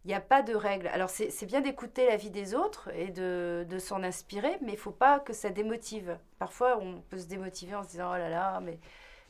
il 0.04 0.08
n'y 0.08 0.14
a 0.14 0.20
pas 0.20 0.42
de 0.42 0.54
règles. 0.54 0.88
Alors 0.88 1.11
c'est 1.11 1.46
bien 1.46 1.61
d'écouter 1.61 2.06
la 2.06 2.16
vie 2.16 2.30
des 2.30 2.54
autres 2.54 2.88
et 2.94 3.08
de, 3.08 3.78
s'en 3.78 4.02
inspirer, 4.02 4.58
mais 4.62 4.72
il 4.72 4.78
faut 4.78 4.90
pas 4.90 5.20
que 5.20 5.32
ça 5.32 5.50
démotive. 5.50 6.18
Parfois 6.38 6.78
on 6.80 7.00
peut 7.02 7.18
se 7.18 7.26
démotiver 7.26 7.74
en 7.74 7.82
se 7.82 7.88
disant 7.90 8.11
oh 8.12 8.16
là 8.16 8.28
là, 8.28 8.61
mais 8.61 8.78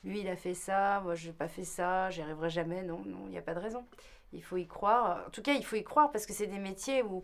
lui 0.05 0.21
il 0.21 0.29
a 0.29 0.37
fait 0.37 0.55
ça, 0.55 1.01
moi 1.01 1.15
je 1.15 1.29
n'ai 1.29 1.33
pas 1.33 1.49
fait 1.49 1.65
ça, 1.65 2.11
j'y 2.11 2.23
arriverai 2.23 2.51
jamais. 2.51 2.83
Non, 2.83 3.03
non, 3.05 3.25
il 3.27 3.31
n'y 3.31 3.39
a 3.39 3.43
pas 3.43 3.55
de 3.55 3.61
raison. 3.61 3.85
Il 4.33 4.43
faut 4.43 4.57
y 4.57 4.67
croire. 4.67 5.25
En 5.27 5.31
tout 5.31 5.43
cas, 5.43 5.55
il 5.55 5.65
faut 5.65 5.77
y 5.77 5.85
croire 5.85 6.11
parce 6.11 6.27
que 6.27 6.33
c'est 6.33 6.47
des 6.47 6.59
métiers 6.59 7.03
où, 7.03 7.23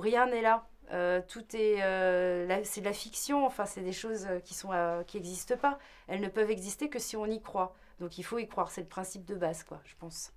rien 0.00 0.26
n'est 0.26 0.42
là. 0.42 0.66
Euh, 0.90 1.22
tout 1.26 1.44
est, 1.54 1.82
euh, 1.82 2.60
c'est 2.64 2.80
de 2.80 2.86
la 2.86 2.92
fiction. 2.92 3.46
Enfin, 3.46 3.66
c'est 3.66 3.82
des 3.82 3.92
choses 3.92 4.26
qui 4.44 4.54
sont, 4.54 4.72
euh, 4.72 5.02
qui 5.04 5.16
n'existent 5.16 5.56
pas. 5.56 5.78
Elles 6.08 6.20
ne 6.20 6.28
peuvent 6.28 6.50
exister 6.50 6.88
que 6.88 6.98
si 6.98 7.16
on 7.16 7.26
y 7.26 7.40
croit. 7.40 7.74
Donc, 8.00 8.18
il 8.18 8.24
faut 8.24 8.38
y 8.38 8.48
croire. 8.48 8.70
C'est 8.70 8.82
le 8.82 8.88
principe 8.88 9.24
de 9.24 9.34
base, 9.36 9.62
quoi. 9.64 9.80
Je 9.84 9.94
pense. 9.98 10.32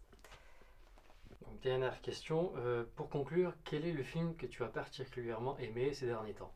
Dernière 1.62 2.02
question. 2.02 2.54
euh, 2.58 2.84
pour 2.96 3.10
conclure, 3.10 3.54
quel 3.64 3.86
est 3.86 3.92
le 3.92 4.04
film 4.04 4.36
que 4.36 4.46
tu 4.46 4.64
as 4.64 4.68
particulièrement 4.68 5.58
aimé 5.58 5.94
ces 5.94 6.06
derniers 6.06 6.34
temps? 6.34 6.54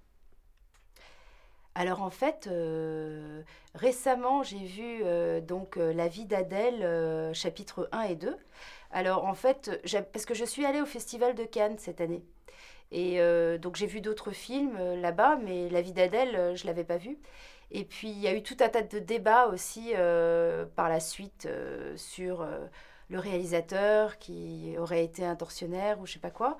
Alors 1.74 2.02
en 2.02 2.10
fait, 2.10 2.48
euh, 2.52 3.44
récemment, 3.76 4.44
j'ai 4.44 4.58
vu 4.66 5.02
euh, 5.04 5.40
donc 5.40 5.78
La 5.78 6.08
vie 6.08 6.26
d'Adèle, 6.26 6.84
euh, 6.84 7.34
chapitre 7.34 7.88
1 7.94 8.02
et 8.04 8.16
2. 8.16 8.36
Alors 8.92 9.26
en 9.26 9.34
fait, 9.34 9.82
parce 10.12 10.26
que 10.26 10.34
je 10.34 10.44
suis 10.44 10.66
allée 10.66 10.82
au 10.82 10.86
Festival 10.86 11.34
de 11.34 11.46
Cannes 11.46 11.78
cette 11.78 12.02
année. 12.02 12.24
Et 12.92 13.20
donc 13.60 13.78
j'ai 13.78 13.88
vu 13.88 14.02
d'autres 14.02 14.32
films 14.32 14.78
là-bas, 14.96 15.38
mais 15.38 15.70
La 15.70 15.82
vie 15.82 15.94
d'Adèle, 15.94 16.58
je 16.58 16.64
ne 16.64 16.68
l'avais 16.68 16.84
pas 16.84 16.98
vu. 16.98 17.18
Et 17.72 17.86
puis 17.86 18.10
il 18.10 18.20
y 18.20 18.28
a 18.28 18.36
eu 18.36 18.44
tout 18.44 18.58
un 18.60 18.68
tas 18.68 18.82
de 18.82 19.00
débats 19.00 19.48
aussi 19.48 19.94
par 20.76 20.90
la 20.90 21.00
suite 21.00 21.48
sur 21.96 22.46
le 23.12 23.20
réalisateur 23.20 24.18
qui 24.20 24.76
aurait 24.80 25.04
été 25.04 25.24
un 25.26 25.36
tortionnaire 25.36 26.00
ou 26.00 26.06
je 26.08 26.14
sais 26.14 26.20
pas 26.20 26.32
quoi. 26.32 26.58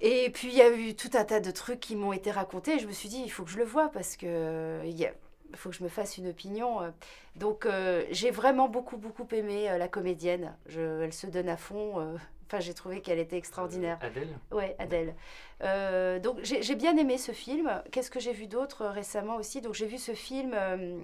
Et 0.00 0.30
puis 0.30 0.48
il 0.48 0.54
y 0.54 0.62
a 0.62 0.70
eu 0.70 0.94
tout 0.96 1.10
un 1.14 1.24
tas 1.24 1.40
de 1.40 1.50
trucs 1.50 1.78
qui 1.80 1.94
m'ont 1.94 2.12
été 2.12 2.30
racontés 2.32 2.72
et 2.74 2.78
je 2.80 2.86
me 2.88 2.92
suis 2.92 3.08
dit 3.08 3.22
il 3.24 3.30
faut 3.30 3.44
que 3.44 3.50
je 3.50 3.58
le 3.58 3.64
voie 3.64 3.88
parce 3.90 4.16
que 4.16 4.80
il 4.84 5.04
a- 5.06 5.12
il 5.50 5.56
faut 5.56 5.68
que 5.70 5.76
je 5.76 5.84
me 5.84 5.88
fasse 5.90 6.16
une 6.18 6.28
opinion. 6.28 6.80
euh. 6.82 6.90
Donc, 7.36 7.66
euh, 7.66 8.04
j'ai 8.10 8.30
vraiment 8.30 8.68
beaucoup, 8.68 8.96
beaucoup 8.96 9.26
aimé 9.32 9.70
euh, 9.70 9.76
la 9.78 9.86
comédienne. 9.86 10.56
Je, 10.66 11.02
elle 11.02 11.12
se 11.12 11.26
donne 11.26 11.48
à 11.50 11.56
fond. 11.58 12.00
euh. 12.00 12.16
Enfin, 12.48 12.60
j'ai 12.60 12.74
trouvé 12.74 13.00
qu'elle 13.00 13.18
était 13.18 13.36
extraordinaire. 13.38 13.98
Adèle 14.02 14.28
Ouais, 14.50 14.76
Adèle. 14.78 15.14
Euh, 15.62 16.18
donc 16.20 16.38
j'ai 16.42 16.74
bien 16.74 16.96
aimé 16.98 17.16
ce 17.18 17.32
film. 17.32 17.82
Qu'est-ce 17.92 18.10
que 18.10 18.20
j'ai 18.20 18.32
vu 18.34 18.46
d'autre 18.46 18.82
euh, 18.82 18.90
récemment 18.90 19.36
aussi? 19.36 19.60
Donc 19.62 19.72
j'ai 19.74 19.86
vu 19.86 19.96
ce 19.98 20.12
film. 20.12 20.52
euh, 20.54 20.98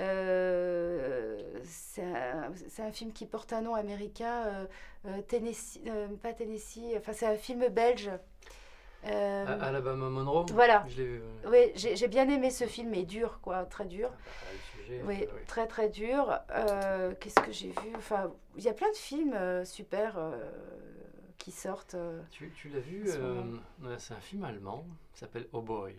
euh, 0.00 1.38
c'est 1.64 2.02
un, 2.02 2.43
c'est 2.68 2.82
un 2.82 2.92
film 2.92 3.12
qui 3.12 3.26
porte 3.26 3.52
un 3.52 3.62
nom 3.62 3.74
américain. 3.74 4.44
euh, 4.46 4.66
euh, 5.06 5.20
Tennessee, 5.22 5.80
euh, 5.86 6.08
pas 6.22 6.32
Tennessee. 6.32 6.94
Enfin 6.96 7.12
c'est 7.12 7.26
un 7.26 7.36
film 7.36 7.68
belge. 7.68 8.10
Euh, 9.06 9.44
A- 9.46 9.66
Alabama 9.66 10.08
Monroe 10.08 10.46
voilà. 10.52 10.84
Je 10.88 11.02
l'ai 11.02 11.06
vu. 11.06 11.20
ouais. 11.46 11.72
oui, 11.76 11.94
j'ai 11.96 12.08
bien 12.08 12.26
aimé 12.28 12.50
ce 12.50 12.64
film, 12.64 12.88
mais 12.88 13.02
dur, 13.04 13.38
quoi, 13.42 13.64
très 13.66 13.84
dur. 13.84 14.08
Ah, 14.10 14.16
bah, 14.16 14.58
sujet, 14.82 15.02
Oui, 15.04 15.16
oui. 15.20 15.44
très 15.46 15.66
très 15.66 15.90
dur. 15.90 16.38
Euh, 16.50 17.12
Qu'est-ce 17.20 17.34
que 17.44 17.52
j'ai 17.52 17.68
vu? 17.68 17.92
Enfin, 17.96 18.32
il 18.56 18.62
y 18.64 18.68
a 18.70 18.72
plein 18.72 18.90
de 18.90 18.96
films 18.96 19.34
euh, 19.34 19.62
super 19.66 20.16
qui 21.36 21.50
sortent. 21.50 21.96
Tu, 22.30 22.50
tu 22.56 22.70
l'as 22.70 22.80
vu 22.80 23.04
C'est 23.98 24.14
un 24.14 24.20
film 24.20 24.44
allemand. 24.44 24.86
Il 25.14 25.18
s'appelle 25.18 25.48
Oh 25.52 25.60
Boy. 25.60 25.94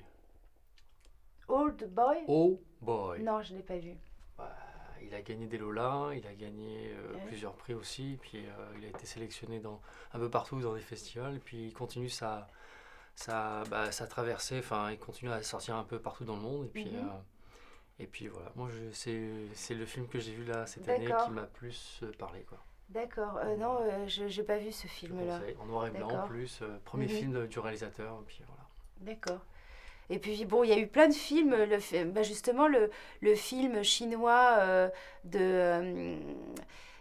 Old 1.47 1.87
Boy? 1.93 2.23
Oh 2.27 2.59
Boy. 2.81 3.21
Non, 3.21 3.39
je 3.43 3.53
l'ai 3.53 3.61
pas 3.61 3.77
vu. 3.77 3.95
Il 5.01 5.13
a 5.13 5.21
gagné 5.21 5.47
des 5.47 5.57
Lola, 5.57 6.09
il 6.15 6.25
a 6.27 6.33
gagné 6.33 6.91
euh, 6.93 7.13
Ouais. 7.13 7.19
plusieurs 7.27 7.53
prix 7.55 7.73
aussi, 7.73 8.17
puis 8.21 8.45
euh, 8.45 8.73
il 8.77 8.85
a 8.85 8.89
été 8.89 9.05
sélectionné 9.05 9.59
dans, 9.59 9.81
un 10.13 10.19
peu 10.19 10.29
partout 10.29 10.59
dans 10.61 10.73
des 10.73 10.81
festivals, 10.81 11.39
puis 11.39 11.67
il 11.67 11.73
continue 11.73 12.09
sa, 12.09 12.47
sa, 13.15 13.63
bah, 13.65 13.91
sa 13.91 14.07
traversée, 14.07 14.59
enfin 14.59 14.91
il 14.91 14.99
continue 14.99 15.31
à 15.31 15.41
sortir 15.43 15.75
un 15.75 15.83
peu 15.83 15.99
partout 15.99 16.25
dans 16.25 16.35
le 16.35 16.41
monde, 16.41 16.65
et 16.65 16.69
puis, 16.69 16.85
Mhm. 16.85 16.95
euh, 16.97 17.19
et 17.99 18.07
puis 18.07 18.27
voilà, 18.27 18.51
moi 18.55 18.69
c'est 18.93 19.73
le 19.73 19.85
film 19.85 20.07
que 20.07 20.19
j'ai 20.19 20.33
vu 20.33 20.43
là 20.45 20.65
cette 20.65 20.87
année 20.89 21.13
qui 21.25 21.31
m'a 21.31 21.43
plus 21.43 22.03
parlé. 22.17 22.43
Quoi. 22.43 22.59
D'accord. 22.89 23.39
Non, 23.57 23.79
je 24.07 24.23
n'ai 24.25 24.43
pas 24.45 24.57
vu 24.57 24.71
ce 24.71 24.87
film-là. 24.87 25.41
en 25.59 25.65
noir 25.65 25.87
et 25.87 25.91
blanc 25.91 26.09
en 26.23 26.27
plus, 26.27 26.61
premier 26.83 27.05
Mhm. 27.05 27.11
film 27.11 27.47
du 27.47 27.59
réalisateur, 27.59 28.19
et 28.21 28.25
puis 28.25 28.43
voilà. 28.47 28.63
D'accord. 29.01 29.45
Et 30.09 30.19
puis 30.19 30.45
bon, 30.45 30.63
il 30.63 30.69
y 30.69 30.73
a 30.73 30.77
eu 30.77 30.87
plein 30.87 31.07
de 31.07 31.13
films. 31.13 31.55
Le, 31.55 32.05
bah, 32.05 32.23
justement, 32.23 32.67
le, 32.67 32.91
le 33.21 33.35
film 33.35 33.83
chinois 33.83 34.57
euh, 34.59 34.89
de, 35.23 35.39
euh, 35.39 36.17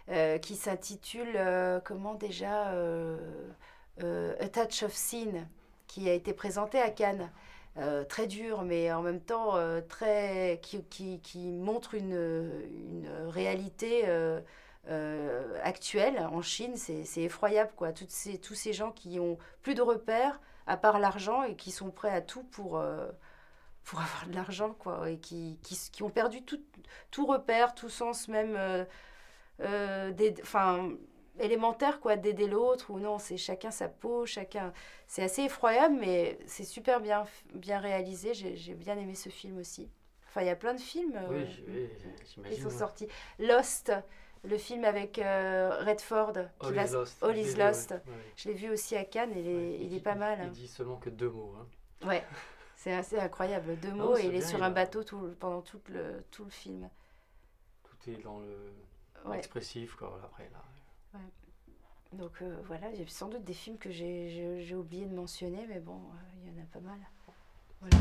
euh, 0.09 0.37
qui 0.39 0.55
s'intitule 0.55 1.37
comment 1.83 2.15
déjà 2.15 2.73
A 3.99 4.49
Touch 4.49 4.83
of 4.83 4.93
Sin, 4.93 5.47
qui 5.87 6.09
a 6.09 6.13
été 6.13 6.33
présenté 6.33 6.79
à 6.79 6.89
Cannes. 6.89 7.31
Très 8.07 8.25
dur, 8.25 8.61
mais 8.63 8.91
en 8.93 9.01
même 9.01 9.19
temps 9.19 9.55
très 9.89 10.59
qui, 10.61 10.81
qui, 10.85 11.19
qui 11.19 11.51
montre 11.51 11.93
une, 11.93 12.13
une 12.13 13.09
réalité 13.27 14.05
actuelle 15.61 16.19
en 16.31 16.41
Chine. 16.41 16.77
C'est 16.77 17.03
c'est 17.03 17.23
effroyable, 17.23 17.71
quoi. 17.75 17.91
Toutes 17.91 18.11
ces, 18.11 18.37
tous 18.37 18.55
ces 18.55 18.71
gens 18.71 18.91
qui 18.91 19.19
ont 19.19 19.37
plus 19.61 19.75
de 19.75 19.81
repères 19.81 20.39
à 20.67 20.77
part 20.77 20.99
l'argent 20.99 21.43
et 21.43 21.55
qui 21.55 21.71
sont 21.71 21.91
prêts 21.91 22.11
à 22.11 22.21
tout 22.21 22.43
pour, 22.43 22.77
euh, 22.77 23.11
pour 23.83 23.99
avoir 24.01 24.27
de 24.27 24.35
l'argent, 24.35 24.73
quoi, 24.73 25.09
et 25.09 25.19
qui, 25.19 25.59
qui, 25.63 25.77
qui 25.91 26.03
ont 26.03 26.09
perdu 26.09 26.43
tout, 26.43 26.61
tout 27.11 27.25
repère, 27.25 27.75
tout 27.75 27.89
sens 27.89 28.27
même 28.27 28.55
euh, 28.57 28.85
euh, 29.61 30.11
enfin, 30.41 30.91
élémentaire, 31.39 31.99
quoi, 31.99 32.15
d'aider 32.17 32.47
l'autre, 32.47 32.91
ou 32.91 32.99
non, 32.99 33.19
c'est 33.19 33.37
chacun 33.37 33.71
sa 33.71 33.89
peau, 33.89 34.25
chacun... 34.25 34.73
C'est 35.07 35.23
assez 35.23 35.43
effroyable, 35.43 35.95
mais 35.99 36.39
c'est 36.47 36.63
super 36.63 36.99
bien, 37.01 37.25
bien 37.53 37.79
réalisé, 37.79 38.33
j'ai 38.33 38.73
bien 38.73 38.97
aimé 38.97 39.15
ce 39.15 39.29
film 39.29 39.57
aussi. 39.59 39.89
Enfin, 40.27 40.41
il 40.41 40.47
y 40.47 40.49
a 40.49 40.55
plein 40.55 40.73
de 40.73 40.81
films 40.81 41.19
Oui, 41.29 41.45
j- 41.45 41.63
oui, 41.67 41.89
qui 42.49 42.55
sont 42.61 42.69
sortis. 42.69 43.07
Lost, 43.39 43.91
le 44.47 44.57
film 44.57 44.83
avec 44.85 45.19
euh, 45.19 45.77
Redford, 45.85 46.33
qui 46.59 46.67
All 46.67 46.73
va- 46.73 46.85
is 46.85 46.91
Lost. 46.93 47.23
All 47.23 47.29
je 47.31 47.35
l'ai 47.35 47.51
is. 47.51 47.55
Lost. 47.55 47.91
Ouais, 47.91 47.97
ouais. 47.97 48.03
je 48.35 48.49
l'ai 48.49 48.55
vu 48.55 48.69
aussi 48.69 48.95
à 48.95 49.03
Cannes, 49.05 49.31
il 49.35 49.47
est, 49.47 49.55
Ouais, 49.55 49.77
il 49.81 49.93
est 49.93 49.99
pas 49.99 50.15
mal. 50.15 50.39
Il 50.45 50.51
dit 50.51 50.67
seulement 50.67 50.97
que 50.97 51.09
deux 51.09 51.29
mots. 51.29 51.55
hein. 51.59 52.07
Ouais, 52.07 52.23
c'est 52.75 52.93
assez 52.93 53.17
incroyable. 53.19 53.77
Deux 53.79 53.93
mots 53.93 54.17
et 54.17 54.25
il 54.25 54.35
est 54.35 54.41
sur 54.41 54.61
un 54.63 54.69
bateau 54.71 55.03
tout, 55.03 55.35
pendant 55.39 55.61
tout 55.61 55.81
le, 55.89 56.23
tout 56.31 56.43
le 56.45 56.49
film. 56.51 56.89
Tout 57.83 58.09
est 58.11 58.21
dans 58.23 58.39
le 58.39 59.33
expressif. 59.33 59.95
Quoi, 59.95 60.19
après, 60.23 60.49
là. 60.53 61.19
Donc 62.13 62.41
euh, 62.41 62.55
voilà, 62.65 62.89
il 62.91 62.99
y 63.01 63.03
a 63.03 63.07
sans 63.07 63.27
doute 63.27 63.43
des 63.43 63.53
films 63.53 63.77
que 63.77 63.89
j'ai- 63.91 64.29
j'ai 64.29 64.61
j'ai 64.63 64.75
oublié 64.75 65.05
de 65.05 65.13
mentionner, 65.13 65.65
mais 65.67 65.79
bon, 65.79 65.95
euh, 65.95 66.43
il 66.45 66.53
y 66.53 66.59
en 66.59 66.63
a 66.63 66.65
pas 66.67 66.79
mal. 66.79 66.99
Voilà. 67.81 67.97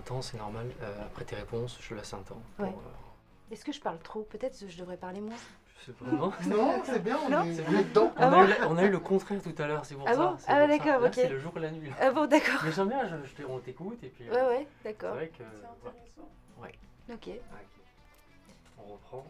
temps, 0.00 0.22
c'est 0.22 0.36
normal. 0.36 0.66
Euh, 0.82 1.06
après 1.06 1.24
tes 1.24 1.36
réponses, 1.36 1.78
je 1.80 1.94
laisse 1.94 2.12
un 2.14 2.22
temps. 2.22 2.42
Est-ce 3.50 3.64
que 3.64 3.72
je 3.72 3.80
parle 3.80 3.98
trop 3.98 4.22
Peut-être 4.22 4.58
que 4.58 4.68
je 4.68 4.78
devrais 4.78 4.96
parler 4.96 5.20
moins? 5.20 5.36
Pas. 5.98 6.06
Non, 6.46 6.80
c'est 6.84 7.02
bien, 7.02 7.18
on, 7.26 7.32
ah 7.32 7.42
on, 8.68 8.76
a 8.76 8.84
eu, 8.84 8.90
le 8.90 9.00
contraire 9.00 9.40
tout 9.42 9.54
à 9.60 9.66
l'heure, 9.66 9.84
c'est 9.84 9.96
pour 9.96 10.06
ah 10.06 10.12
ça. 10.12 10.16
Bon 10.16 10.36
ah 10.46 10.66
d'accord, 10.68 11.02
ok. 11.02 11.10
C'est 11.12 11.28
le 11.28 11.40
jour 11.40 11.52
et 11.56 11.60
la 11.60 11.72
nuit. 11.72 11.90
Ah 12.00 12.12
bon, 12.12 12.26
d'accord. 12.28 12.60
Mais 12.64 12.70
j'aime 12.70 12.88
bien, 12.88 13.00
je, 13.08 13.44
on 13.44 13.58
t'écoute 13.58 13.98
et 14.04 14.08
puis. 14.08 14.28
Euh, 14.28 14.32
ouais, 14.32 14.58
ouais, 14.58 14.68
d'accord. 14.84 15.16
C'est 15.18 15.28
que. 15.28 15.42
intéressant. 15.42 16.28
Ok. 17.12 17.30
On 18.78 18.92
reprend. 18.92 19.26